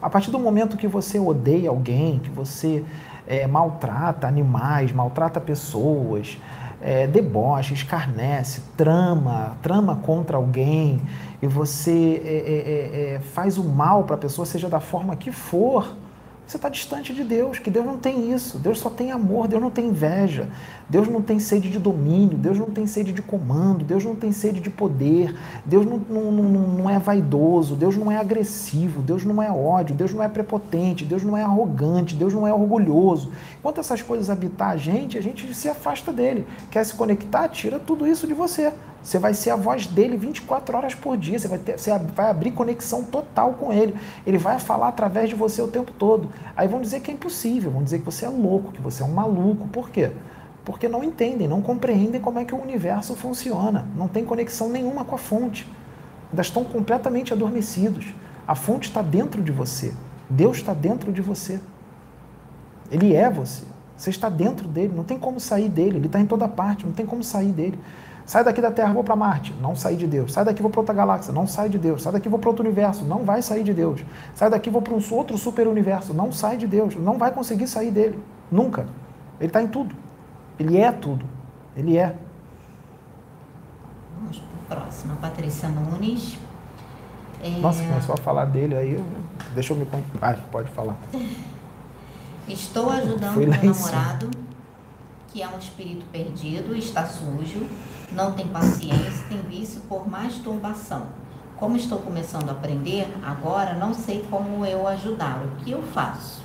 [0.00, 2.84] A partir do momento que você odeia alguém, que você
[3.24, 6.36] é, maltrata animais, maltrata pessoas,
[6.82, 11.00] é, deboche, escarnece, trama, trama contra alguém,
[11.40, 15.16] e você é, é, é, é faz o mal para a pessoa, seja da forma
[15.16, 15.96] que for,
[16.46, 18.58] você está distante de Deus, que Deus não tem isso.
[18.58, 20.48] Deus só tem amor, Deus não tem inveja,
[20.88, 24.32] Deus não tem sede de domínio, Deus não tem sede de comando, Deus não tem
[24.32, 29.24] sede de poder, Deus não, não, não, não é vaidoso, Deus não é agressivo, Deus
[29.24, 33.32] não é ódio, Deus não é prepotente, Deus não é arrogante, Deus não é orgulhoso.
[33.58, 36.46] Enquanto essas coisas habitar a gente, a gente se afasta dele.
[36.70, 37.48] Quer se conectar?
[37.48, 38.72] Tira tudo isso de você.
[39.02, 41.38] Você vai ser a voz dele 24 horas por dia.
[41.38, 43.94] Você vai, ter, você vai abrir conexão total com ele.
[44.24, 46.30] Ele vai falar através de você o tempo todo.
[46.56, 49.06] Aí vão dizer que é impossível, vão dizer que você é louco, que você é
[49.06, 49.66] um maluco.
[49.68, 50.12] Por quê?
[50.64, 53.88] Porque não entendem, não compreendem como é que o universo funciona.
[53.96, 55.68] Não tem conexão nenhuma com a fonte.
[56.30, 58.14] Ainda estão completamente adormecidos.
[58.46, 59.92] A fonte está dentro de você.
[60.30, 61.60] Deus está dentro de você.
[62.90, 63.64] Ele é você.
[63.96, 64.92] Você está dentro dele.
[64.94, 65.96] Não tem como sair dele.
[65.96, 66.86] Ele está em toda parte.
[66.86, 67.78] Não tem como sair dele.
[68.24, 69.54] Sai daqui da Terra, vou para Marte.
[69.60, 70.32] Não sair de Deus.
[70.32, 71.32] Sai daqui, vou para outra galáxia.
[71.32, 72.02] Não sai de Deus.
[72.02, 73.04] Sai daqui, vou para outro universo.
[73.04, 74.04] Não vai sair de Deus.
[74.34, 76.14] Sai daqui, vou para um outro super universo.
[76.14, 76.94] Não sai de Deus.
[76.96, 78.18] Não vai conseguir sair dele.
[78.50, 78.86] Nunca.
[79.40, 79.94] Ele está em tudo.
[80.58, 81.24] Ele é tudo.
[81.76, 82.14] Ele é.
[84.18, 85.16] Vamos para a próxima.
[85.16, 86.38] Patrícia Nunes.
[87.42, 87.50] É...
[87.58, 89.04] Nossa, começou a falar dele aí.
[89.54, 89.86] Deixa eu me.
[90.20, 90.96] Ah, pode falar.
[92.48, 94.30] Estou ajudando meu namorado,
[95.32, 97.66] que é um espírito perdido, está sujo
[98.14, 101.06] não tem paciência, tem vício por masturbação.
[101.56, 105.42] Como estou começando a aprender, agora não sei como eu ajudar.
[105.44, 106.42] O que eu faço?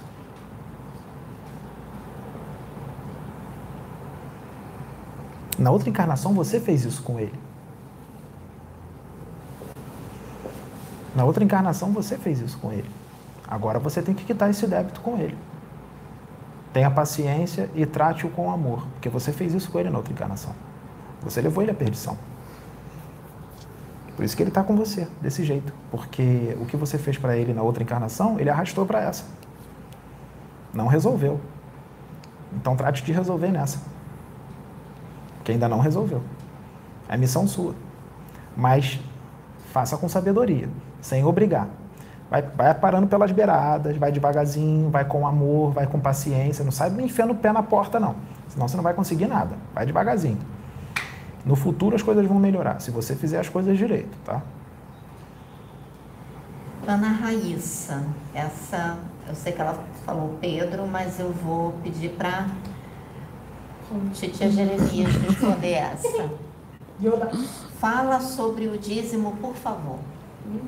[5.58, 7.34] Na outra encarnação você fez isso com ele.
[11.16, 12.90] Na outra encarnação você fez isso com ele.
[13.48, 15.36] Agora você tem que quitar esse débito com ele.
[16.78, 20.54] Tenha paciência e trate-o com amor, porque você fez isso com ele na outra encarnação.
[21.24, 22.16] Você levou ele à perdição.
[24.16, 25.74] Por isso que ele está com você, desse jeito.
[25.90, 29.26] Porque o que você fez para ele na outra encarnação, ele arrastou para essa.
[30.72, 31.42] Não resolveu.
[32.54, 33.82] Então trate de resolver nessa.
[35.44, 36.22] Que ainda não resolveu.
[37.10, 37.74] É missão sua.
[38.56, 39.00] Mas
[39.74, 40.70] faça com sabedoria,
[41.02, 41.70] sem obrigar.
[42.30, 46.64] Vai, vai parando pelas beiradas, vai devagarzinho, vai com amor, vai com paciência.
[46.64, 48.16] Não sai enfiando o pé na porta, não.
[48.50, 49.56] Senão você não vai conseguir nada.
[49.74, 50.40] Vai devagarzinho.
[51.46, 54.42] No futuro as coisas vão melhorar, se você fizer as coisas direito, tá?
[56.86, 58.98] Ana Raíssa, essa,
[59.28, 62.48] eu sei que ela falou Pedro, mas eu vou pedir para
[64.14, 66.30] Titia Jeremias responder essa.
[67.80, 70.00] Fala sobre o dízimo, por favor.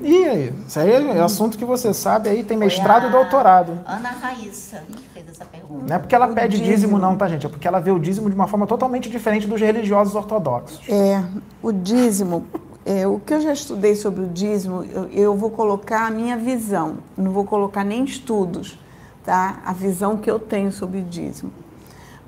[0.01, 0.53] E aí?
[0.68, 3.80] Isso aí é assunto que você sabe aí, tem mestrado e doutorado.
[3.85, 5.85] Ana Raíssa que fez essa pergunta.
[5.88, 6.76] Não é porque ela o pede dízimo.
[6.76, 6.97] dízimo.
[6.97, 7.45] não, tá, gente?
[7.45, 10.81] É porque ela vê o dízimo de uma forma totalmente diferente dos religiosos ortodoxos.
[10.88, 11.23] É,
[11.61, 12.45] o dízimo,
[12.85, 16.38] é, o que eu já estudei sobre o dízimo, eu, eu vou colocar a minha
[16.38, 18.80] visão, não vou colocar nem estudos,
[19.23, 19.60] tá?
[19.65, 21.51] A visão que eu tenho sobre o dízimo.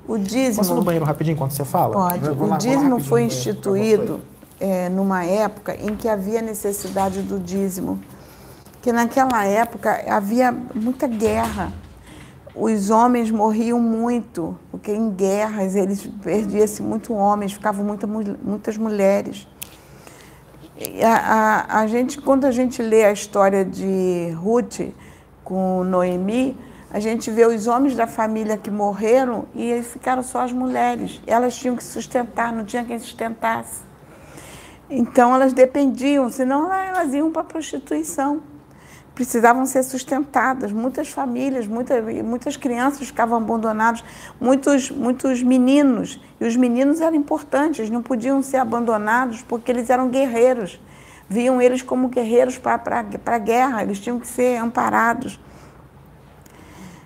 [0.06, 0.56] O dízimo.
[0.56, 1.94] Posso ir no banheiro rapidinho enquanto você fala?
[1.94, 2.28] Pode.
[2.28, 4.20] O dízimo foi instituído
[4.62, 8.00] é, numa época em que havia necessidade do dízimo.
[8.80, 11.72] Que naquela época havia muita guerra.
[12.54, 19.48] Os homens morriam muito, porque em guerras eles perdiam-se muito homens, ficavam muita, muitas mulheres.
[21.02, 24.80] A, a, a, gente, quando a gente lê a história de Ruth
[25.42, 26.56] com Noemi,
[26.90, 31.20] a gente vê os homens da família que morreram e ficaram só as mulheres.
[31.26, 33.91] Elas tinham que sustentar, não tinha quem sustentasse.
[34.94, 38.42] Então elas dependiam, senão elas iam para a prostituição.
[39.14, 40.70] Precisavam ser sustentadas.
[40.70, 44.04] Muitas famílias, muitas, muitas crianças ficavam abandonadas,
[44.38, 46.20] muitos, muitos meninos.
[46.38, 50.78] E os meninos eram importantes, não podiam ser abandonados porque eles eram guerreiros.
[51.26, 55.40] Viam eles como guerreiros para a guerra, eles tinham que ser amparados.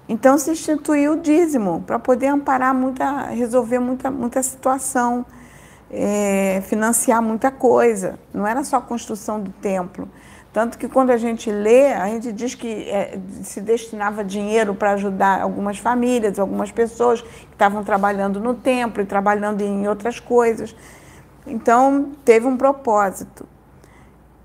[0.08, 5.24] Então se instituiu o dízimo para poder amparar muita, resolver muita, muita situação,
[5.90, 8.18] é, financiar muita coisa.
[8.32, 10.08] Não era só a construção do templo.
[10.52, 14.92] Tanto que quando a gente lê, a gente diz que é, se destinava dinheiro para
[14.92, 20.74] ajudar algumas famílias, algumas pessoas que estavam trabalhando no templo e trabalhando em outras coisas.
[21.46, 23.46] Então teve um propósito.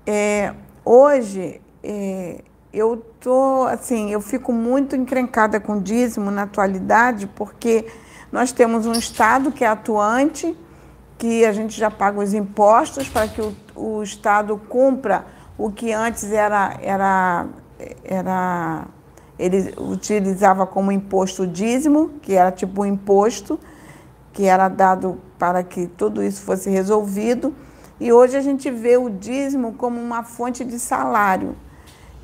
[0.06, 0.52] É,
[0.84, 2.42] hoje é,
[2.72, 7.86] eu tô assim, eu fico muito encrencada com dízimo na atualidade, porque
[8.30, 10.56] nós temos um Estado que é atuante,
[11.22, 15.24] que a gente já paga os impostos para que o, o Estado cumpra
[15.56, 17.46] o que antes era, era,
[18.02, 18.86] era
[19.38, 23.56] ele utilizava como imposto dízimo, que era tipo um imposto,
[24.32, 27.54] que era dado para que tudo isso fosse resolvido.
[28.00, 31.54] E hoje a gente vê o dízimo como uma fonte de salário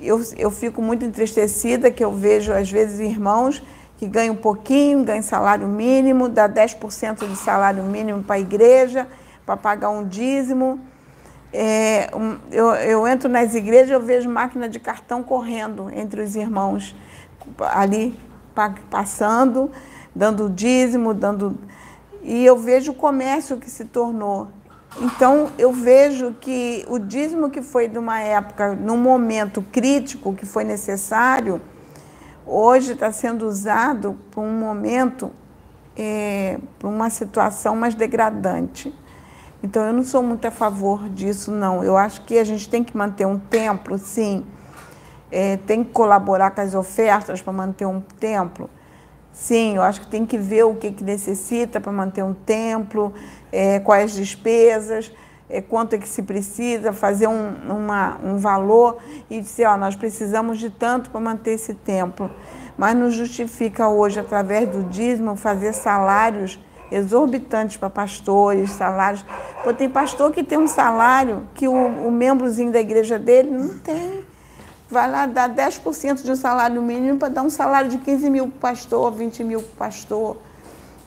[0.01, 3.63] eu, eu fico muito entristecida que eu vejo, às vezes, irmãos
[3.99, 9.09] que ganham um pouquinho, ganham salário mínimo, dá 10% de salário mínimo para a igreja,
[9.45, 10.81] para pagar um dízimo.
[11.53, 12.09] É,
[12.53, 16.95] eu, eu entro nas igrejas eu vejo máquina de cartão correndo entre os irmãos,
[17.59, 18.19] ali
[18.89, 19.71] passando,
[20.15, 21.59] dando dízimo, dando.
[22.23, 24.49] E eu vejo o comércio que se tornou.
[25.01, 30.47] Então, eu vejo que o dízimo que foi de uma época, num momento crítico que
[30.47, 31.61] foi necessário,
[32.49, 35.31] hoje está sendo usado para um momento,
[35.97, 38.95] é, para uma situação mais degradante.
[39.63, 41.85] Então, eu não sou muito a favor disso, não.
[41.85, 44.47] Eu acho que a gente tem que manter um templo, sim,
[45.31, 48.71] é, tem que colaborar com as ofertas para manter um templo.
[49.33, 53.13] Sim, eu acho que tem que ver o que, que necessita para manter um templo,
[53.53, 55.13] é, quais despesas,
[55.49, 58.99] é, quanto é que se precisa, fazer um, uma, um valor
[59.31, 62.31] e dizer, ó, nós precisamos de tanto para manter esse templo.
[62.77, 66.59] Mas não justifica hoje, através do dízimo, fazer salários
[66.91, 69.25] exorbitantes para pastores, salários.
[69.63, 73.79] Pô, tem pastor que tem um salário que o, o membrozinho da igreja dele não
[73.79, 74.25] tem.
[74.91, 78.49] Vai lá dar 10% de um salário mínimo para dar um salário de 15 mil
[78.49, 80.37] para o pastor, 20 mil para o pastor.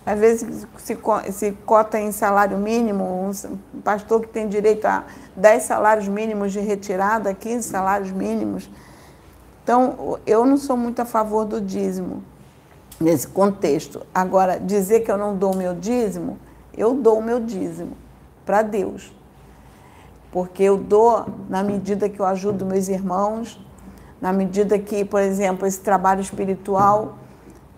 [0.05, 0.97] Às vezes se,
[1.31, 5.03] se cota em salário mínimo, um pastor que tem direito a
[5.35, 8.69] 10 salários mínimos de retirada, 15 salários mínimos.
[9.63, 12.23] Então, eu não sou muito a favor do dízimo
[12.99, 14.05] nesse contexto.
[14.13, 16.39] Agora, dizer que eu não dou o meu dízimo,
[16.75, 17.95] eu dou o meu dízimo
[18.45, 19.13] para Deus.
[20.31, 23.59] Porque eu dou na medida que eu ajudo meus irmãos,
[24.19, 27.17] na medida que, por exemplo, esse trabalho espiritual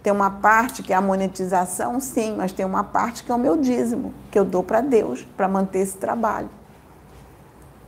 [0.03, 3.39] tem uma parte que é a monetização, sim, mas tem uma parte que é o
[3.39, 6.49] meu dízimo, que eu dou para Deus, para manter esse trabalho.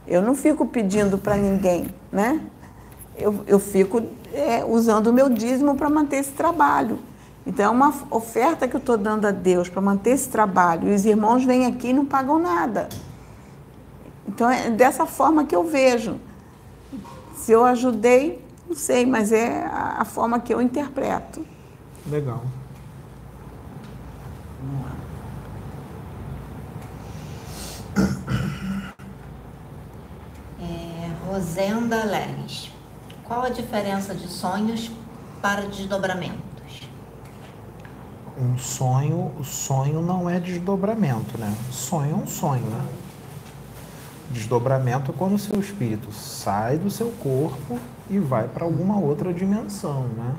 [0.08, 2.40] Eu não fico pedindo para ninguém, né?
[3.18, 4.02] Eu, eu fico
[4.34, 7.00] é, usando o meu dízimo para manter esse trabalho.
[7.46, 10.90] Então, é uma oferta que eu estou dando a Deus para manter esse trabalho.
[10.90, 12.88] E os irmãos vêm aqui e não pagam nada.
[14.28, 16.20] Então, é dessa forma que eu vejo.
[17.36, 21.55] Se eu ajudei, não sei, mas é a, a forma que eu interpreto.
[22.08, 22.44] Legal.
[30.60, 32.72] É, Rosenda Leles.
[33.24, 34.92] Qual a diferença de sonhos
[35.42, 36.46] para desdobramentos?
[38.38, 41.56] Um sonho, o sonho não é desdobramento, né?
[41.72, 42.86] Sonho é um sonho, né?
[44.30, 47.80] Desdobramento é quando o seu espírito sai do seu corpo
[48.10, 50.36] e vai para alguma outra dimensão, né?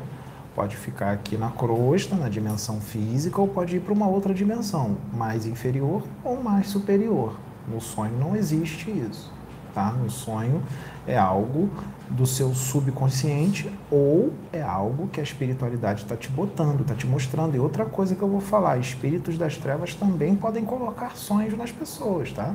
[0.57, 4.97] Pode ficar aqui na crosta, na dimensão física, ou pode ir para uma outra dimensão,
[5.13, 7.39] mais inferior ou mais superior.
[7.69, 9.31] No sonho não existe isso.
[9.75, 9.91] Tá?
[9.91, 10.63] No sonho
[11.07, 11.69] é algo
[12.09, 17.55] do seu subconsciente ou é algo que a espiritualidade está te botando, está te mostrando.
[17.55, 21.71] E outra coisa que eu vou falar, espíritos das trevas também podem colocar sonhos nas
[21.71, 22.55] pessoas, tá?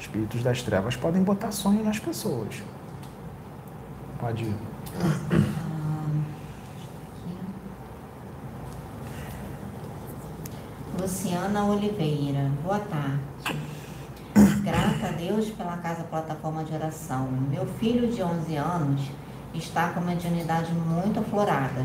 [0.00, 2.60] Espíritos das trevas podem botar sonhos nas pessoas.
[4.18, 5.61] Pode ir.
[11.12, 12.50] Luciana Oliveira.
[12.64, 13.60] Boa tarde.
[14.62, 17.28] Grata a Deus pela Casa Plataforma de Oração.
[17.50, 19.10] Meu filho de 11 anos
[19.52, 21.84] está com uma mediunidade muito aflorada.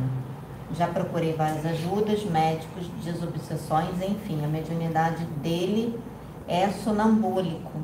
[0.72, 5.99] Já procurei várias ajudas, médicos, desobsessões, enfim, a mediunidade dele
[6.48, 7.82] é sonambúlico.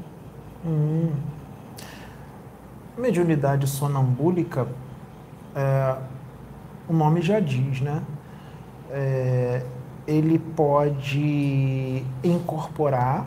[0.65, 1.11] Hum.
[2.98, 4.65] Mediunidade sonambúlica,
[5.53, 5.98] é,
[6.88, 8.02] o nome já diz, né?
[8.90, 9.65] É,
[10.08, 13.26] ele pode incorporar,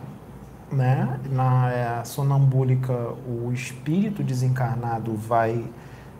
[0.70, 1.20] né?
[1.31, 2.93] Na é, sonambúlica,
[3.27, 5.65] o espírito desencarnado vai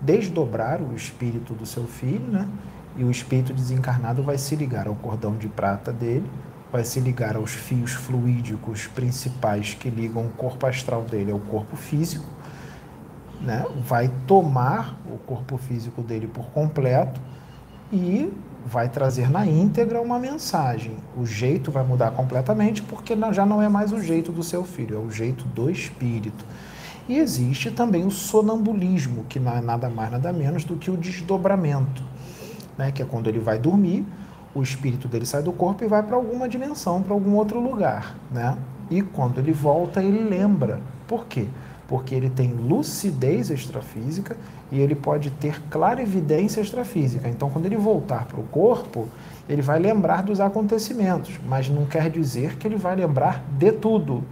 [0.01, 2.49] desdobrar o espírito do seu filho, né?
[2.97, 6.31] E o espírito desencarnado vai se ligar ao cordão de prata dele,
[6.73, 11.77] vai se ligar aos fios fluídicos principais que ligam o corpo astral dele ao corpo
[11.77, 12.27] físico,
[13.41, 13.65] né?
[13.87, 17.21] vai tomar o corpo físico dele por completo
[17.93, 18.33] e
[18.67, 20.97] vai trazer na íntegra uma mensagem.
[21.17, 24.97] O jeito vai mudar completamente porque já não é mais o jeito do seu filho,
[24.97, 26.45] é o jeito do espírito.
[27.09, 30.97] E existe também o sonambulismo, que não é nada mais nada menos do que o
[30.97, 32.03] desdobramento,
[32.77, 32.91] né?
[32.91, 34.05] que é quando ele vai dormir,
[34.53, 38.17] o espírito dele sai do corpo e vai para alguma dimensão, para algum outro lugar.
[38.33, 38.59] Né?
[38.91, 40.81] E quando ele volta, ele lembra.
[41.07, 41.47] Por quê?
[41.89, 44.37] Porque ele tem lucidez extrafísica
[44.73, 47.29] e ele pode ter clarividência extrafísica.
[47.29, 49.09] Então, quando ele voltar para o corpo,
[49.49, 54.25] ele vai lembrar dos acontecimentos, mas não quer dizer que ele vai lembrar de tudo.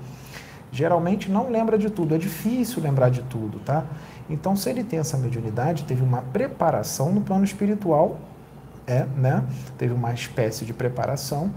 [0.72, 3.84] Geralmente não lembra de tudo, é difícil lembrar de tudo, tá?
[4.28, 8.18] Então, se ele tem essa mediunidade, teve uma preparação no plano espiritual,
[8.86, 9.44] é, né?
[9.78, 11.52] Teve uma espécie de preparação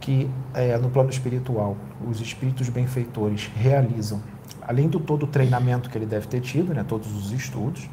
[0.00, 1.76] que é, no plano espiritual
[2.08, 4.20] os espíritos benfeitores realizam,
[4.66, 6.84] além do todo o treinamento que ele deve ter tido, né?
[6.86, 7.88] Todos os estudos,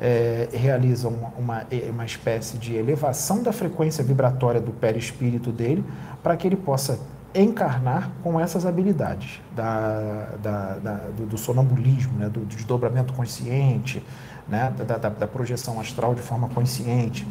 [0.00, 5.84] é, realizam uma, uma espécie de elevação da frequência vibratória do perispírito dele
[6.22, 6.98] para que ele possa
[7.34, 14.02] encarnar com essas habilidades da, da, da do, do, sonambulismo, né, do, desdobramento consciente,
[14.48, 17.26] né, da, da, projeção astral de forma consciente,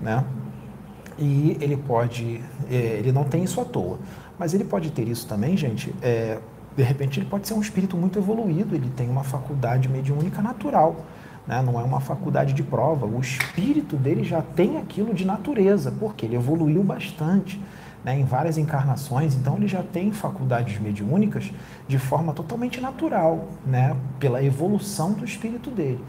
[0.00, 0.24] né,
[1.16, 3.98] e ele pode, é, ele não tem isso à toa,
[4.36, 6.38] mas ele pode ter isso também, gente, é,
[6.76, 11.04] de repente ele pode ser um espírito muito evoluído, ele tem uma faculdade mediúnica natural,
[11.46, 15.92] né, não é uma faculdade de prova, o espírito dele já tem aquilo de natureza,
[15.92, 17.60] porque ele evoluiu bastante,
[18.02, 21.50] né, em várias encarnações, então ele já tem faculdades mediúnicas
[21.88, 26.02] de forma totalmente natural, né, pela evolução do espírito dele.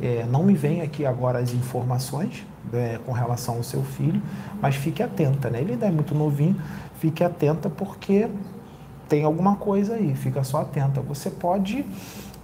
[0.00, 4.22] É, não me vem aqui agora as informações é, com relação ao seu filho,
[4.60, 5.60] mas fique atenta, né?
[5.60, 6.56] Ele ainda é muito novinho,
[6.98, 8.28] fique atenta porque
[9.12, 11.02] tem alguma coisa aí, fica só atenta.
[11.02, 11.84] Você pode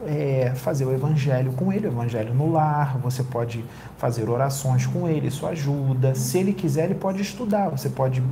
[0.07, 3.65] é, fazer o evangelho com ele, o evangelho no lar, você pode
[3.97, 6.15] fazer orações com ele, isso ajuda.
[6.15, 7.71] Se ele quiser, ele pode estudar.
[7.71, 8.23] Você pode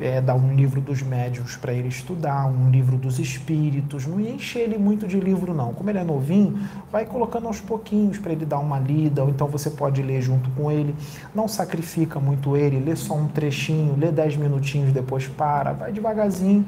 [0.00, 4.06] é, dar um livro dos médiuns para ele estudar, um livro dos espíritos.
[4.06, 5.74] Não encher ele muito de livro, não.
[5.74, 6.60] Como ele é novinho,
[6.92, 10.48] vai colocando aos pouquinhos para ele dar uma lida, ou então você pode ler junto
[10.50, 10.94] com ele.
[11.34, 16.64] Não sacrifica muito ele, lê só um trechinho, lê dez minutinhos, depois para, vai devagarzinho,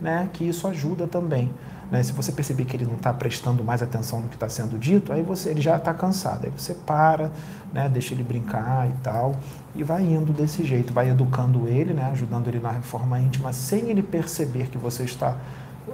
[0.00, 0.28] né?
[0.32, 1.50] Que isso ajuda também.
[1.90, 2.02] Né?
[2.02, 5.12] Se você perceber que ele não está prestando mais atenção no que está sendo dito,
[5.12, 6.44] aí você, ele já está cansado.
[6.44, 7.30] Aí você para,
[7.72, 7.88] né?
[7.88, 9.36] deixa ele brincar e tal,
[9.74, 12.08] e vai indo desse jeito, vai educando ele, né?
[12.12, 15.36] ajudando ele na reforma íntima, sem ele perceber que você está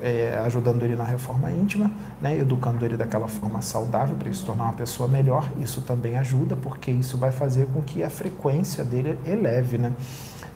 [0.02, 1.90] é, ajudando ele na reforma íntima,
[2.20, 2.36] né?
[2.38, 5.48] educando ele daquela forma saudável para ele se tornar uma pessoa melhor.
[5.60, 9.78] Isso também ajuda, porque isso vai fazer com que a frequência dele eleve.
[9.78, 9.92] Né?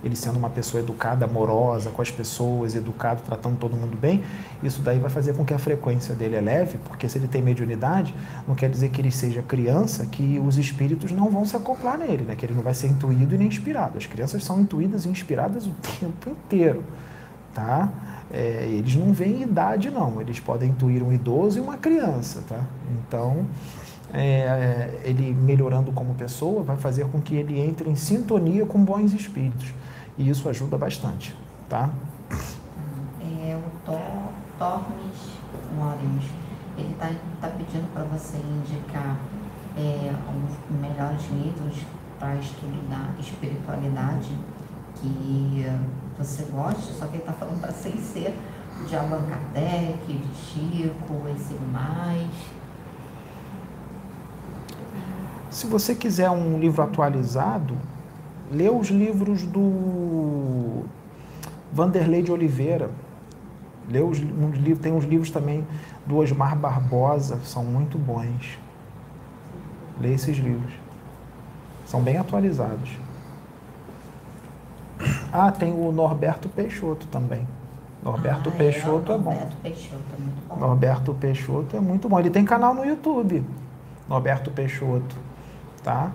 [0.02, 4.22] Ele sendo uma pessoa educada, amorosa com as pessoas, educado, tratando todo mundo bem,
[4.62, 8.14] isso daí vai fazer com que a frequência dele eleve, porque se ele tem mediunidade,
[8.46, 12.24] não quer dizer que ele seja criança, que os espíritos não vão se acoplar nele,
[12.24, 12.36] né?
[12.36, 13.98] que ele não vai ser intuído e nem inspirado.
[13.98, 16.84] As crianças são intuídas e inspiradas o tempo inteiro,
[17.54, 17.88] tá?
[18.30, 20.20] É, eles não veem idade, não.
[20.20, 22.62] Eles podem intuir um idoso e uma criança, tá?
[23.00, 23.46] Então,
[24.12, 29.12] é, ele melhorando como pessoa vai fazer com que ele entre em sintonia com bons
[29.12, 29.72] espíritos.
[30.18, 31.34] E isso ajuda bastante,
[31.68, 31.88] tá?
[33.20, 35.38] É, o Tor, Tormes
[35.78, 36.30] Lawrence,
[36.76, 39.16] ele está tá pedindo para você indicar
[39.76, 41.86] é, os melhores livros
[42.18, 44.36] para estudar espiritualidade
[44.96, 45.64] que
[46.18, 48.36] você gosta, só que ele está falando para sem ser
[48.88, 52.28] de Allan Kardec, de Chico, esse mais.
[55.50, 57.76] Se você quiser um livro atualizado,
[58.50, 60.84] lê os livros do
[61.72, 62.90] Vanderlei de Oliveira.
[63.88, 65.66] Lê os, um tem uns livros também
[66.06, 68.58] do Osmar Barbosa, são muito bons.
[70.00, 70.72] Lê esses livros.
[71.86, 72.90] São bem atualizados.
[75.32, 77.46] Ah, tem o Norberto Peixoto também.
[78.02, 79.30] Norberto ah, é, Peixoto é, é bom.
[79.30, 80.56] Norberto Peixoto é muito bom.
[80.56, 82.20] Norberto Peixoto é muito bom.
[82.20, 83.44] Ele tem canal no YouTube.
[84.08, 85.16] Norberto Peixoto,
[85.82, 86.10] tá?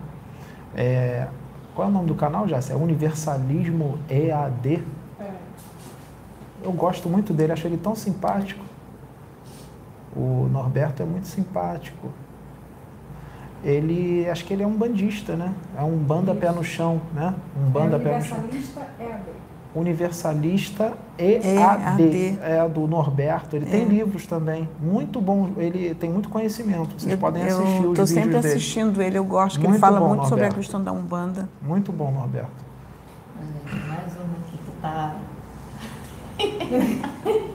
[0.76, 1.28] É,
[1.76, 2.60] qual é o nome do canal, já?
[2.70, 4.84] É Universalismo EAD.
[5.20, 5.32] É.
[6.64, 8.64] Eu gosto muito dele, acho ele tão simpático.
[10.16, 12.10] O Norberto é muito simpático.
[13.64, 15.54] Ele, acho que ele é um bandista, né?
[15.78, 17.34] É um banda pé no chão, né?
[17.58, 18.38] Um banda é pé no chão.
[18.38, 19.43] Universalista EAD.
[19.76, 22.38] Universalista EAD.
[22.42, 23.56] É do Norberto.
[23.56, 25.50] Ele tem livros também, muito bom.
[25.58, 27.00] Ele tem muito conhecimento.
[27.00, 28.48] Vocês Eu- podem eu assistir os Estou vídeos sempre dele.
[28.48, 30.56] assistindo ele, eu gosto, que Muito ele fala bom, muito sobre a Norberto.
[30.58, 31.50] questão da Umbanda.
[31.62, 32.52] Muito bom, Norberto.
[33.88, 35.16] Mais uma aqui que tá.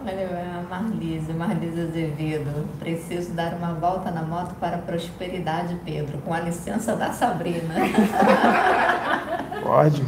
[0.00, 2.66] Olha, a Marlise, Marlise Azevedo.
[2.78, 7.74] Preciso dar uma volta na moto para a prosperidade, Pedro, com a licença da Sabrina.
[9.62, 10.02] Pode.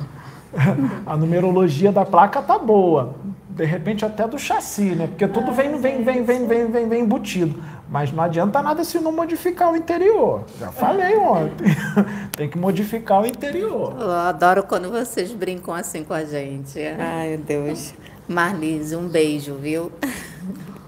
[1.06, 3.14] A numerologia da placa tá boa.
[3.48, 5.06] De repente até do chassi, né?
[5.06, 7.62] Porque tudo vem, vem, vem, vem, vem, vem, vem embutido.
[7.88, 10.44] Mas não adianta nada se não modificar o interior.
[10.58, 11.66] Já falei ontem.
[12.36, 13.96] Tem que modificar o interior.
[13.98, 16.78] Eu adoro quando vocês brincam assim com a gente.
[16.78, 17.92] Ai, Deus.
[18.28, 19.90] Marlise, um beijo, viu?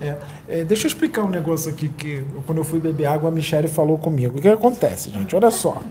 [0.00, 0.16] É,
[0.48, 3.66] é, deixa eu explicar um negócio aqui que quando eu fui beber água, a Michelle
[3.66, 4.38] falou comigo.
[4.38, 5.34] O que acontece, gente?
[5.34, 5.82] Olha só.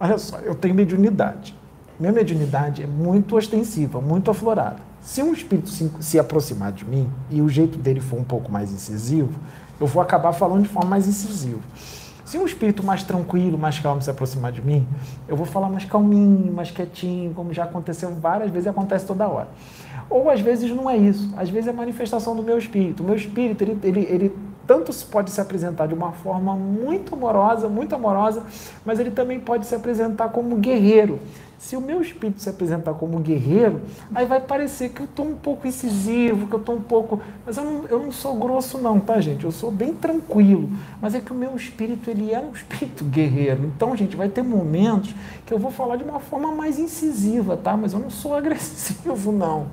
[0.00, 1.57] Olha só, eu tenho mediunidade.
[1.98, 4.76] Minha mediunidade é muito ostensiva, muito aflorada.
[5.00, 8.52] Se um espírito se, se aproximar de mim e o jeito dele for um pouco
[8.52, 9.32] mais incisivo,
[9.80, 11.58] eu vou acabar falando de forma mais incisiva.
[12.24, 14.86] Se um espírito mais tranquilo, mais calmo se aproximar de mim,
[15.26, 19.26] eu vou falar mais calminho, mais quietinho, como já aconteceu várias vezes e acontece toda
[19.26, 19.48] hora.
[20.08, 23.02] Ou às vezes não é isso, às vezes é manifestação do meu espírito.
[23.02, 27.68] O meu espírito, ele, ele, ele tanto pode se apresentar de uma forma muito amorosa,
[27.68, 28.44] muito amorosa,
[28.84, 31.18] mas ele também pode se apresentar como guerreiro.
[31.58, 33.82] Se o meu espírito se apresentar como guerreiro,
[34.14, 37.20] aí vai parecer que eu estou um pouco incisivo, que eu estou um pouco.
[37.44, 39.44] Mas eu não, eu não sou grosso, não, tá, gente?
[39.44, 40.70] Eu sou bem tranquilo.
[41.02, 43.64] Mas é que o meu espírito, ele é um espírito guerreiro.
[43.64, 45.12] Então, gente, vai ter momentos
[45.44, 47.76] que eu vou falar de uma forma mais incisiva, tá?
[47.76, 49.66] Mas eu não sou agressivo, não.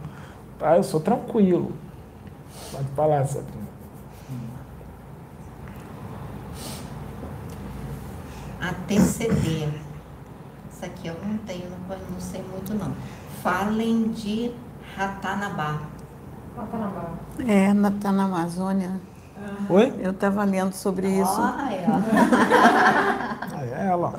[0.58, 0.78] Tá?
[0.78, 1.72] Eu sou tranquilo.
[2.72, 3.66] Pode falar, Sabrina.
[8.60, 9.85] ATCD.
[10.86, 12.94] Isso aqui eu não tenho, não, não sei muito não.
[13.42, 14.52] Falem de
[14.96, 15.80] Ratanabá.
[16.56, 17.10] Ratanabá.
[17.40, 19.02] É, na, tá na Amazônia.
[19.68, 19.94] Oi?
[20.00, 21.42] Eu estava lendo sobre isso.
[21.42, 22.02] Olha, ó.
[23.52, 24.14] Ah, É ela.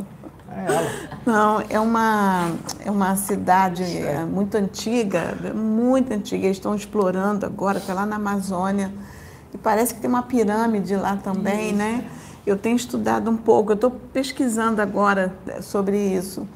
[0.50, 0.90] É ela.
[1.24, 2.50] Não, é uma,
[2.84, 6.46] é uma cidade é, muito antiga, muito antiga.
[6.46, 8.92] Eles estão explorando agora, está lá na Amazônia.
[9.54, 12.04] E parece que tem uma pirâmide lá também, né?
[12.46, 16.46] Eu tenho estudado um pouco, eu estou pesquisando agora eh, sobre isso.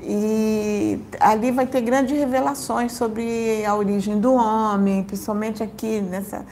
[0.00, 6.44] E ali vai ter grandes revelações sobre a origem do homem, principalmente aqui nessa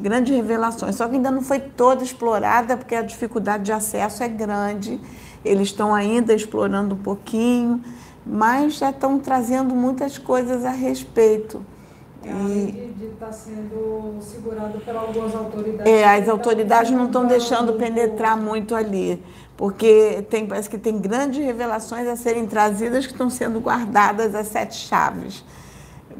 [0.00, 0.96] grandes revelações.
[0.96, 5.00] Só que ainda não foi toda explorada porque a dificuldade de acesso é grande.
[5.44, 7.82] Eles estão ainda explorando um pouquinho,
[8.26, 11.64] mas já estão trazendo muitas coisas a respeito.
[12.28, 15.90] Além de estar sendo segurado por algumas autoridades.
[15.90, 19.22] É, as autoridades não estão deixando penetrar muito ali,
[19.56, 24.48] porque tem, parece que tem grandes revelações a serem trazidas que estão sendo guardadas as
[24.48, 25.42] sete chaves.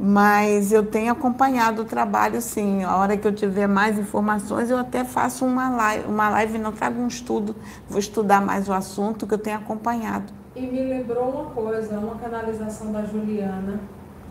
[0.03, 2.83] Mas eu tenho acompanhado o trabalho, sim.
[2.85, 6.73] A hora que eu tiver mais informações, eu até faço uma live, uma live não
[6.73, 7.55] trago um estudo,
[7.87, 10.33] vou estudar mais o assunto que eu tenho acompanhado.
[10.57, 13.81] E me lembrou uma coisa, uma canalização da Juliana,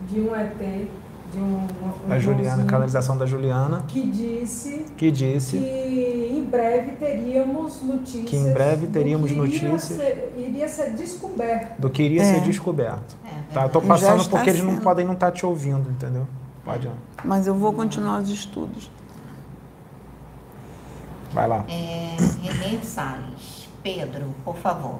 [0.08, 0.88] de um ET,
[1.32, 1.66] de um,
[2.08, 8.24] um A Juliana, canalização da Juliana, que disse que disse que em breve teríamos notícias.
[8.28, 9.82] Que em breve teríamos que iria notícias.
[9.98, 11.78] ser- iria ser descoberto.
[11.80, 12.34] do que iria É.
[12.34, 13.16] ser descoberto.
[13.24, 14.82] É Tá, eu tô passando porque eles não sendo.
[14.82, 16.26] podem não estar te ouvindo, entendeu?
[16.64, 16.92] Pode ir.
[17.24, 18.90] Mas eu vou continuar os estudos.
[21.32, 21.64] Vai lá.
[21.68, 23.68] É, Renê Salles.
[23.82, 24.98] Pedro, por favor,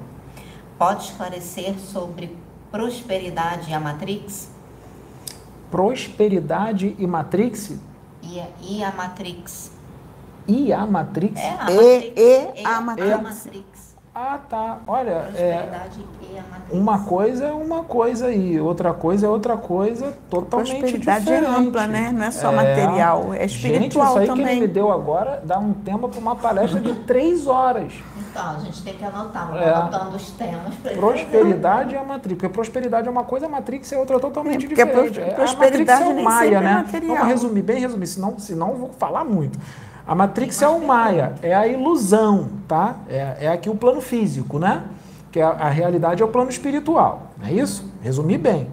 [0.77, 2.35] pode esclarecer sobre
[2.71, 4.49] prosperidade e a Matrix?
[5.71, 7.71] Prosperidade e Matrix?
[8.21, 9.71] E a, e a Matrix?
[10.47, 11.39] E a Matrix?
[11.39, 12.13] É a E- Matrix.
[12.17, 13.21] e É a a Matrix.
[13.21, 13.65] Matrix.
[14.13, 14.79] Ah, tá.
[14.85, 16.05] Olha, é, Prosperidade
[16.69, 21.45] uma coisa é uma coisa e outra coisa é outra coisa totalmente Prosperidade diferente.
[21.45, 22.11] é ampla, né?
[22.13, 22.55] Não é só É.
[22.55, 24.45] material, é Gente, espiritual isso aí também.
[24.45, 27.93] que ele me deu agora dá um tema para uma palestra de três horas.
[28.17, 29.69] Então, a gente tem que anotar, É.
[29.73, 32.37] anotando os temas para Prosperidade e a Matrix.
[32.41, 35.19] Porque prosperidade é uma coisa, a Matrix é outra totalmente É, porque a diferente.
[35.21, 36.73] É, prosperidade a Matrix é o Maia, é né?
[36.75, 37.15] material.
[37.15, 39.57] Vamos resumir, bem resumir, senão, senão eu vou falar muito.
[40.05, 42.97] A Matrix é o Maia, é a ilusão, tá?
[43.07, 44.83] É, é aqui o plano físico, né?
[45.31, 47.89] Que a, a realidade é o plano espiritual, não é isso?
[48.01, 48.67] Resumir bem.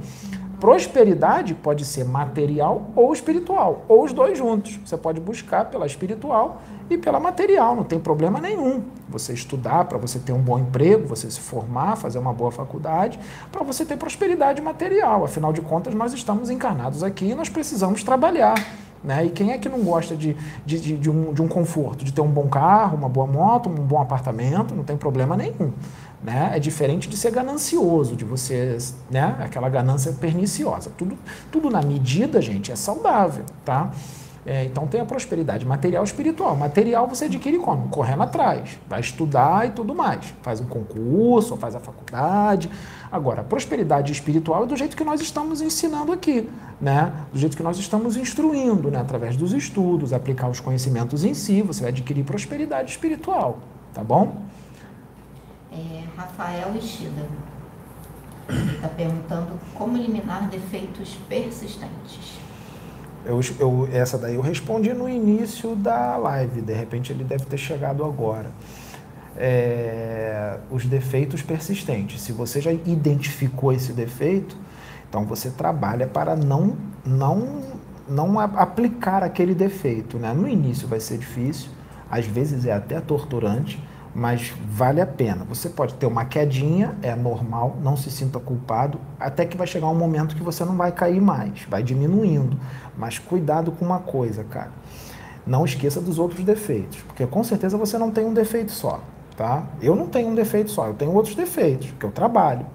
[0.58, 4.80] Prosperidade pode ser material ou espiritual, ou os dois juntos.
[4.84, 6.60] Você pode buscar pela espiritual
[6.90, 8.82] e pela material, não tem problema nenhum.
[9.08, 13.20] Você estudar para você ter um bom emprego, você se formar, fazer uma boa faculdade,
[13.52, 15.24] para você ter prosperidade material.
[15.24, 18.56] Afinal de contas, nós estamos encarnados aqui e nós precisamos trabalhar.
[19.02, 19.26] Né?
[19.26, 22.12] E quem é que não gosta de, de, de, de, um, de um conforto, de
[22.12, 25.72] ter um bom carro, uma boa moto, um bom apartamento, não tem problema nenhum.
[26.22, 26.50] Né?
[26.54, 28.76] É diferente de ser ganancioso, de você,
[29.08, 29.36] né?
[29.38, 30.90] Aquela ganância perniciosa.
[30.98, 31.16] Tudo,
[31.50, 33.92] tudo na medida, gente, é saudável, tá?
[34.48, 36.56] É, então tem a prosperidade material e espiritual.
[36.56, 37.90] Material você adquire como?
[37.90, 40.32] Correndo atrás, vai estudar e tudo mais.
[40.40, 42.70] Faz um concurso, faz a faculdade.
[43.12, 46.48] Agora, a prosperidade espiritual é do jeito que nós estamos ensinando aqui,
[46.80, 47.12] né?
[47.30, 48.98] Do jeito que nós estamos instruindo, né?
[48.98, 53.58] Através dos estudos, aplicar os conhecimentos em si, você vai adquirir prosperidade espiritual,
[53.92, 54.44] tá bom?
[55.70, 57.26] É, Rafael Ishida
[58.48, 62.37] está perguntando como eliminar defeitos persistentes.
[63.24, 67.58] Eu, eu, essa daí eu respondi no início da live, de repente ele deve ter
[67.58, 68.50] chegado agora.
[69.36, 72.22] É, os defeitos persistentes.
[72.22, 74.56] Se você já identificou esse defeito,
[75.08, 77.62] então você trabalha para não, não,
[78.08, 80.18] não aplicar aquele defeito.
[80.18, 80.32] Né?
[80.32, 81.70] No início vai ser difícil,
[82.10, 83.80] às vezes é até torturante,
[84.18, 85.44] mas vale a pena.
[85.44, 89.86] Você pode ter uma quedinha, é normal, não se sinta culpado, até que vai chegar
[89.86, 92.58] um momento que você não vai cair mais, vai diminuindo.
[92.96, 94.72] Mas cuidado com uma coisa, cara.
[95.46, 99.00] Não esqueça dos outros defeitos, porque com certeza você não tem um defeito só,
[99.36, 99.62] tá?
[99.80, 102.66] Eu não tenho um defeito só, eu tenho outros defeitos, porque eu trabalho,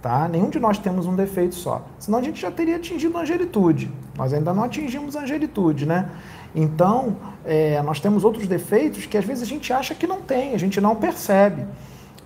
[0.00, 0.28] tá?
[0.28, 1.84] Nenhum de nós temos um defeito só.
[1.98, 3.90] Senão a gente já teria atingido a angelitude.
[4.16, 6.08] Nós ainda não atingimos a angelitude, né?
[6.54, 10.54] Então, é, nós temos outros defeitos que às vezes a gente acha que não tem,
[10.54, 11.64] a gente não percebe.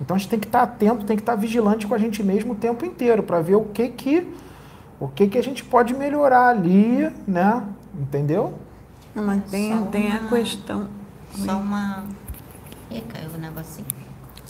[0.00, 2.52] Então a gente tem que estar atento, tem que estar vigilante com a gente mesmo
[2.52, 4.26] o tempo inteiro para ver o que que
[5.00, 7.62] o que, que a gente pode melhorar ali, né?
[7.94, 8.54] Entendeu?
[9.14, 10.88] Não, mas tem, uma, tem a questão.
[11.34, 12.04] Só uma.
[12.90, 13.86] Ih, caiu o negocinho.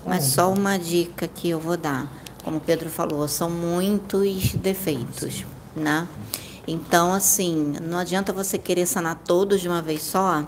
[0.07, 2.11] Mas só uma dica que eu vou dar.
[2.43, 5.45] Como o Pedro falou, são muitos defeitos,
[5.77, 6.09] né?
[6.71, 10.45] Então, assim, não adianta você querer sanar todos de uma vez só,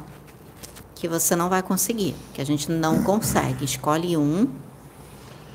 [0.95, 3.65] que você não vai conseguir, que a gente não consegue.
[3.65, 4.47] Escolhe um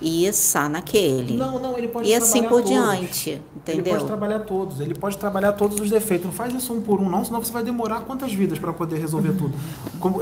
[0.01, 1.37] e está naquele.
[1.37, 2.69] Não, não, ele pode E assim por todos.
[2.71, 3.83] diante, entendeu?
[3.85, 6.25] Ele pode trabalhar todos, ele pode trabalhar todos os defeitos.
[6.25, 8.97] Não faz isso um por um, não, senão você vai demorar quantas vidas para poder
[8.97, 9.53] resolver tudo.
[9.99, 10.19] Como,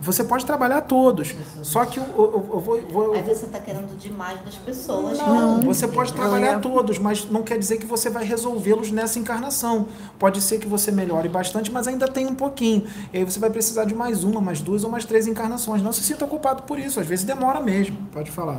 [0.00, 3.14] você pode trabalhar todos, só que eu, eu, eu vou, vou.
[3.14, 5.18] Às vezes você está querendo demais das pessoas.
[5.18, 9.18] Não, não, você pode trabalhar todos, mas não quer dizer que você vai resolvê-los nessa
[9.18, 9.88] encarnação.
[10.18, 12.86] Pode ser que você melhore bastante, mas ainda tem um pouquinho.
[13.12, 15.82] E aí você vai precisar de mais uma, mais duas ou mais três encarnações.
[15.82, 17.96] Não se sinta culpado por isso, às vezes demora mesmo.
[18.12, 18.58] Pode falar.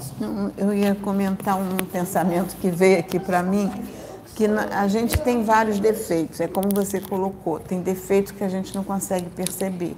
[0.58, 3.70] Eu ia comentar um pensamento que veio aqui para mim
[4.36, 8.74] que a gente tem vários defeitos, é como você colocou, tem defeitos que a gente
[8.74, 9.96] não consegue perceber.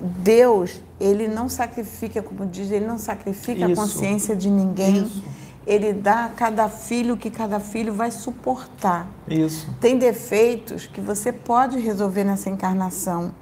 [0.00, 3.72] Deus, ele não sacrifica, como diz, ele não sacrifica Isso.
[3.72, 5.02] a consciência de ninguém.
[5.02, 5.24] Isso.
[5.66, 9.08] Ele dá a cada filho que cada filho vai suportar.
[9.28, 9.68] Isso.
[9.80, 13.32] Tem defeitos que você pode resolver nessa encarnação.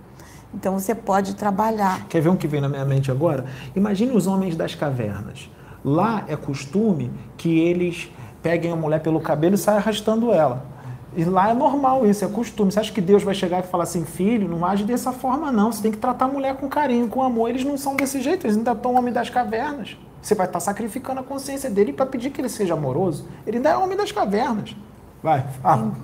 [0.55, 2.07] Então você pode trabalhar.
[2.09, 3.45] Quer ver um que vem na minha mente agora?
[3.75, 5.51] Imagine os homens das cavernas.
[5.85, 8.11] Lá é costume que eles
[8.43, 10.74] peguem a mulher pelo cabelo e saiam arrastando ela.
[11.17, 12.73] E lá é normal isso, é costume.
[12.73, 15.71] Você acha que Deus vai chegar e falar assim, filho, não age dessa forma não.
[15.71, 17.51] Você tem que tratar a mulher com carinho, com amor.
[17.51, 19.97] Eles não são desse jeito, eles ainda estão homem das cavernas.
[20.21, 23.27] Você vai estar sacrificando a consciência dele para pedir que ele seja amoroso.
[23.47, 24.75] Ele ainda é homem das cavernas.
[25.23, 25.45] Vai.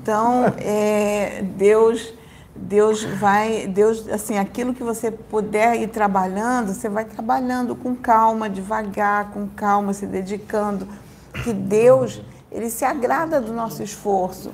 [0.00, 2.12] Então, é, Deus,
[2.54, 8.48] Deus vai, Deus, assim, aquilo que você puder ir trabalhando, você vai trabalhando com calma,
[8.48, 10.86] devagar, com calma, se dedicando.
[11.42, 12.22] Que Deus,
[12.52, 14.52] ele se agrada do nosso esforço.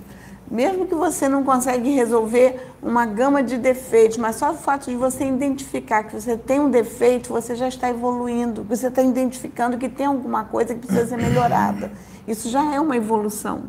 [0.50, 4.96] Mesmo que você não consegue resolver uma gama de defeitos, mas só o fato de
[4.96, 9.88] você identificar que você tem um defeito, você já está evoluindo, você está identificando que
[9.88, 11.90] tem alguma coisa que precisa ser melhorada.
[12.28, 13.64] Isso já é uma evolução.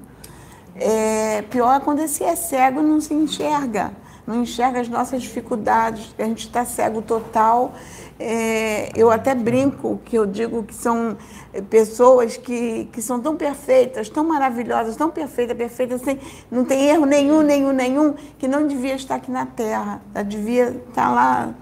[0.76, 3.92] É, pior é quando esse é cego e não se enxerga,
[4.28, 7.74] não enxerga as nossas dificuldades, a gente está cego total.
[8.20, 11.18] É, eu até brinco que eu digo que são
[11.62, 16.20] pessoas que, que são tão perfeitas, tão maravilhosas, tão perfeitas, perfeitas, assim,
[16.52, 20.02] não tem erro nenhum, nenhum, nenhum, que não devia estar aqui na Terra.
[20.14, 21.54] Ela devia estar lá.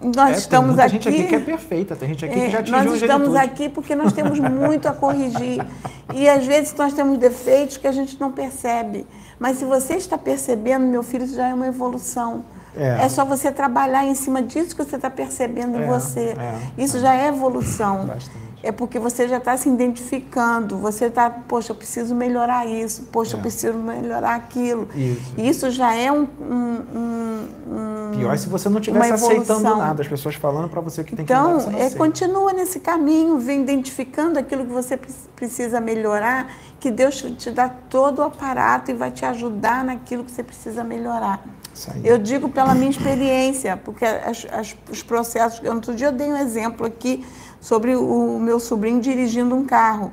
[0.00, 0.92] Nós é, estamos tem aqui.
[0.92, 3.68] gente aqui que é perfeita, tem gente aqui que já é, atingiu Nós estamos aqui
[3.68, 5.64] porque nós temos muito a corrigir.
[6.12, 9.06] E às vezes nós temos defeitos que a gente não percebe.
[9.38, 12.44] Mas se você está percebendo, meu filho, isso já é uma evolução.
[12.76, 13.04] É.
[13.04, 13.08] é.
[13.08, 16.34] só você trabalhar em cima disso que você está percebendo em é, você.
[16.38, 18.06] É, isso já é evolução.
[18.06, 23.02] Bastante é porque você já está se identificando, você está, poxa, eu preciso melhorar isso,
[23.12, 23.38] poxa, é.
[23.38, 24.88] eu preciso melhorar aquilo.
[24.94, 30.02] Isso, isso já é um, um, um, Pior é se você não estivesse aceitando nada,
[30.02, 31.72] as pessoas falando para você que tem então, que mudar.
[31.72, 34.98] Então, é, continua nesse caminho, vem identificando aquilo que você
[35.36, 36.50] precisa melhorar,
[36.80, 40.82] que Deus te dá todo o aparato e vai te ajudar naquilo que você precisa
[40.82, 41.44] melhorar.
[42.04, 45.60] Eu digo pela minha experiência, porque as, as, os processos.
[45.68, 47.24] Outro dia eu dei um exemplo aqui
[47.64, 50.12] sobre o meu sobrinho dirigindo um carro,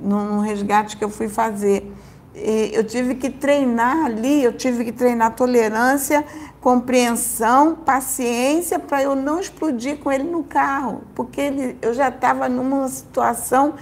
[0.00, 1.92] num resgate que eu fui fazer.
[2.34, 6.24] E eu tive que treinar ali, eu tive que treinar tolerância,
[6.62, 12.48] compreensão, paciência para eu não explodir com ele no carro, porque ele, eu já estava
[12.48, 13.74] numa situação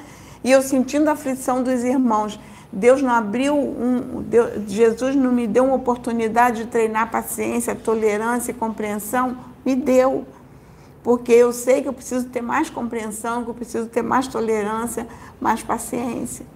[0.42, 2.40] e eu sentindo a aflição dos irmãos.
[2.72, 8.50] Deus não abriu um, Deus, Jesus não me deu uma oportunidade de treinar paciência, tolerância
[8.50, 10.26] e compreensão, me deu.
[11.10, 15.08] Porque eu sei que eu preciso ter mais compreensão, que eu preciso ter mais tolerância,
[15.40, 16.46] mais paciência.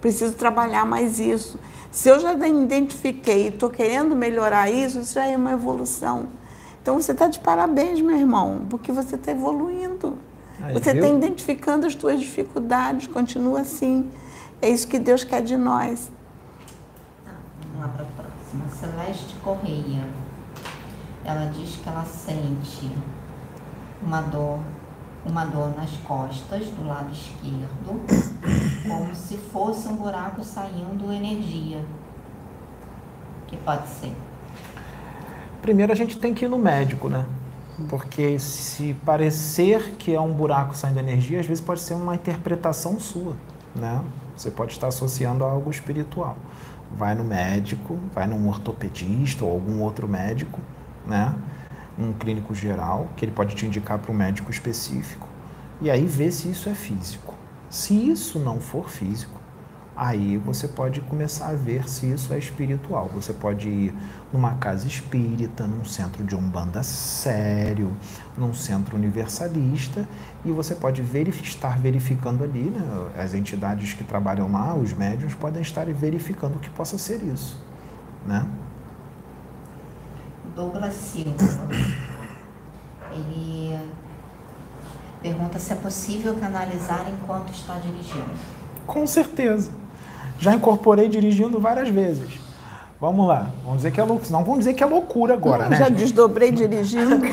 [0.00, 1.60] Preciso trabalhar mais isso.
[1.90, 6.28] Se eu já identifiquei e estou querendo melhorar isso, isso já é uma evolução.
[6.80, 10.16] Então você está de parabéns, meu irmão, porque você está evoluindo.
[10.62, 14.10] Aí, você está identificando as suas dificuldades, continua assim.
[14.62, 16.10] É isso que Deus quer de nós.
[17.26, 18.70] Tá, vamos lá para a próxima.
[18.70, 20.08] Celeste Correia.
[21.26, 22.90] Ela diz que ela sente
[24.02, 24.60] uma dor,
[25.24, 28.00] uma dor nas costas do lado esquerdo,
[28.88, 31.84] como se fosse um buraco saindo energia.
[33.46, 34.14] Que pode ser?
[35.62, 37.24] Primeiro a gente tem que ir no médico, né?
[37.88, 42.98] Porque se parecer que é um buraco saindo energia, às vezes pode ser uma interpretação
[42.98, 43.36] sua,
[43.74, 44.02] né?
[44.36, 46.36] Você pode estar associando a algo espiritual.
[46.96, 50.60] Vai no médico, vai num ortopedista ou algum outro médico,
[51.06, 51.34] né?
[51.98, 55.28] Um clínico geral, que ele pode te indicar para um médico específico,
[55.80, 57.34] e aí ver se isso é físico.
[57.68, 59.38] Se isso não for físico,
[59.98, 63.10] aí você pode começar a ver se isso é espiritual.
[63.14, 63.94] Você pode ir
[64.32, 67.94] numa casa espírita, num centro de umbanda sério,
[68.36, 70.08] num centro universalista,
[70.44, 71.02] e você pode
[71.42, 73.10] estar verificando ali, né?
[73.18, 77.60] as entidades que trabalham lá, os médiums, podem estar verificando que possa ser isso.
[78.24, 78.46] Né?
[80.58, 81.36] Douglas Silva.
[83.12, 83.78] Ele
[85.22, 88.30] pergunta se é possível canalizar enquanto está dirigindo.
[88.84, 89.70] Com certeza.
[90.36, 92.40] Já incorporei dirigindo várias vezes.
[93.00, 94.32] Vamos lá, vamos dizer que é loucura.
[94.32, 95.76] Não vamos dizer que é loucura agora, Não, né?
[95.76, 97.24] Já desdobrei dirigindo.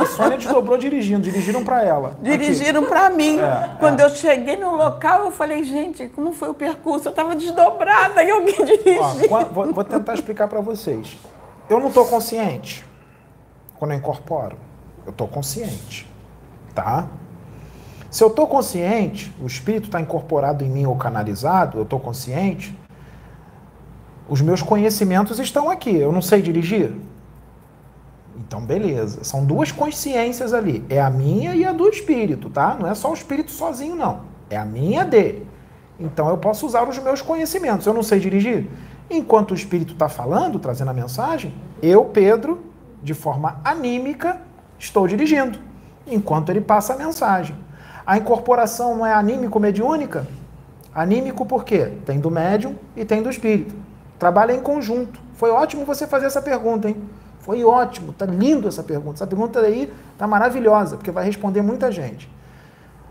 [0.00, 2.16] A Sônia desdobrou dirigindo, dirigiram para ela.
[2.22, 3.40] Dirigiram para mim.
[3.40, 4.04] É, Quando é.
[4.04, 7.08] eu cheguei no local, eu falei, gente, como foi o percurso?
[7.08, 9.28] Eu estava desdobrada e alguém dirigiu.
[9.28, 11.18] Vou, vou tentar explicar para vocês.
[11.68, 12.84] Eu não estou consciente
[13.76, 14.56] quando eu incorporo.
[15.04, 16.10] Eu estou consciente,
[16.74, 17.08] tá?
[18.10, 22.78] Se eu estou consciente, o espírito está incorporado em mim ou canalizado, eu estou consciente,
[24.28, 25.94] os meus conhecimentos estão aqui.
[25.94, 26.94] Eu não sei dirigir?
[28.36, 29.24] Então, beleza.
[29.24, 30.84] São duas consciências ali.
[30.88, 32.76] É a minha e a do espírito, tá?
[32.78, 34.22] Não é só o espírito sozinho, não.
[34.48, 35.46] É a minha dele.
[35.98, 37.86] Então, eu posso usar os meus conhecimentos.
[37.86, 38.68] Eu não sei dirigir?
[39.08, 42.64] Enquanto o Espírito está falando, trazendo a mensagem, eu, Pedro,
[43.02, 44.40] de forma anímica,
[44.78, 45.58] estou dirigindo,
[46.06, 47.56] enquanto ele passa a mensagem.
[48.06, 50.26] A incorporação não é anímico-mediúnica?
[50.94, 51.92] Anímico por quê?
[52.04, 53.74] Tem do médium e tem do espírito.
[54.18, 55.20] Trabalha em conjunto.
[55.34, 56.96] Foi ótimo você fazer essa pergunta, hein?
[57.40, 59.16] Foi ótimo, tá lindo essa pergunta.
[59.16, 62.30] Essa pergunta aí tá maravilhosa, porque vai responder muita gente.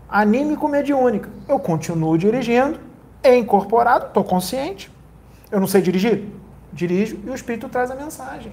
[0.08, 1.28] Anímico-mediúnica.
[1.48, 2.78] Eu continuo dirigindo,
[3.22, 4.90] é incorporado, estou consciente,
[5.54, 6.24] eu não sei dirigir?
[6.72, 8.52] Dirijo e o Espírito traz a mensagem.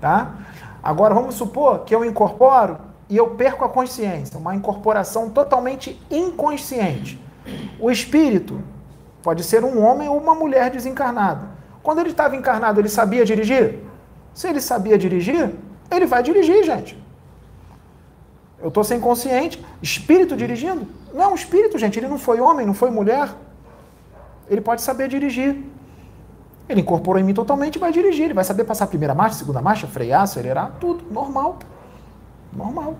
[0.00, 0.34] Tá?
[0.82, 7.20] Agora, vamos supor que eu incorporo e eu perco a consciência, uma incorporação totalmente inconsciente.
[7.78, 8.60] O Espírito
[9.22, 11.48] pode ser um homem ou uma mulher desencarnada.
[11.80, 13.78] Quando ele estava encarnado, ele sabia dirigir?
[14.34, 15.54] Se ele sabia dirigir,
[15.90, 17.00] ele vai dirigir, gente.
[18.60, 19.64] Eu estou sem consciente.
[19.80, 20.88] Espírito dirigindo?
[21.12, 21.98] Não é um espírito, gente.
[22.00, 23.28] Ele não foi homem, não foi mulher.
[24.50, 25.62] Ele pode saber dirigir.
[26.68, 28.24] Ele incorporou em mim totalmente e vai dirigir.
[28.24, 31.04] Ele vai saber passar a primeira marcha, segunda marcha, frear, acelerar, tudo.
[31.10, 31.58] Normal.
[32.52, 32.94] Normal.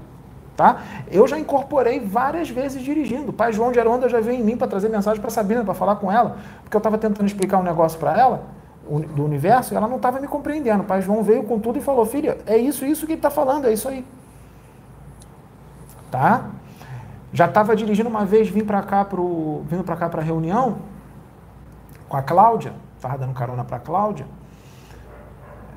[0.57, 0.83] Tá?
[1.11, 3.31] Eu já incorporei várias vezes dirigindo.
[3.31, 5.75] O pai João de Aronda já veio em mim para trazer mensagem para Sabina, para
[5.75, 8.43] falar com ela, porque eu estava tentando explicar um negócio para ela,
[8.89, 10.83] do universo, e ela não estava me compreendendo.
[10.83, 13.31] O pai João veio com tudo e falou: Filha, é isso, isso que ele está
[13.31, 14.05] falando, é isso aí.
[16.11, 16.51] Tá?
[17.33, 19.05] Já estava dirigindo uma vez, vim para cá,
[19.65, 20.77] vindo para cá para reunião
[22.09, 22.75] com a Cláudia
[23.05, 24.27] estava dando carona para Cláudia,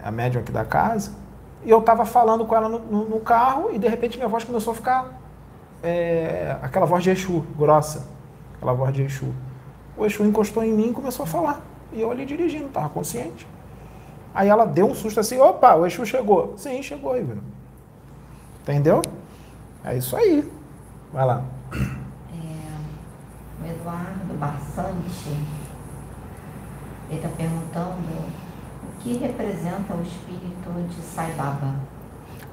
[0.01, 1.11] a médium aqui da casa,
[1.65, 4.45] e eu estava falando com ela no, no, no, carro e de repente minha voz
[4.45, 5.19] começou a ficar
[5.83, 8.07] é, aquela voz de Exu, grossa,
[8.55, 9.33] aquela voz de Exu.
[9.97, 11.61] O Exu encostou em mim e começou a falar.
[11.91, 13.45] E eu ali dirigindo, estava consciente.
[14.33, 16.53] Aí ela deu um susto assim, opa, o Exu chegou.
[16.57, 17.43] Sim, chegou, Ivana.
[18.61, 19.01] Entendeu?
[19.83, 20.49] É isso aí.
[21.11, 21.43] Vai lá.
[21.73, 25.35] É, o Eduardo Bastante,
[27.09, 27.97] ele está perguntando
[28.83, 31.75] o que representa o espírito de Sai Baba.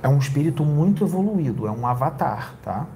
[0.03, 2.87] É um espírito muito evoluído, é um avatar, tá?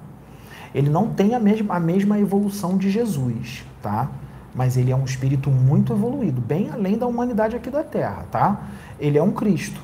[0.73, 4.09] Ele não tem a mesma, a mesma evolução de Jesus, tá?
[4.53, 8.67] Mas ele é um espírito muito evoluído, bem além da humanidade aqui da Terra, tá?
[8.99, 9.81] Ele é um Cristo.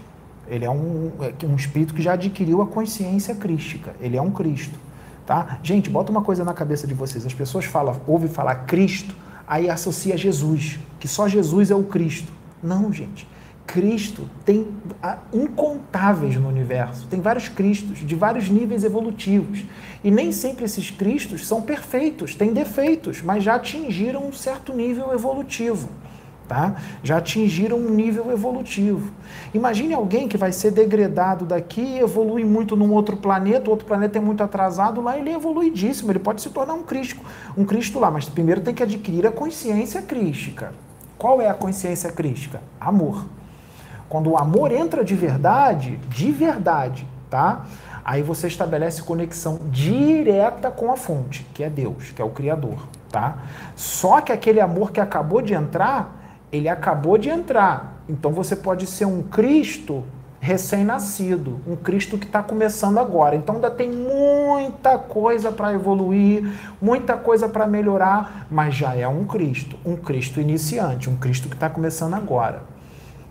[0.48, 3.96] Ele é um, é um espírito que já adquiriu a consciência crística.
[4.00, 4.78] Ele é um Cristo,
[5.26, 5.58] tá?
[5.64, 7.26] Gente, bota uma coisa na cabeça de vocês.
[7.26, 9.16] As pessoas falam, ouvem falar Cristo,
[9.48, 12.32] aí associa Jesus, que só Jesus é o Cristo.
[12.62, 13.28] Não, gente.
[13.66, 14.68] Cristo tem
[15.34, 19.64] incontáveis no universo, tem vários Cristos de vários níveis evolutivos.
[20.04, 25.12] E nem sempre esses Cristos são perfeitos, têm defeitos, mas já atingiram um certo nível
[25.14, 25.90] evolutivo.
[26.48, 26.76] Tá?
[27.04, 29.12] Já atingiram um nível evolutivo.
[29.52, 34.20] Imagine alguém que vai ser degradado daqui, evolui muito num outro planeta, o outro planeta
[34.20, 37.20] é muito atrasado, lá ele é evoluidíssimo, ele pode se tornar um Cristo,
[37.58, 40.72] um Cristo lá, mas primeiro tem que adquirir a consciência crística.
[41.18, 42.62] Qual é a consciência crística?
[42.80, 43.26] Amor.
[44.08, 47.66] Quando o amor entra de verdade, de verdade, tá?
[48.04, 52.88] Aí você estabelece conexão direta com a fonte, que é Deus, que é o Criador,
[53.12, 53.40] tá?
[53.76, 56.25] Só que aquele amor que acabou de entrar,
[56.56, 58.04] ele acabou de entrar.
[58.08, 60.04] Então você pode ser um Cristo
[60.46, 63.36] recém-nascido, um Cristo que está começando agora.
[63.36, 66.48] Então ainda tem muita coisa para evoluir,
[66.80, 71.56] muita coisa para melhorar, mas já é um Cristo, um Cristo iniciante, um Cristo que
[71.56, 72.62] está começando agora.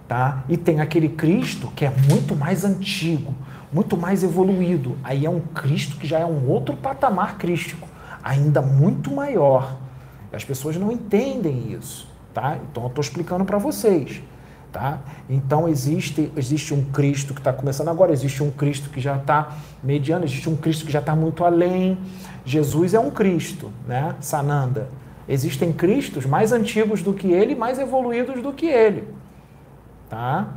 [0.09, 0.43] Tá?
[0.49, 3.33] E tem aquele Cristo que é muito mais antigo,
[3.73, 4.97] muito mais evoluído.
[5.05, 7.87] Aí é um Cristo que já é um outro patamar crístico,
[8.25, 9.77] ainda muito maior.
[10.33, 12.59] As pessoas não entendem isso, tá?
[12.71, 14.23] Então eu estou explicando para vocês,
[14.71, 14.99] tá?
[15.31, 19.57] Então existe existe um Cristo que está começando agora, existe um Cristo que já está
[19.83, 21.97] mediano, existe um Cristo que já está muito além.
[22.45, 24.15] Jesus é um Cristo, né?
[24.21, 24.89] Sananda.
[25.27, 29.09] Existem Cristos mais antigos do que ele, mais evoluídos do que ele.
[30.11, 30.49] Tá?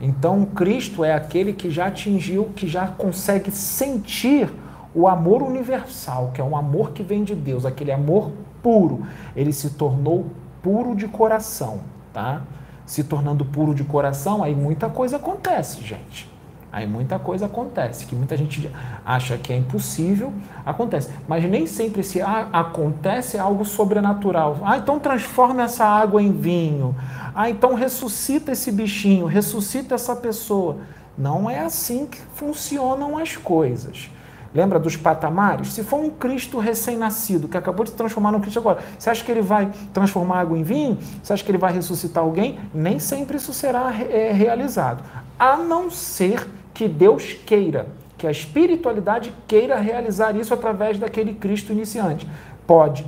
[0.00, 4.50] Então, Cristo é aquele que já atingiu, que já consegue sentir
[4.94, 8.32] o amor universal, que é um amor que vem de Deus, aquele amor
[8.62, 9.06] puro.
[9.34, 10.26] Ele se tornou
[10.66, 11.78] puro de coração,
[12.12, 12.42] tá?
[12.84, 16.28] Se tornando puro de coração, aí muita coisa acontece, gente.
[16.72, 18.68] Aí muita coisa acontece, que muita gente
[19.04, 20.32] acha que é impossível,
[20.64, 21.08] acontece.
[21.28, 24.58] Mas nem sempre se acontece algo sobrenatural.
[24.64, 26.96] Ah, então transforma essa água em vinho.
[27.32, 30.78] Ah, então ressuscita esse bichinho, ressuscita essa pessoa.
[31.16, 34.10] Não é assim que funcionam as coisas.
[34.56, 35.74] Lembra dos patamares?
[35.74, 39.22] Se for um Cristo recém-nascido, que acabou de se transformar no Cristo agora, você acha
[39.22, 40.96] que ele vai transformar água em vinho?
[41.22, 42.58] Você acha que ele vai ressuscitar alguém?
[42.72, 45.04] Nem sempre isso será é, realizado.
[45.38, 51.70] A não ser que Deus queira, que a espiritualidade queira realizar isso através daquele Cristo
[51.70, 52.26] iniciante.
[52.66, 53.04] Pode,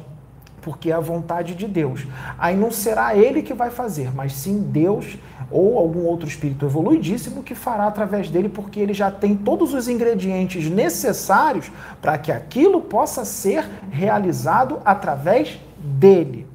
[0.60, 2.06] porque é a vontade de Deus.
[2.38, 5.16] Aí não será ele que vai fazer, mas sim Deus
[5.50, 9.88] ou algum outro espírito evoluidíssimo que fará através dele, porque ele já tem todos os
[9.88, 11.70] ingredientes necessários
[12.00, 16.46] para que aquilo possa ser realizado através dele.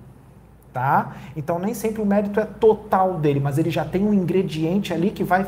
[0.72, 1.18] Tá?
[1.36, 5.12] Então nem sempre o mérito é total dele, mas ele já tem um ingrediente ali
[5.12, 5.48] que vai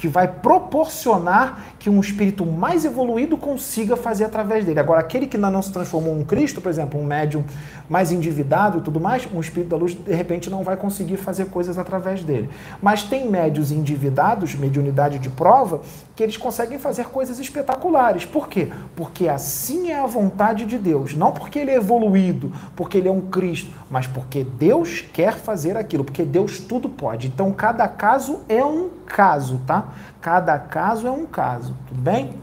[0.00, 4.78] que vai proporcionar que um espírito mais evoluído consiga fazer através dele.
[4.78, 7.42] Agora, aquele que ainda não se transformou em Cristo, por exemplo, um médium
[7.88, 11.46] mais endividado e tudo mais, um espírito da luz, de repente, não vai conseguir fazer
[11.46, 12.50] coisas através dele.
[12.82, 15.80] Mas tem médios endividados, mediunidade de prova,
[16.14, 18.26] que eles conseguem fazer coisas espetaculares.
[18.26, 18.68] Por quê?
[18.94, 21.14] Porque assim é a vontade de Deus.
[21.14, 25.78] Não porque ele é evoluído, porque ele é um Cristo, mas porque Deus quer fazer
[25.78, 27.28] aquilo, porque Deus tudo pode.
[27.28, 29.88] Então, cada caso é um caso, tá?
[30.20, 32.38] Cada caso é um caso, tudo bem?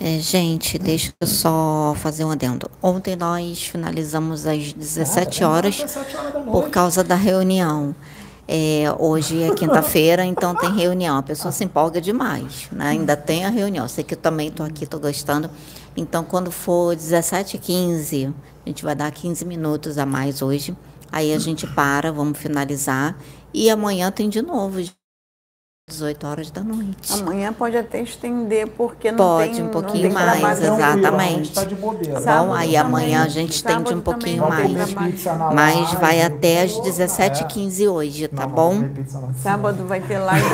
[0.00, 2.70] É, gente, deixa eu só fazer um adendo.
[2.80, 5.84] Ontem nós finalizamos às 17 horas
[6.44, 7.96] por causa da reunião.
[8.46, 11.16] É, hoje é quinta-feira, então tem reunião.
[11.16, 12.90] A pessoa se empolga demais, né?
[12.90, 13.88] Ainda tem a reunião.
[13.88, 15.50] Sei que eu também estou aqui, estou gostando.
[15.96, 18.32] Então, quando for 17h15,
[18.64, 20.76] a gente vai dar 15 minutos a mais hoje.
[21.10, 23.16] Aí a gente para, vamos finalizar.
[23.52, 24.80] E amanhã tem de novo,
[25.88, 27.12] 18 horas da noite.
[27.14, 31.54] Amanhã pode até estender, porque não pode, tem um pouquinho mais, exatamente.
[31.54, 32.20] Tá de bobeira.
[32.20, 34.94] Bom, aí amanhã a gente estende um pouquinho mais.
[35.54, 38.84] Mas vai até às 17h15 hoje, tá bom?
[39.42, 40.46] Sábado vai ter live.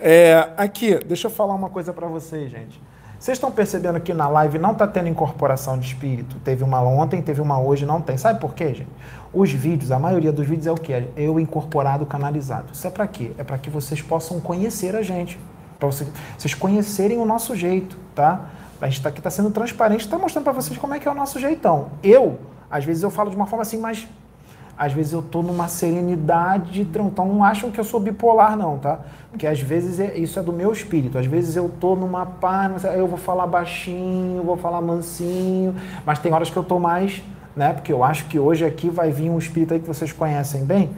[0.00, 2.80] é, aqui, deixa eu falar uma coisa para vocês, gente.
[3.18, 6.36] Vocês estão percebendo que na live não está tendo incorporação de espírito?
[6.44, 8.16] Teve uma ontem, teve uma hoje, não tem.
[8.18, 8.90] Sabe por quê, gente?
[9.32, 11.08] Os vídeos, a maioria dos vídeos é o quê?
[11.16, 12.66] Eu incorporado, canalizado.
[12.72, 13.32] Isso é para quê?
[13.38, 15.40] É para que vocês possam conhecer a gente.
[15.78, 18.50] Para vocês, vocês conhecerem o nosso jeito, tá?
[18.80, 21.10] A gente está aqui tá sendo transparente, está mostrando para vocês como é que é
[21.10, 21.88] o nosso jeitão.
[22.02, 22.38] Eu,
[22.70, 24.06] às vezes eu falo de uma forma assim, mas
[24.78, 29.00] às vezes eu tô numa serenidade, então não acham que eu sou bipolar não, tá?
[29.30, 32.84] Porque às vezes é, isso é do meu espírito, às vezes eu tô numa paz,
[32.84, 35.74] eu vou falar baixinho, vou falar mansinho,
[36.04, 37.22] mas tem horas que eu tô mais,
[37.54, 37.72] né?
[37.72, 40.90] Porque eu acho que hoje aqui vai vir um espírito aí que vocês conhecem bem,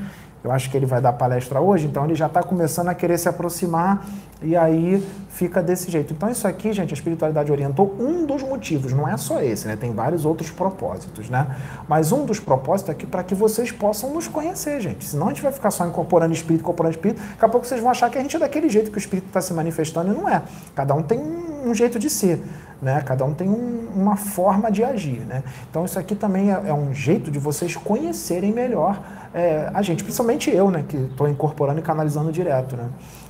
[0.43, 3.19] eu acho que ele vai dar palestra hoje, então ele já está começando a querer
[3.19, 4.05] se aproximar
[4.41, 6.13] e aí fica desse jeito.
[6.13, 9.77] Então isso aqui, gente, a espiritualidade orientou um dos motivos, não é só esse, né?
[9.77, 11.57] Tem vários outros propósitos, né?
[11.89, 15.05] Mas um dos propósitos é para que vocês possam nos conhecer, gente.
[15.05, 17.91] Senão a gente vai ficar só incorporando espírito, incorporando espírito, daqui a pouco vocês vão
[17.91, 20.29] achar que a gente é daquele jeito que o espírito está se manifestando e não
[20.29, 20.43] é.
[20.75, 22.41] Cada um tem um jeito de ser.
[22.81, 23.03] Né?
[23.05, 25.21] Cada um tem um, uma forma de agir.
[25.21, 25.43] Né?
[25.69, 29.01] Então, isso aqui também é, é um jeito de vocês conhecerem melhor
[29.35, 32.89] é, a gente, principalmente eu, né, que estou incorporando e canalizando direto, né?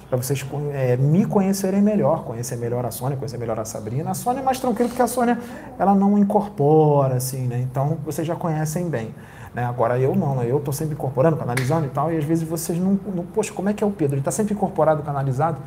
[0.08, 4.10] Para vocês é, me conhecerem melhor, conhecer melhor a Sônia, conhecer melhor a Sabrina.
[4.10, 5.38] A Sônia é mais tranquila porque a Sônia
[5.78, 7.58] ela não incorpora, assim, né?
[7.60, 9.14] Então vocês já conhecem bem.
[9.54, 9.64] Né?
[9.64, 10.46] Agora eu não, né?
[10.48, 13.24] eu estou sempre incorporando, canalizando e tal, e às vezes vocês não, não.
[13.24, 14.14] Poxa, como é que é o Pedro?
[14.14, 15.58] Ele está sempre incorporado, canalizado?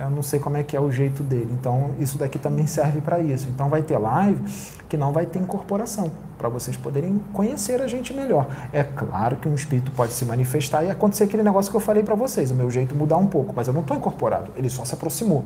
[0.00, 1.50] Eu não sei como é que é o jeito dele.
[1.52, 3.46] Então, isso daqui também serve para isso.
[3.50, 4.42] Então, vai ter live
[4.88, 8.46] que não vai ter incorporação, para vocês poderem conhecer a gente melhor.
[8.72, 12.02] É claro que um espírito pode se manifestar e acontecer aquele negócio que eu falei
[12.02, 14.84] para vocês, o meu jeito mudar um pouco, mas eu não estou incorporado, ele só
[14.84, 15.44] se aproximou.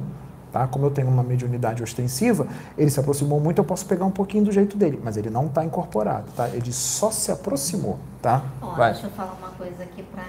[0.50, 0.68] Tá?
[0.68, 2.46] Como eu tenho uma mediunidade ostensiva,
[2.78, 5.46] ele se aproximou muito, eu posso pegar um pouquinho do jeito dele, mas ele não
[5.46, 6.48] está incorporado, tá?
[6.50, 8.40] Ele só se aproximou, tá?
[8.62, 8.92] Ó, Vai.
[8.92, 10.22] Deixa eu falar uma coisa aqui para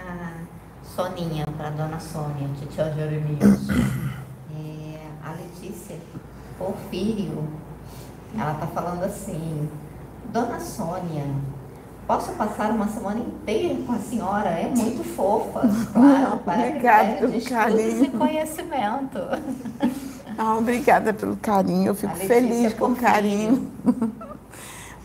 [0.96, 3.68] Soninha, para dona Sônia, Titia Jeremias.
[3.70, 5.98] É, a Letícia
[6.58, 7.44] Porfírio,
[8.38, 9.70] ela tá falando assim,
[10.32, 11.26] Dona Sônia,
[12.08, 14.50] posso passar uma semana inteira com a senhora?
[14.50, 15.62] É muito fofa.
[15.92, 18.12] Claro, para Obrigada pelo carinho.
[18.12, 19.20] conhecimento.
[20.38, 23.70] Ah, obrigada pelo carinho, eu fico feliz com o carinho.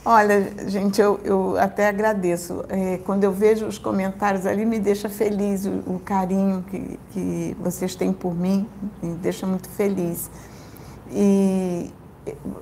[0.03, 2.65] Olha, gente, eu, eu até agradeço.
[2.71, 7.57] É, quando eu vejo os comentários ali, me deixa feliz o, o carinho que, que
[7.61, 8.67] vocês têm por mim,
[9.03, 10.31] me deixa muito feliz.
[11.11, 11.93] E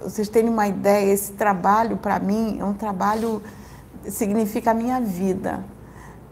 [0.02, 3.40] vocês terem uma ideia, esse trabalho para mim é um trabalho
[4.08, 5.64] significa a minha vida,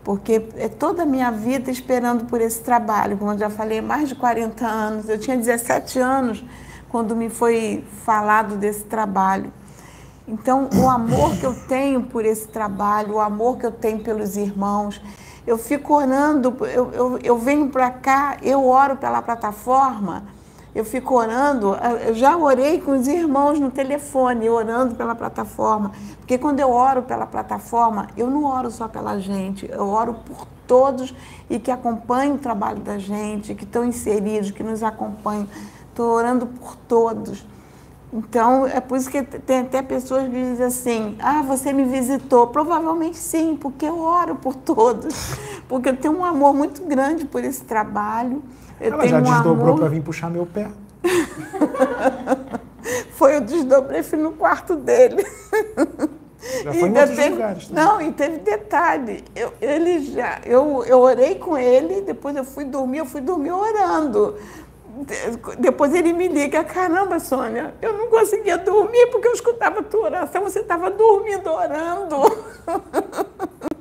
[0.02, 4.08] porque é toda a minha vida esperando por esse trabalho, como eu já falei, mais
[4.08, 5.08] de 40 anos.
[5.08, 6.44] Eu tinha 17 anos
[6.88, 9.52] quando me foi falado desse trabalho.
[10.28, 14.36] Então, o amor que eu tenho por esse trabalho, o amor que eu tenho pelos
[14.36, 15.00] irmãos,
[15.46, 20.24] eu fico orando, eu, eu, eu venho para cá, eu oro pela plataforma
[20.76, 21.74] eu fico orando,
[22.06, 25.90] eu já orei com os irmãos no telefone, orando pela plataforma.
[26.18, 30.46] Porque quando eu oro pela plataforma, eu não oro só pela gente, eu oro por
[30.66, 31.14] todos
[31.48, 35.48] e que acompanham o trabalho da gente, que estão inseridos, que nos acompanham.
[35.88, 37.42] Estou orando por todos.
[38.12, 42.46] Então, é por isso que tem até pessoas que dizem assim: ah, você me visitou.
[42.46, 45.14] Provavelmente sim, porque eu oro por todos.
[45.68, 48.40] Porque eu tenho um amor muito grande por esse trabalho.
[48.80, 49.80] Eu Ela já um desdobrou amor...
[49.80, 50.68] para vir puxar meu pé.
[53.16, 55.26] foi, eu desdobrei, fui no quarto dele.
[56.62, 57.66] Já foi em outros teve, lugares.
[57.66, 57.84] Também.
[57.84, 59.24] Não, e teve detalhe.
[59.34, 63.50] Eu, ele já, eu, eu orei com ele, depois eu fui dormir, eu fui dormir
[63.50, 64.36] orando.
[65.58, 70.04] Depois ele me liga, caramba, Sônia, eu não conseguia dormir porque eu escutava a tua
[70.04, 72.16] oração, você estava dormindo orando.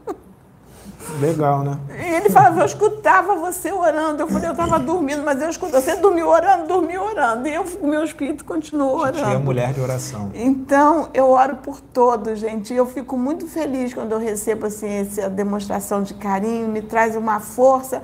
[1.19, 1.77] Legal, né?
[2.17, 4.23] Ele falava, eu escutava você orando.
[4.23, 5.81] Eu falei, eu estava dormindo, mas eu escutava.
[5.81, 7.47] Você dormiu orando, dormiu orando.
[7.47, 9.23] E eu, o meu espírito continuou orando.
[9.23, 10.31] Tinha mulher de oração.
[10.33, 12.73] Então, eu oro por todos, gente.
[12.73, 16.67] E eu fico muito feliz quando eu recebo assim, essa demonstração de carinho.
[16.67, 18.01] Me traz uma força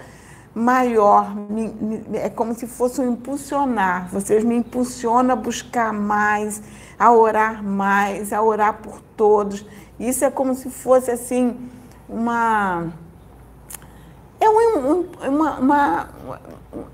[0.53, 1.36] maior.
[1.36, 4.10] Me, me, é como se fosse um impulsionar.
[4.11, 6.61] Vocês me impulsionam a buscar mais,
[6.98, 9.65] a orar mais, a orar por todos.
[9.99, 11.57] Isso é como se fosse assim
[12.07, 12.91] uma
[14.40, 16.10] é um, uma, uma,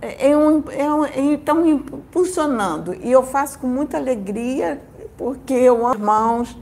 [0.01, 4.81] é um, é um, estão impulsionando e eu faço com muita alegria
[5.17, 6.57] porque eu amo irmãos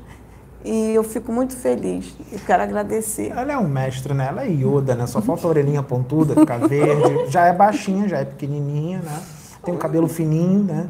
[0.66, 3.32] e eu fico muito feliz e quero agradecer.
[3.32, 4.28] Ela é um mestre, né?
[4.30, 5.06] Ela é Yoda, né?
[5.06, 7.30] Só falta a orelhinha pontuda, ficar verde.
[7.32, 9.22] Já é baixinha, já é pequenininha, né?
[9.64, 10.90] Tem um cabelo fininho, né?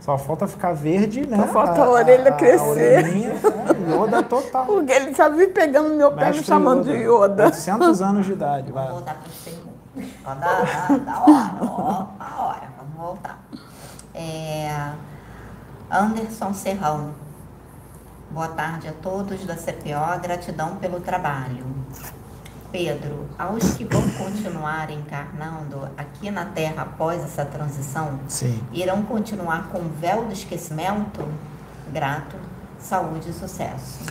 [0.00, 1.36] Só falta ficar verde, né?
[1.36, 2.58] Só falta a, a orelha a, crescer.
[2.58, 4.66] A orelhinha, é, Yoda total.
[4.66, 6.98] Porque ele só me pegando no meu pé me chamando Yoda.
[6.98, 7.44] de Yoda.
[7.46, 8.72] 800 anos de idade.
[8.72, 8.86] Vai.
[8.86, 9.72] Vamos voltar para o segundo.
[10.24, 12.68] Da, da hora, ó, a hora.
[12.78, 13.38] Vamos voltar.
[14.14, 14.90] É,
[15.88, 17.21] Anderson Serrão.
[18.32, 21.66] Boa tarde a todos da CPO, gratidão pelo trabalho.
[22.70, 28.58] Pedro, aos que vão continuar encarnando aqui na Terra após essa transição, Sim.
[28.72, 31.28] irão continuar com o véu do esquecimento?
[31.92, 32.36] Grato,
[32.78, 34.06] saúde e sucesso.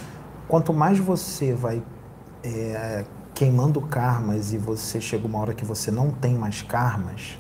[0.48, 1.81] Quanto mais você vai
[2.43, 3.03] é,
[3.34, 7.39] queimando karmas e você chega uma hora que você não tem mais karmas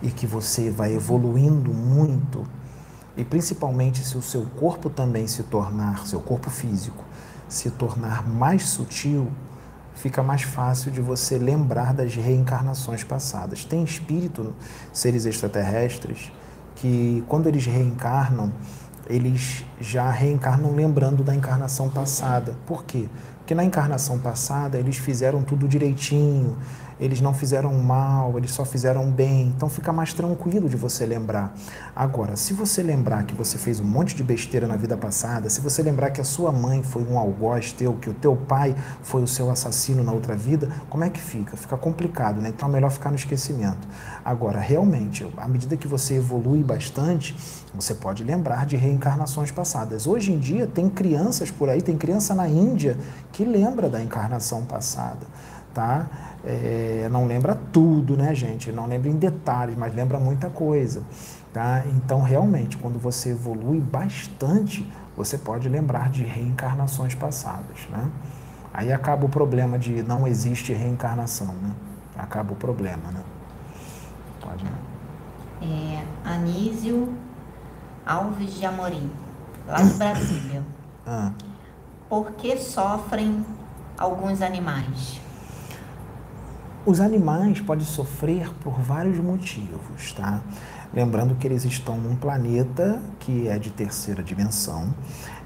[0.00, 2.46] e que você vai evoluindo muito,
[3.16, 7.04] e principalmente se o seu corpo também se tornar, seu corpo físico,
[7.48, 9.30] se tornar mais sutil,
[9.94, 13.64] fica mais fácil de você lembrar das reencarnações passadas.
[13.64, 14.54] Tem espírito,
[14.92, 16.32] seres extraterrestres,
[16.76, 18.52] que quando eles reencarnam,
[19.06, 22.56] eles já reencarnam lembrando da encarnação passada.
[22.66, 23.08] Por quê?
[23.38, 26.56] Porque na encarnação passada eles fizeram tudo direitinho,
[26.98, 29.52] eles não fizeram mal, eles só fizeram bem.
[29.56, 31.54] Então fica mais tranquilo de você lembrar.
[31.94, 35.60] Agora, se você lembrar que você fez um monte de besteira na vida passada, se
[35.60, 39.22] você lembrar que a sua mãe foi um algoz teu, que o teu pai foi
[39.22, 41.56] o seu assassino na outra vida, como é que fica?
[41.56, 42.50] Fica complicado, né?
[42.50, 43.86] Então é melhor ficar no esquecimento.
[44.24, 47.36] Agora, realmente, à medida que você evolui bastante,
[47.74, 50.06] você pode lembrar de reencarnações passadas.
[50.06, 52.96] Hoje em dia tem crianças por aí, tem criança na Índia
[53.32, 55.26] que lembra da encarnação passada,
[55.72, 56.33] tá?
[56.46, 58.70] É, não lembra tudo, né, gente?
[58.70, 61.02] Não lembra em detalhes, mas lembra muita coisa.
[61.52, 61.84] Tá?
[61.86, 67.86] Então, realmente, quando você evolui bastante, você pode lembrar de reencarnações passadas.
[67.88, 68.10] Né?
[68.72, 71.54] Aí acaba o problema de não existe reencarnação.
[71.54, 71.70] Né?
[72.18, 73.10] Acaba o problema.
[73.10, 73.22] Né?
[74.40, 74.64] Pode.
[74.64, 74.72] Né?
[75.62, 77.14] É, Anísio
[78.04, 79.10] Alves de Amorim,
[79.66, 80.62] lá de Brasília.
[81.06, 81.32] Ah.
[82.08, 83.44] Por que sofrem
[83.96, 85.23] alguns animais?
[86.86, 90.42] Os animais podem sofrer por vários motivos, tá?
[90.92, 94.94] Lembrando que eles estão num planeta que é de terceira dimensão,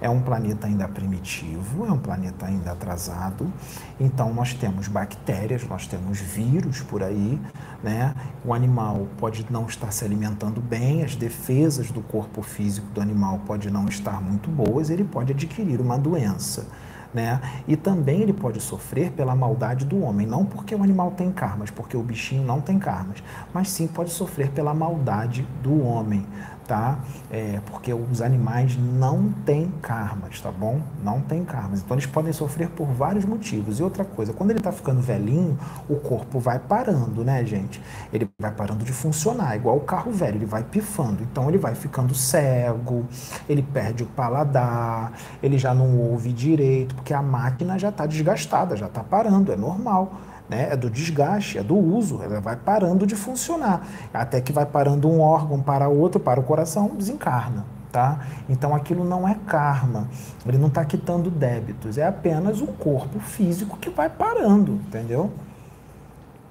[0.01, 3.53] é um planeta ainda primitivo, é um planeta ainda atrasado.
[4.01, 7.41] Então nós temos bactérias, nós temos vírus por aí,
[7.85, 8.17] né?
[8.45, 13.43] O animal pode não estar se alimentando bem, as defesas do corpo físico do animal
[13.47, 16.67] pode não estar muito boas, ele pode adquirir uma doença.
[17.13, 17.41] Né?
[17.67, 21.71] E também ele pode sofrer pela maldade do homem, não porque o animal tem karmas,
[21.71, 23.23] porque o bichinho não tem karmas,
[23.53, 26.27] mas sim pode sofrer pela maldade do homem
[26.69, 26.99] tá?
[27.31, 30.81] É, porque os animais não têm karmas, tá bom?
[31.03, 31.81] Não têm karmas.
[31.81, 33.81] Então eles podem sofrer por vários motivos.
[33.81, 35.59] E outra coisa, quando ele está ficando velhinho,
[35.89, 37.83] o corpo vai parando, né, gente?
[38.13, 41.23] Ele vai parando de funcionar, igual o carro velho, ele vai pifando.
[41.23, 43.07] Então ele vai ficando cego,
[43.49, 45.13] ele perde o paladar,
[45.43, 49.57] ele já não ouve direito, porque a máquina já está desgastada, já está parando, é
[49.57, 50.13] normal
[50.49, 50.69] né?
[50.73, 55.09] é do desgaste, é do uso, ela vai parando de funcionar, até que vai parando
[55.09, 57.65] um órgão para outro, para o coração, desencarna.
[57.91, 58.21] Tá?
[58.51, 60.09] Então aquilo não é karma,
[60.47, 65.33] ele não está quitando débitos, é apenas o corpo físico que vai parando, entendeu?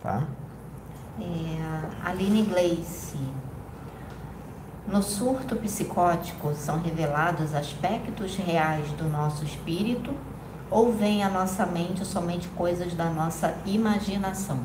[0.02, 0.24] Tá?
[1.22, 3.20] É, Aline Gleice.
[4.88, 10.14] No surto psicótico são revelados aspectos reais do nosso espírito
[10.70, 14.60] ou vem à nossa mente somente coisas da nossa imaginação?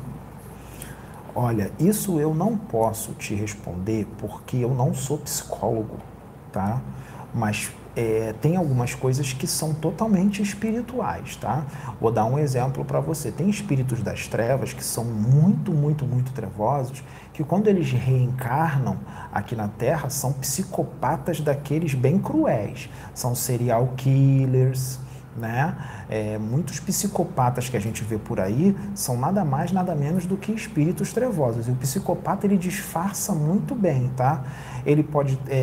[1.35, 5.97] Olha, isso eu não posso te responder porque eu não sou psicólogo,
[6.51, 6.79] tá?
[7.33, 11.63] Mas é, tem algumas coisas que são totalmente espirituais, tá?
[11.99, 13.31] Vou dar um exemplo para você.
[13.31, 17.03] Tem espíritos das trevas que são muito, muito, muito trevosos,
[17.33, 18.97] que quando eles reencarnam
[19.31, 22.89] aqui na Terra são psicopatas daqueles bem cruéis.
[23.13, 24.99] São serial killers,
[25.37, 25.75] né?
[26.09, 30.37] É, muitos psicopatas que a gente vê por aí são nada mais, nada menos do
[30.37, 31.67] que espíritos trevosos.
[31.67, 34.43] E o psicopata ele disfarça muito bem, tá?
[34.85, 35.55] Ele pode é,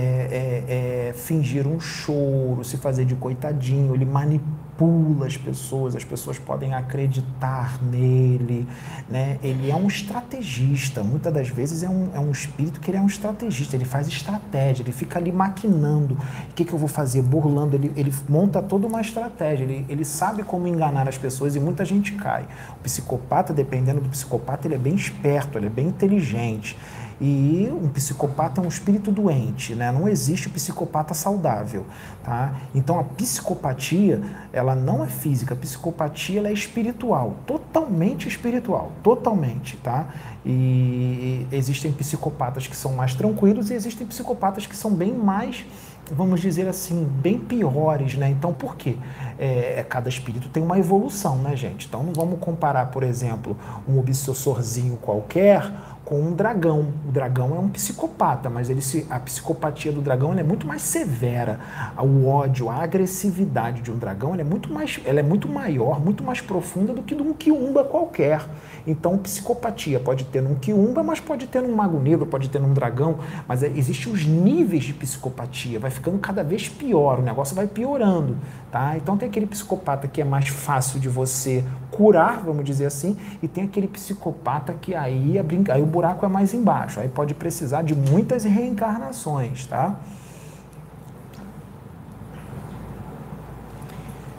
[0.69, 6.05] é, é fingir um choro, se fazer de coitadinho, ele manipula manipula as pessoas, as
[6.05, 8.67] pessoas podem acreditar nele,
[9.09, 9.39] né?
[9.43, 13.01] Ele é um estrategista, muitas das vezes é um, é um espírito que ele é
[13.01, 17.23] um estrategista, ele faz estratégia, ele fica ali maquinando, o que, que eu vou fazer,
[17.23, 21.61] burlando, ele, ele monta toda uma estratégia, ele, ele sabe como enganar as pessoas e
[21.61, 22.47] muita gente cai.
[22.77, 26.77] O psicopata, dependendo do psicopata, ele é bem esperto, ele é bem inteligente,
[27.21, 29.93] e um psicopata é um espírito doente, né?
[29.93, 31.85] Não existe psicopata saudável,
[32.25, 32.55] tá?
[32.75, 34.23] Então a psicopatia,
[34.53, 40.07] ela não é física, a psicopatia ela é espiritual, totalmente espiritual, totalmente, tá?
[40.47, 45.67] E existem psicopatas que são mais tranquilos e existem psicopatas que são bem mais
[46.13, 48.29] vamos dizer assim, bem piores, né?
[48.31, 48.97] Então, por quê?
[49.39, 51.87] É, é, cada espírito tem uma evolução, né, gente?
[51.87, 53.57] Então, não vamos comparar, por exemplo,
[53.89, 55.73] um obsessorzinho qualquer
[56.11, 56.89] com um dragão.
[57.09, 60.83] O dragão é um psicopata, mas ele se, a psicopatia do dragão é muito mais
[60.83, 61.61] severa.
[61.97, 66.25] O ódio, a agressividade de um dragão é muito mais, ela é muito maior, muito
[66.25, 68.45] mais profunda do que de um quiumba qualquer.
[68.85, 72.75] Então, psicopatia pode ter num quiumba, mas pode ter num mago negro, pode ter num
[72.75, 77.55] dragão, mas é, existem os níveis de psicopatia, vai ficando cada vez pior, o negócio
[77.55, 78.37] vai piorando,
[78.71, 78.97] tá?
[78.97, 83.49] Então tem aquele psicopata que é mais fácil de você curar, vamos dizer assim, e
[83.49, 85.75] tem aquele psicopata que aí, a brinca...
[85.75, 89.97] aí o buraco é mais embaixo, aí pode precisar de muitas reencarnações, tá?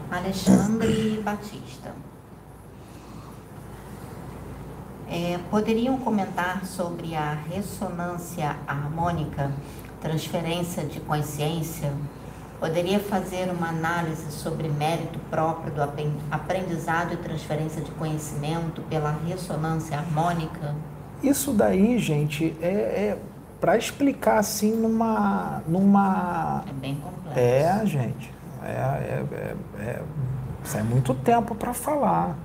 [0.10, 1.94] Alexandre Batista.
[5.10, 9.52] É, poderiam comentar sobre a ressonância harmônica,
[10.02, 11.94] transferência de consciência?
[12.62, 15.82] Poderia fazer uma análise sobre mérito próprio do
[16.30, 20.76] aprendizado e transferência de conhecimento pela ressonância harmônica?
[21.24, 23.18] Isso daí, gente, é, é
[23.60, 26.64] para explicar assim numa, numa.
[26.70, 27.40] É bem complexo.
[27.40, 28.32] É, gente.
[28.64, 30.02] É, é, é, é,
[30.64, 32.38] isso é muito tempo para falar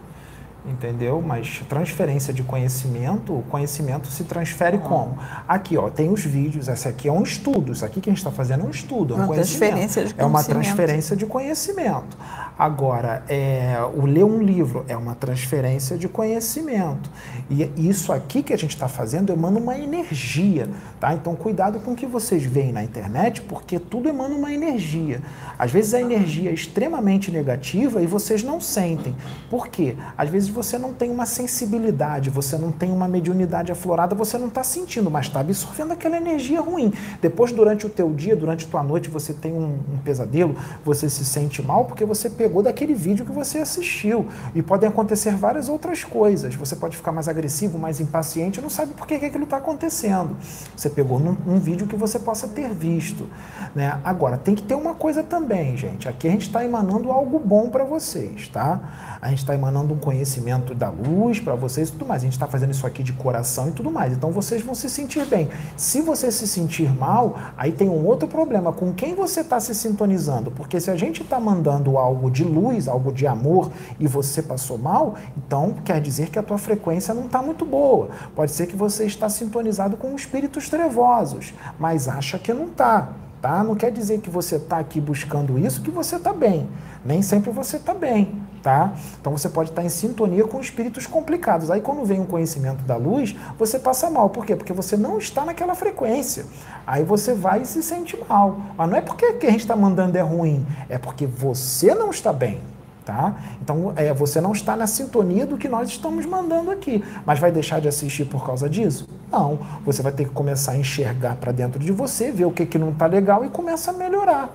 [0.69, 1.23] entendeu?
[1.25, 5.19] Mas transferência de conhecimento, o conhecimento se transfere como?
[5.47, 8.19] Aqui, ó, tem os vídeos, esse aqui é um estudo, isso aqui que a gente
[8.19, 12.17] está fazendo é um estudo, é um uma transferência de É uma transferência de conhecimento.
[12.59, 17.11] Agora, é, o ler um livro é uma transferência de conhecimento.
[17.51, 20.66] E isso aqui que a gente está fazendo emana uma energia,
[20.99, 21.12] tá?
[21.12, 25.20] Então, cuidado com o que vocês veem na internet, porque tudo emana uma energia.
[25.59, 29.15] Às vezes a energia é extremamente negativa e vocês não sentem.
[29.51, 29.95] Por quê?
[30.16, 34.49] Às vezes você não tem uma sensibilidade, você não tem uma mediunidade aflorada, você não
[34.49, 36.91] está sentindo, mas está absorvendo aquela energia ruim.
[37.20, 41.11] Depois, durante o teu dia, durante a tua noite, você tem um, um pesadelo, você
[41.11, 44.27] se sente mal porque você pegou daquele vídeo que você assistiu.
[44.55, 46.55] E podem acontecer várias outras coisas.
[46.55, 50.36] Você pode ficar mais agressivo, mais impaciente, não sabe por que, que aquilo está acontecendo.
[50.77, 53.28] Você pegou num, um vídeo que você possa ter visto.
[53.74, 54.01] Né?
[54.05, 56.09] Agora, tem que ter uma coisa também, gente.
[56.09, 59.18] Aqui a gente está emanando algo bom para vocês, tá?
[59.20, 62.23] A gente está emanando um conhecimento da luz para vocês e tudo mais.
[62.23, 64.12] A gente está fazendo isso aqui de coração e tudo mais.
[64.12, 65.48] Então vocês vão se sentir bem.
[65.77, 68.73] Se você se sentir mal, aí tem um outro problema.
[68.73, 70.51] Com quem você está se sintonizando?
[70.51, 74.77] Porque se a gente está mandando algo de luz, algo de amor, e você passou
[74.77, 78.11] mal, então quer dizer que a tua frequência não está muito boa.
[78.35, 83.09] Pode ser que você está sintonizado com espíritos trevosos, mas acha que não está.
[83.41, 83.63] Tá?
[83.63, 86.69] Não quer dizer que você está aqui buscando isso que você está bem.
[87.05, 88.43] Nem sempre você está bem.
[88.67, 88.95] Tá?
[89.21, 91.71] Então você pode estar tá em sintonia com espíritos complicados.
[91.71, 94.29] Aí quando vem um conhecimento da luz, você passa mal.
[94.29, 94.57] Por quê?
[94.57, 96.45] Porque você não está naquela frequência.
[96.85, 98.59] Aí você vai e se sente mal.
[98.77, 102.11] Mas não é porque que a gente está mandando é ruim, é porque você não
[102.11, 102.61] está bem.
[103.05, 103.37] Tá?
[103.63, 107.05] Então, é, você não está na sintonia do que nós estamos mandando aqui.
[107.25, 109.09] Mas vai deixar de assistir por causa disso?
[109.31, 109.61] Não.
[109.85, 112.79] Você vai ter que começar a enxergar para dentro de você, ver o que, que
[112.79, 114.53] não está legal e começa a melhorar.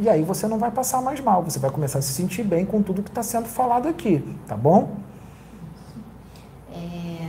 [0.00, 2.64] E aí você não vai passar mais mal, você vai começar a se sentir bem
[2.64, 4.96] com tudo que está sendo falado aqui, tá bom?
[6.72, 7.28] É,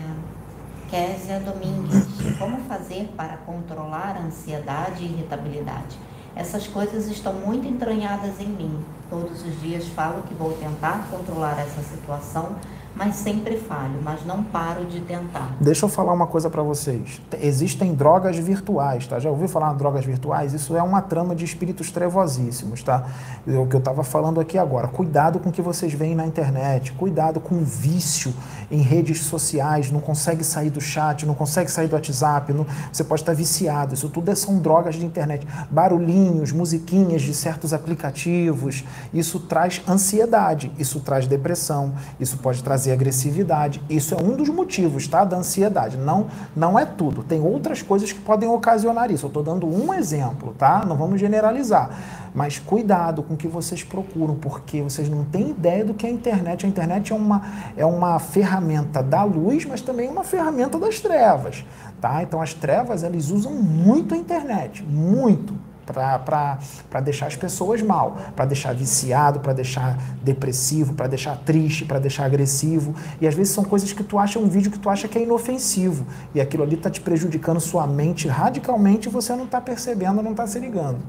[0.90, 2.08] Késia Domingues,
[2.40, 6.00] como fazer para controlar a ansiedade e irritabilidade?
[6.34, 8.80] Essas coisas estão muito entranhadas em mim.
[9.10, 12.56] Todos os dias falo que vou tentar controlar essa situação,
[12.96, 15.56] mas sempre falho, mas não paro de tentar.
[15.60, 17.22] Deixa eu falar uma coisa para vocês.
[17.42, 19.20] Existem drogas virtuais, tá?
[19.20, 20.54] Já ouviu falar em drogas virtuais?
[20.54, 23.06] Isso é uma trama de espíritos trevosíssimos, tá?
[23.48, 24.88] É o que eu estava falando aqui agora.
[24.88, 28.34] Cuidado com o que vocês veem na internet, cuidado com o vício
[28.70, 32.66] em redes sociais, não consegue sair do chat, não consegue sair do WhatsApp, não...
[32.92, 33.94] você pode estar viciado.
[33.94, 35.48] Isso tudo são drogas de internet.
[35.70, 42.94] Barulhinhos, musiquinhas de certos aplicativos, isso traz ansiedade, isso traz depressão, isso pode trazer trazer
[42.94, 43.82] agressividade.
[43.88, 45.24] Isso é um dos motivos, tá?
[45.24, 45.98] Da ansiedade.
[45.98, 47.22] Não, não é tudo.
[47.22, 49.26] Tem outras coisas que podem ocasionar isso.
[49.26, 50.84] Eu estou dando um exemplo, tá?
[50.86, 51.92] Não vamos generalizar.
[52.34, 56.10] Mas cuidado com o que vocês procuram, porque vocês não têm ideia do que é
[56.10, 56.66] a internet.
[56.66, 57.42] A internet é uma,
[57.78, 61.64] é uma ferramenta da luz, mas também uma ferramenta das trevas.
[62.00, 62.24] Tá?
[62.24, 65.54] Então as trevas elas usam muito a internet, muito
[65.92, 72.00] para deixar as pessoas mal, para deixar viciado, para deixar depressivo, para deixar triste, para
[72.00, 72.96] deixar agressivo.
[73.20, 75.24] E às vezes são coisas que tu acha um vídeo que tu acha que é
[75.24, 80.22] inofensivo e aquilo ali está te prejudicando sua mente radicalmente e você não está percebendo,
[80.22, 81.00] não está se ligando.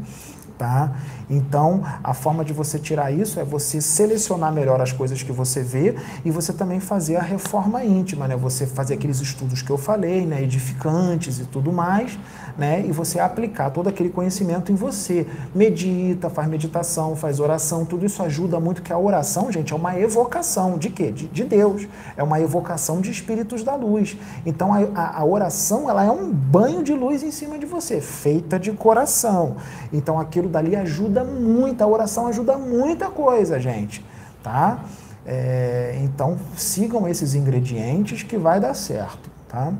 [0.59, 0.92] Tá?
[1.32, 5.62] Então, a forma de você tirar isso é você selecionar melhor as coisas que você
[5.62, 5.94] vê
[6.26, 8.36] e você também fazer a reforma íntima, né?
[8.36, 10.42] Você fazer aqueles estudos que eu falei, né?
[10.42, 12.18] edificantes e tudo mais,
[12.59, 12.84] né?
[12.86, 15.26] E você aplicar todo aquele conhecimento em você.
[15.54, 19.98] Medita, faz meditação, faz oração, tudo isso ajuda muito, que a oração, gente, é uma
[19.98, 21.10] evocação de quê?
[21.10, 21.88] De, de Deus.
[22.14, 24.18] É uma evocação de espíritos da luz.
[24.44, 28.02] Então, a, a, a oração, ela é um banho de luz em cima de você,
[28.02, 29.56] feita de coração.
[29.90, 34.05] Então, aquilo dali ajuda muito, a oração ajuda muita coisa, gente,
[34.43, 34.81] tá?
[35.24, 39.73] É, então, sigam esses ingredientes que vai dar certo, tá?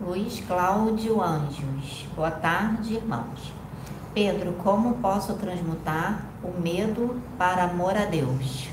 [0.00, 2.06] Luiz Cláudio Anjos.
[2.14, 3.52] Boa tarde, irmãos.
[4.14, 8.68] Pedro, como posso transmutar o medo para amor a Deus?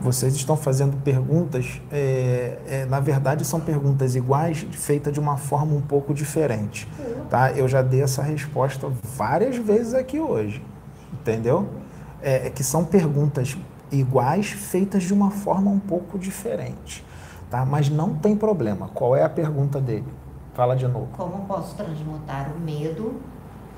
[0.00, 5.74] Vocês estão fazendo perguntas, é, é, na verdade são perguntas iguais, feitas de uma forma
[5.74, 6.88] um pouco diferente.
[7.28, 7.52] Tá?
[7.52, 10.64] Eu já dei essa resposta várias vezes aqui hoje,
[11.12, 11.68] entendeu?
[12.22, 13.58] É, é que são perguntas
[13.92, 17.04] iguais, feitas de uma forma um pouco diferente.
[17.50, 17.66] Tá?
[17.66, 18.88] Mas não tem problema.
[18.94, 20.06] Qual é a pergunta dele?
[20.54, 21.08] Fala de novo.
[21.12, 23.20] Como posso transmutar o medo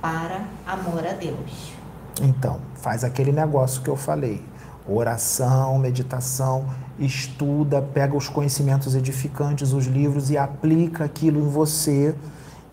[0.00, 1.72] para amor a Deus?
[2.20, 4.42] Então, faz aquele negócio que eu falei
[4.88, 6.66] oração, meditação,
[6.98, 12.14] estuda, pega os conhecimentos edificantes, os livros e aplica aquilo em você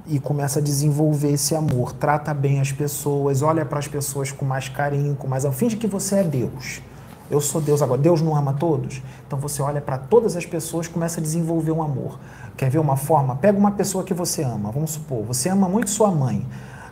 [0.07, 1.93] e começa a desenvolver esse amor.
[1.93, 5.45] Trata bem as pessoas, olha para as pessoas com mais carinho, com mais.
[5.53, 6.81] Finge que você é Deus.
[7.29, 8.01] Eu sou Deus agora.
[8.01, 9.03] Deus não ama todos?
[9.27, 12.19] Então você olha para todas as pessoas e começa a desenvolver um amor.
[12.57, 13.35] Quer ver uma forma?
[13.35, 14.71] Pega uma pessoa que você ama.
[14.71, 16.45] Vamos supor, você ama muito sua mãe.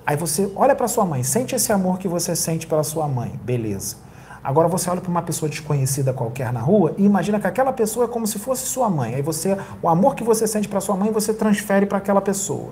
[0.05, 3.37] Aí você olha para sua mãe, sente esse amor que você sente pela sua mãe.
[3.43, 4.06] Beleza.
[4.47, 8.05] Agora você olha para uma pessoa desconhecida qualquer na rua e imagina que aquela pessoa
[8.05, 9.13] é como se fosse sua mãe.
[9.13, 12.69] Aí você, o amor que você sente para sua mãe, você transfere para aquela pessoa,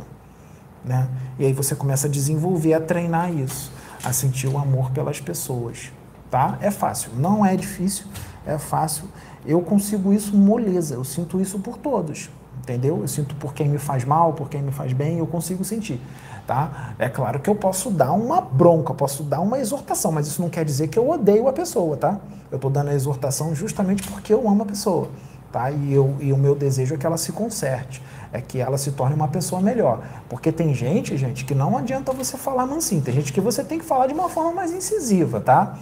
[0.85, 1.05] né?
[1.37, 3.73] E aí você começa a desenvolver, a treinar isso,
[4.05, 5.91] a sentir o amor pelas pessoas,
[6.31, 6.57] tá?
[6.61, 8.05] É fácil, não é difícil,
[8.47, 9.09] é fácil.
[9.45, 13.01] Eu consigo isso moleza, eu sinto isso por todos, entendeu?
[13.01, 15.99] Eu sinto por quem me faz mal, por quem me faz bem, eu consigo sentir
[16.45, 16.93] tá?
[16.99, 20.49] É claro que eu posso dar uma bronca, posso dar uma exortação, mas isso não
[20.49, 22.19] quer dizer que eu odeio a pessoa, tá?
[22.51, 25.09] Eu estou dando a exortação justamente porque eu amo a pessoa,
[25.51, 25.71] tá?
[25.71, 28.01] E, eu, e o meu desejo é que ela se conserte,
[28.31, 30.03] é que ela se torne uma pessoa melhor.
[30.29, 33.79] Porque tem gente, gente, que não adianta você falar mansinho, tem gente que você tem
[33.79, 35.77] que falar de uma forma mais incisiva, tá?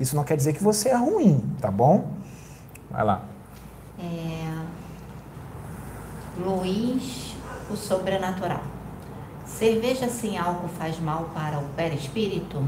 [0.00, 2.10] Isso não quer dizer que você é ruim, tá bom?
[2.90, 3.22] Vai lá.
[3.98, 4.48] É...
[6.38, 7.36] Luiz,
[7.70, 8.77] o sobrenatural.
[9.58, 12.62] Cerveja sem álcool faz mal para o perispírito?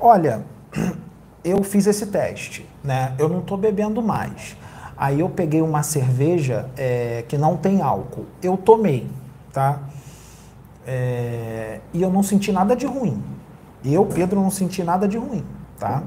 [0.00, 0.46] Olha,
[1.44, 3.14] eu fiz esse teste, né?
[3.18, 4.56] Eu não estou bebendo mais.
[4.96, 8.24] Aí eu peguei uma cerveja é, que não tem álcool.
[8.42, 9.06] Eu tomei,
[9.52, 9.80] tá?
[10.86, 13.22] É, e eu não senti nada de ruim.
[13.84, 15.44] Eu, Pedro, não senti nada de ruim,
[15.78, 16.02] tá?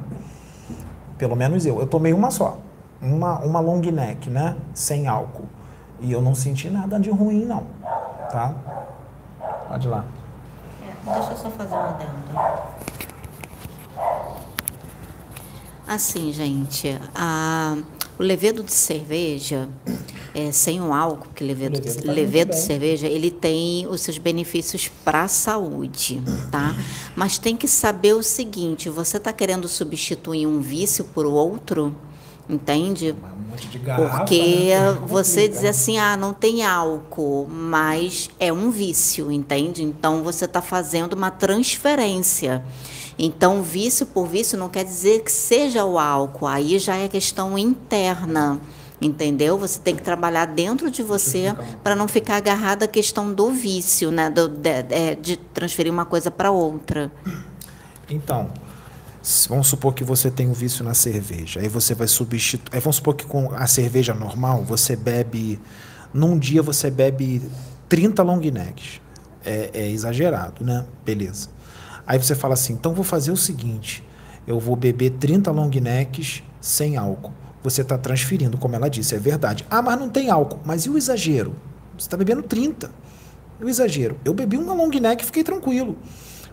[1.19, 1.79] Pelo menos eu.
[1.79, 2.57] Eu tomei uma só.
[2.99, 4.55] Uma, uma long neck, né?
[4.73, 5.45] Sem álcool.
[6.01, 7.65] E eu não senti nada de ruim, não,
[8.31, 8.55] tá?
[9.69, 10.03] Pode ir lá.
[10.81, 12.09] É, deixa eu só fazer um adendo.
[15.87, 17.77] Assim, gente, a,
[18.17, 19.69] o levedo de cerveja,
[20.33, 24.01] é, sem o álcool, que levedo, o levedo, tá levedo de cerveja, ele tem os
[24.01, 26.19] seus benefícios para a saúde,
[26.51, 26.75] tá?
[27.15, 31.95] Mas tem que saber o seguinte: você está querendo substituir um vício por outro?
[32.49, 33.15] Entende?
[33.83, 34.97] Garrafa, Porque né?
[35.05, 39.83] você diz assim, ah, não tem álcool, mas é um vício, entende?
[39.83, 42.63] Então você está fazendo uma transferência.
[43.17, 47.57] Então, vício por vício não quer dizer que seja o álcool, aí já é questão
[47.57, 48.59] interna.
[49.01, 49.57] Entendeu?
[49.57, 54.11] Você tem que trabalhar dentro de você para não ficar agarrado à questão do vício,
[54.11, 54.29] né?
[54.29, 57.09] Do, de, é, de transferir uma coisa para outra.
[58.09, 58.49] Então,
[59.49, 61.59] Vamos supor que você tem um vício na cerveja.
[61.59, 62.69] Aí você vai substituir.
[62.71, 65.59] Aí vamos supor que com a cerveja normal você bebe.
[66.13, 67.41] Num dia você bebe
[67.87, 69.01] 30 long necks.
[69.45, 70.85] É, é exagerado, né?
[71.05, 71.49] Beleza.
[72.07, 74.03] Aí você fala assim: então vou fazer o seguinte.
[74.47, 77.33] Eu vou beber 30 long necks sem álcool.
[77.61, 79.65] Você está transferindo, como ela disse, é verdade.
[79.69, 80.59] Ah, mas não tem álcool.
[80.63, 81.53] Mas e o exagero?
[81.97, 82.89] Você está bebendo 30.
[83.59, 84.17] E o exagero?
[84.23, 85.97] Eu bebi uma long neck e fiquei tranquilo.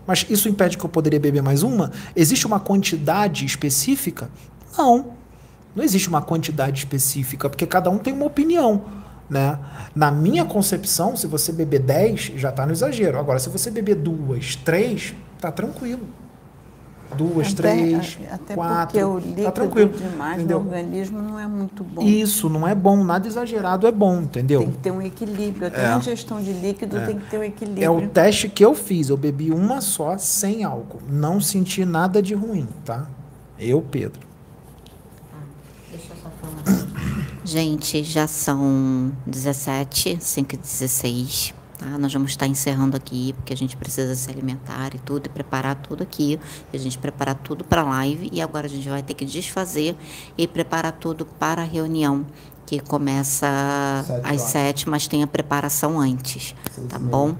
[0.07, 1.91] Mas isso impede que eu poderia beber mais uma?
[2.15, 4.29] Existe uma quantidade específica?
[4.77, 5.17] Não.
[5.75, 8.85] Não existe uma quantidade específica, porque cada um tem uma opinião.
[9.29, 9.59] Né?
[9.93, 13.19] Na minha concepção, se você beber 10, já está no exagero.
[13.19, 16.07] Agora, se você beber duas, três, tá tranquilo.
[17.15, 18.87] Duas, até, três, até quatro.
[18.87, 20.59] Porque o líquido tá tranquilo, demais entendeu?
[20.59, 22.01] no organismo não é muito bom.
[22.01, 24.61] Isso, não é bom, nada exagerado é bom, entendeu?
[24.61, 25.67] Tem que ter um equilíbrio.
[25.67, 25.87] Até é.
[25.89, 27.05] na gestão de líquido é.
[27.05, 27.83] tem que ter um equilíbrio.
[27.83, 29.09] É o teste que eu fiz.
[29.09, 30.99] Eu bebi uma só sem álcool.
[31.09, 33.07] Não senti nada de ruim, tá?
[33.59, 34.21] Eu, Pedro.
[35.89, 36.87] deixa eu só falar.
[37.43, 41.56] Gente, já são 17, 5 e 16.
[41.77, 41.97] Tá?
[41.97, 45.75] Nós vamos estar encerrando aqui, porque a gente precisa se alimentar e tudo, e preparar
[45.75, 46.39] tudo aqui.
[46.73, 49.95] A gente preparar tudo para a live e agora a gente vai ter que desfazer
[50.37, 52.25] e preparar tudo para a reunião,
[52.65, 53.47] que começa
[54.05, 56.55] sete às sete, mas tem a preparação antes,
[56.89, 57.35] tá bom?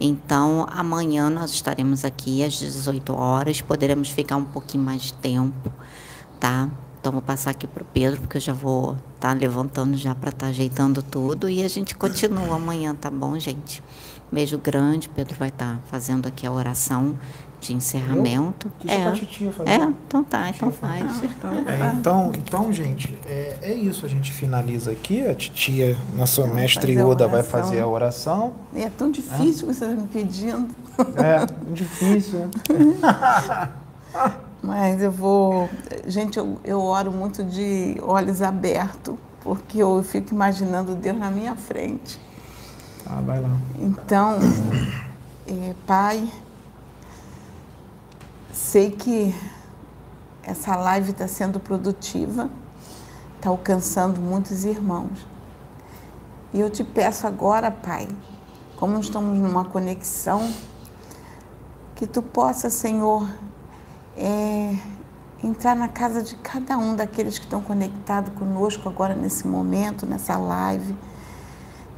[0.00, 5.72] Então, amanhã nós estaremos aqui às 18 horas, poderemos ficar um pouquinho mais de tempo,
[6.40, 6.68] tá?
[7.02, 10.14] Então, vou passar aqui para o Pedro, porque eu já vou estar tá levantando já
[10.14, 11.50] para estar tá ajeitando tudo.
[11.50, 13.82] E a gente continua amanhã, tá bom, gente?
[14.30, 15.08] Beijo grande.
[15.08, 17.18] Pedro vai estar tá fazendo aqui a oração
[17.60, 18.70] de encerramento.
[18.86, 18.98] é,
[19.68, 21.24] é, então tá, então faz.
[21.24, 24.06] É, então, então, gente, é, é isso.
[24.06, 25.26] A gente finaliza aqui.
[25.26, 28.52] A titia, nossa mestre Yoda, vai fazer a oração.
[28.76, 29.74] É tão difícil é.
[29.74, 30.72] você me pedindo.
[31.16, 32.48] É, difícil.
[34.62, 35.68] Mas eu vou.
[36.06, 41.56] Gente, eu, eu oro muito de olhos abertos, porque eu fico imaginando Deus na minha
[41.56, 42.20] frente.
[43.04, 43.50] Ah, vai lá.
[43.76, 44.38] Então,
[45.48, 46.30] é, Pai,
[48.52, 49.34] sei que
[50.44, 52.48] essa live está sendo produtiva,
[53.36, 55.26] está alcançando muitos irmãos.
[56.54, 58.06] E eu te peço agora, Pai,
[58.76, 60.52] como estamos numa conexão,
[61.96, 63.28] que tu possa, Senhor,
[64.16, 64.76] é,
[65.42, 70.36] entrar na casa de cada um daqueles que estão conectados conosco agora nesse momento, nessa
[70.36, 70.96] live.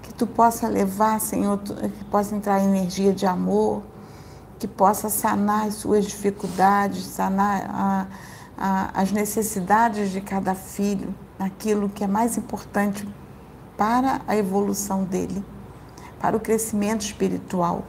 [0.02, 3.82] Que tu possa levar, Senhor, que possa entrar energia de amor,
[4.58, 8.06] que possa sanar as suas dificuldades, sanar a,
[8.56, 13.06] a, as necessidades de cada filho, naquilo que é mais importante
[13.76, 15.44] para a evolução dele,
[16.20, 17.84] para o crescimento espiritual.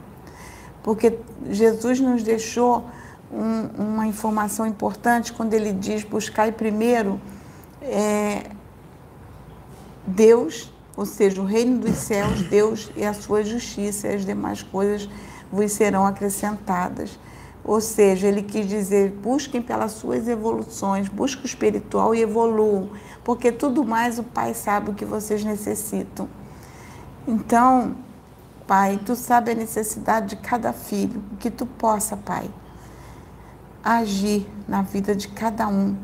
[0.83, 1.19] Porque
[1.49, 2.85] Jesus nos deixou
[3.31, 7.19] um, uma informação importante quando ele diz: buscai primeiro
[7.81, 8.51] é,
[10.05, 14.61] Deus, ou seja, o reino dos céus, Deus e a sua justiça, e as demais
[14.61, 15.09] coisas
[15.51, 17.19] vos serão acrescentadas.
[17.63, 22.91] Ou seja, ele quis dizer: busquem pelas suas evoluções, busquem o espiritual e evoluam,
[23.23, 26.29] porque tudo mais o Pai sabe o que vocês necessitam.
[27.27, 27.95] Então,
[28.67, 32.49] Pai, tu sabe a necessidade de cada filho, que tu possa, Pai,
[33.85, 35.95] agir na vida de cada um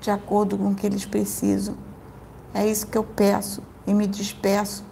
[0.00, 1.74] de acordo com o que eles precisam.
[2.54, 4.82] É isso que eu peço e me despeço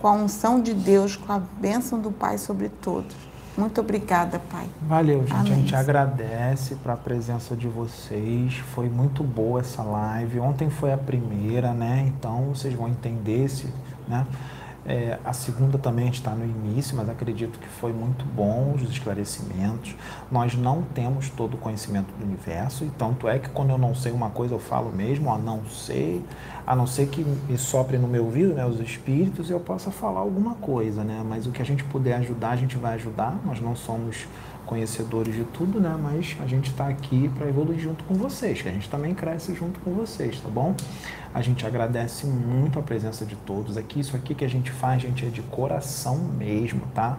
[0.00, 3.14] com a unção de Deus, com a bênção do Pai sobre todos.
[3.56, 4.68] Muito obrigada, Pai.
[4.82, 5.32] Valeu, gente.
[5.32, 5.52] Amém.
[5.52, 8.56] A gente agradece para a presença de vocês.
[8.74, 10.40] Foi muito boa essa live.
[10.40, 12.04] Ontem foi a primeira, né?
[12.06, 13.72] Então vocês vão entender esse,
[14.06, 14.26] né?
[14.88, 19.96] É, a segunda também está no início, mas acredito que foi muito bom os esclarecimentos.
[20.30, 23.96] Nós não temos todo o conhecimento do universo, e tanto é que quando eu não
[23.96, 26.24] sei uma coisa eu falo mesmo, ó, não sei,
[26.64, 29.90] a não ser que me sopre no meu ouvido né, os espíritos e eu possa
[29.90, 31.20] falar alguma coisa, né?
[31.28, 33.40] Mas o que a gente puder ajudar, a gente vai ajudar.
[33.44, 34.26] Nós não somos
[34.66, 35.96] conhecedores de tudo, né?
[35.98, 39.54] Mas a gente está aqui para evoluir junto com vocês, que a gente também cresce
[39.54, 40.74] junto com vocês, tá bom?
[41.32, 44.00] A gente agradece muito a presença de todos aqui.
[44.00, 47.16] Isso aqui que a gente faz, gente, é de coração mesmo, tá?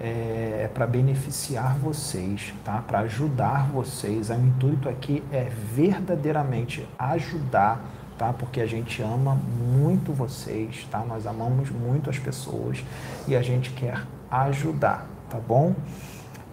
[0.00, 2.82] É, é para beneficiar vocês, tá?
[2.86, 4.30] Para ajudar vocês.
[4.30, 7.84] O intuito aqui é verdadeiramente ajudar,
[8.16, 8.32] tá?
[8.32, 11.00] Porque a gente ama muito vocês, tá?
[11.00, 12.82] Nós amamos muito as pessoas
[13.26, 15.74] e a gente quer ajudar, tá bom?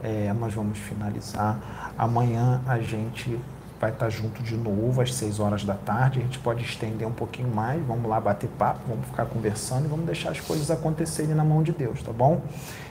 [0.05, 1.91] É, nós vamos finalizar.
[1.97, 3.39] Amanhã a gente
[3.81, 6.19] vai estar junto de novo às 6 horas da tarde.
[6.19, 7.83] A gente pode estender um pouquinho mais.
[7.83, 11.63] Vamos lá bater papo, vamos ficar conversando e vamos deixar as coisas acontecerem na mão
[11.63, 12.43] de Deus, tá bom?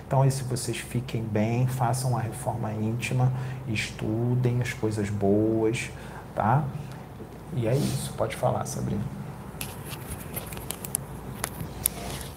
[0.04, 3.32] Então, se vocês fiquem bem, façam a reforma íntima,
[3.68, 5.90] estudem as coisas boas,
[6.34, 6.64] tá?
[7.54, 8.12] E é isso.
[8.14, 9.23] Pode falar, Sabrina.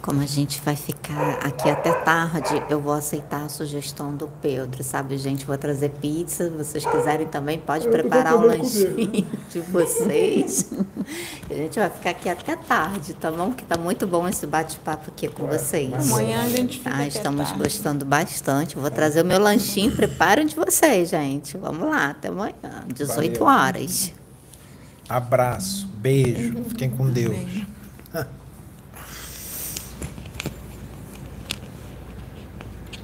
[0.07, 4.81] Como a gente vai ficar aqui até tarde, eu vou aceitar a sugestão do Pedro,
[4.81, 5.45] sabe, gente?
[5.45, 6.45] Vou trazer pizza.
[6.45, 10.71] Se vocês quiserem também, pode eu preparar um lanchinho de vocês.
[11.51, 13.51] a gente vai ficar aqui até tarde, tá bom?
[13.51, 15.93] Que tá muito bom esse bate-papo aqui com vocês.
[16.09, 17.63] Amanhã a gente fica tá, Estamos tarde.
[17.63, 18.77] gostando bastante.
[18.77, 19.93] Vou trazer o meu lanchinho.
[19.93, 21.57] Preparem de vocês, gente.
[21.57, 22.55] Vamos lá, até amanhã,
[22.95, 23.53] 18 Valeu.
[23.53, 24.13] horas.
[25.09, 26.63] Abraço, beijo.
[26.69, 27.35] Fiquem com Deus.
[27.35, 27.67] Beijo.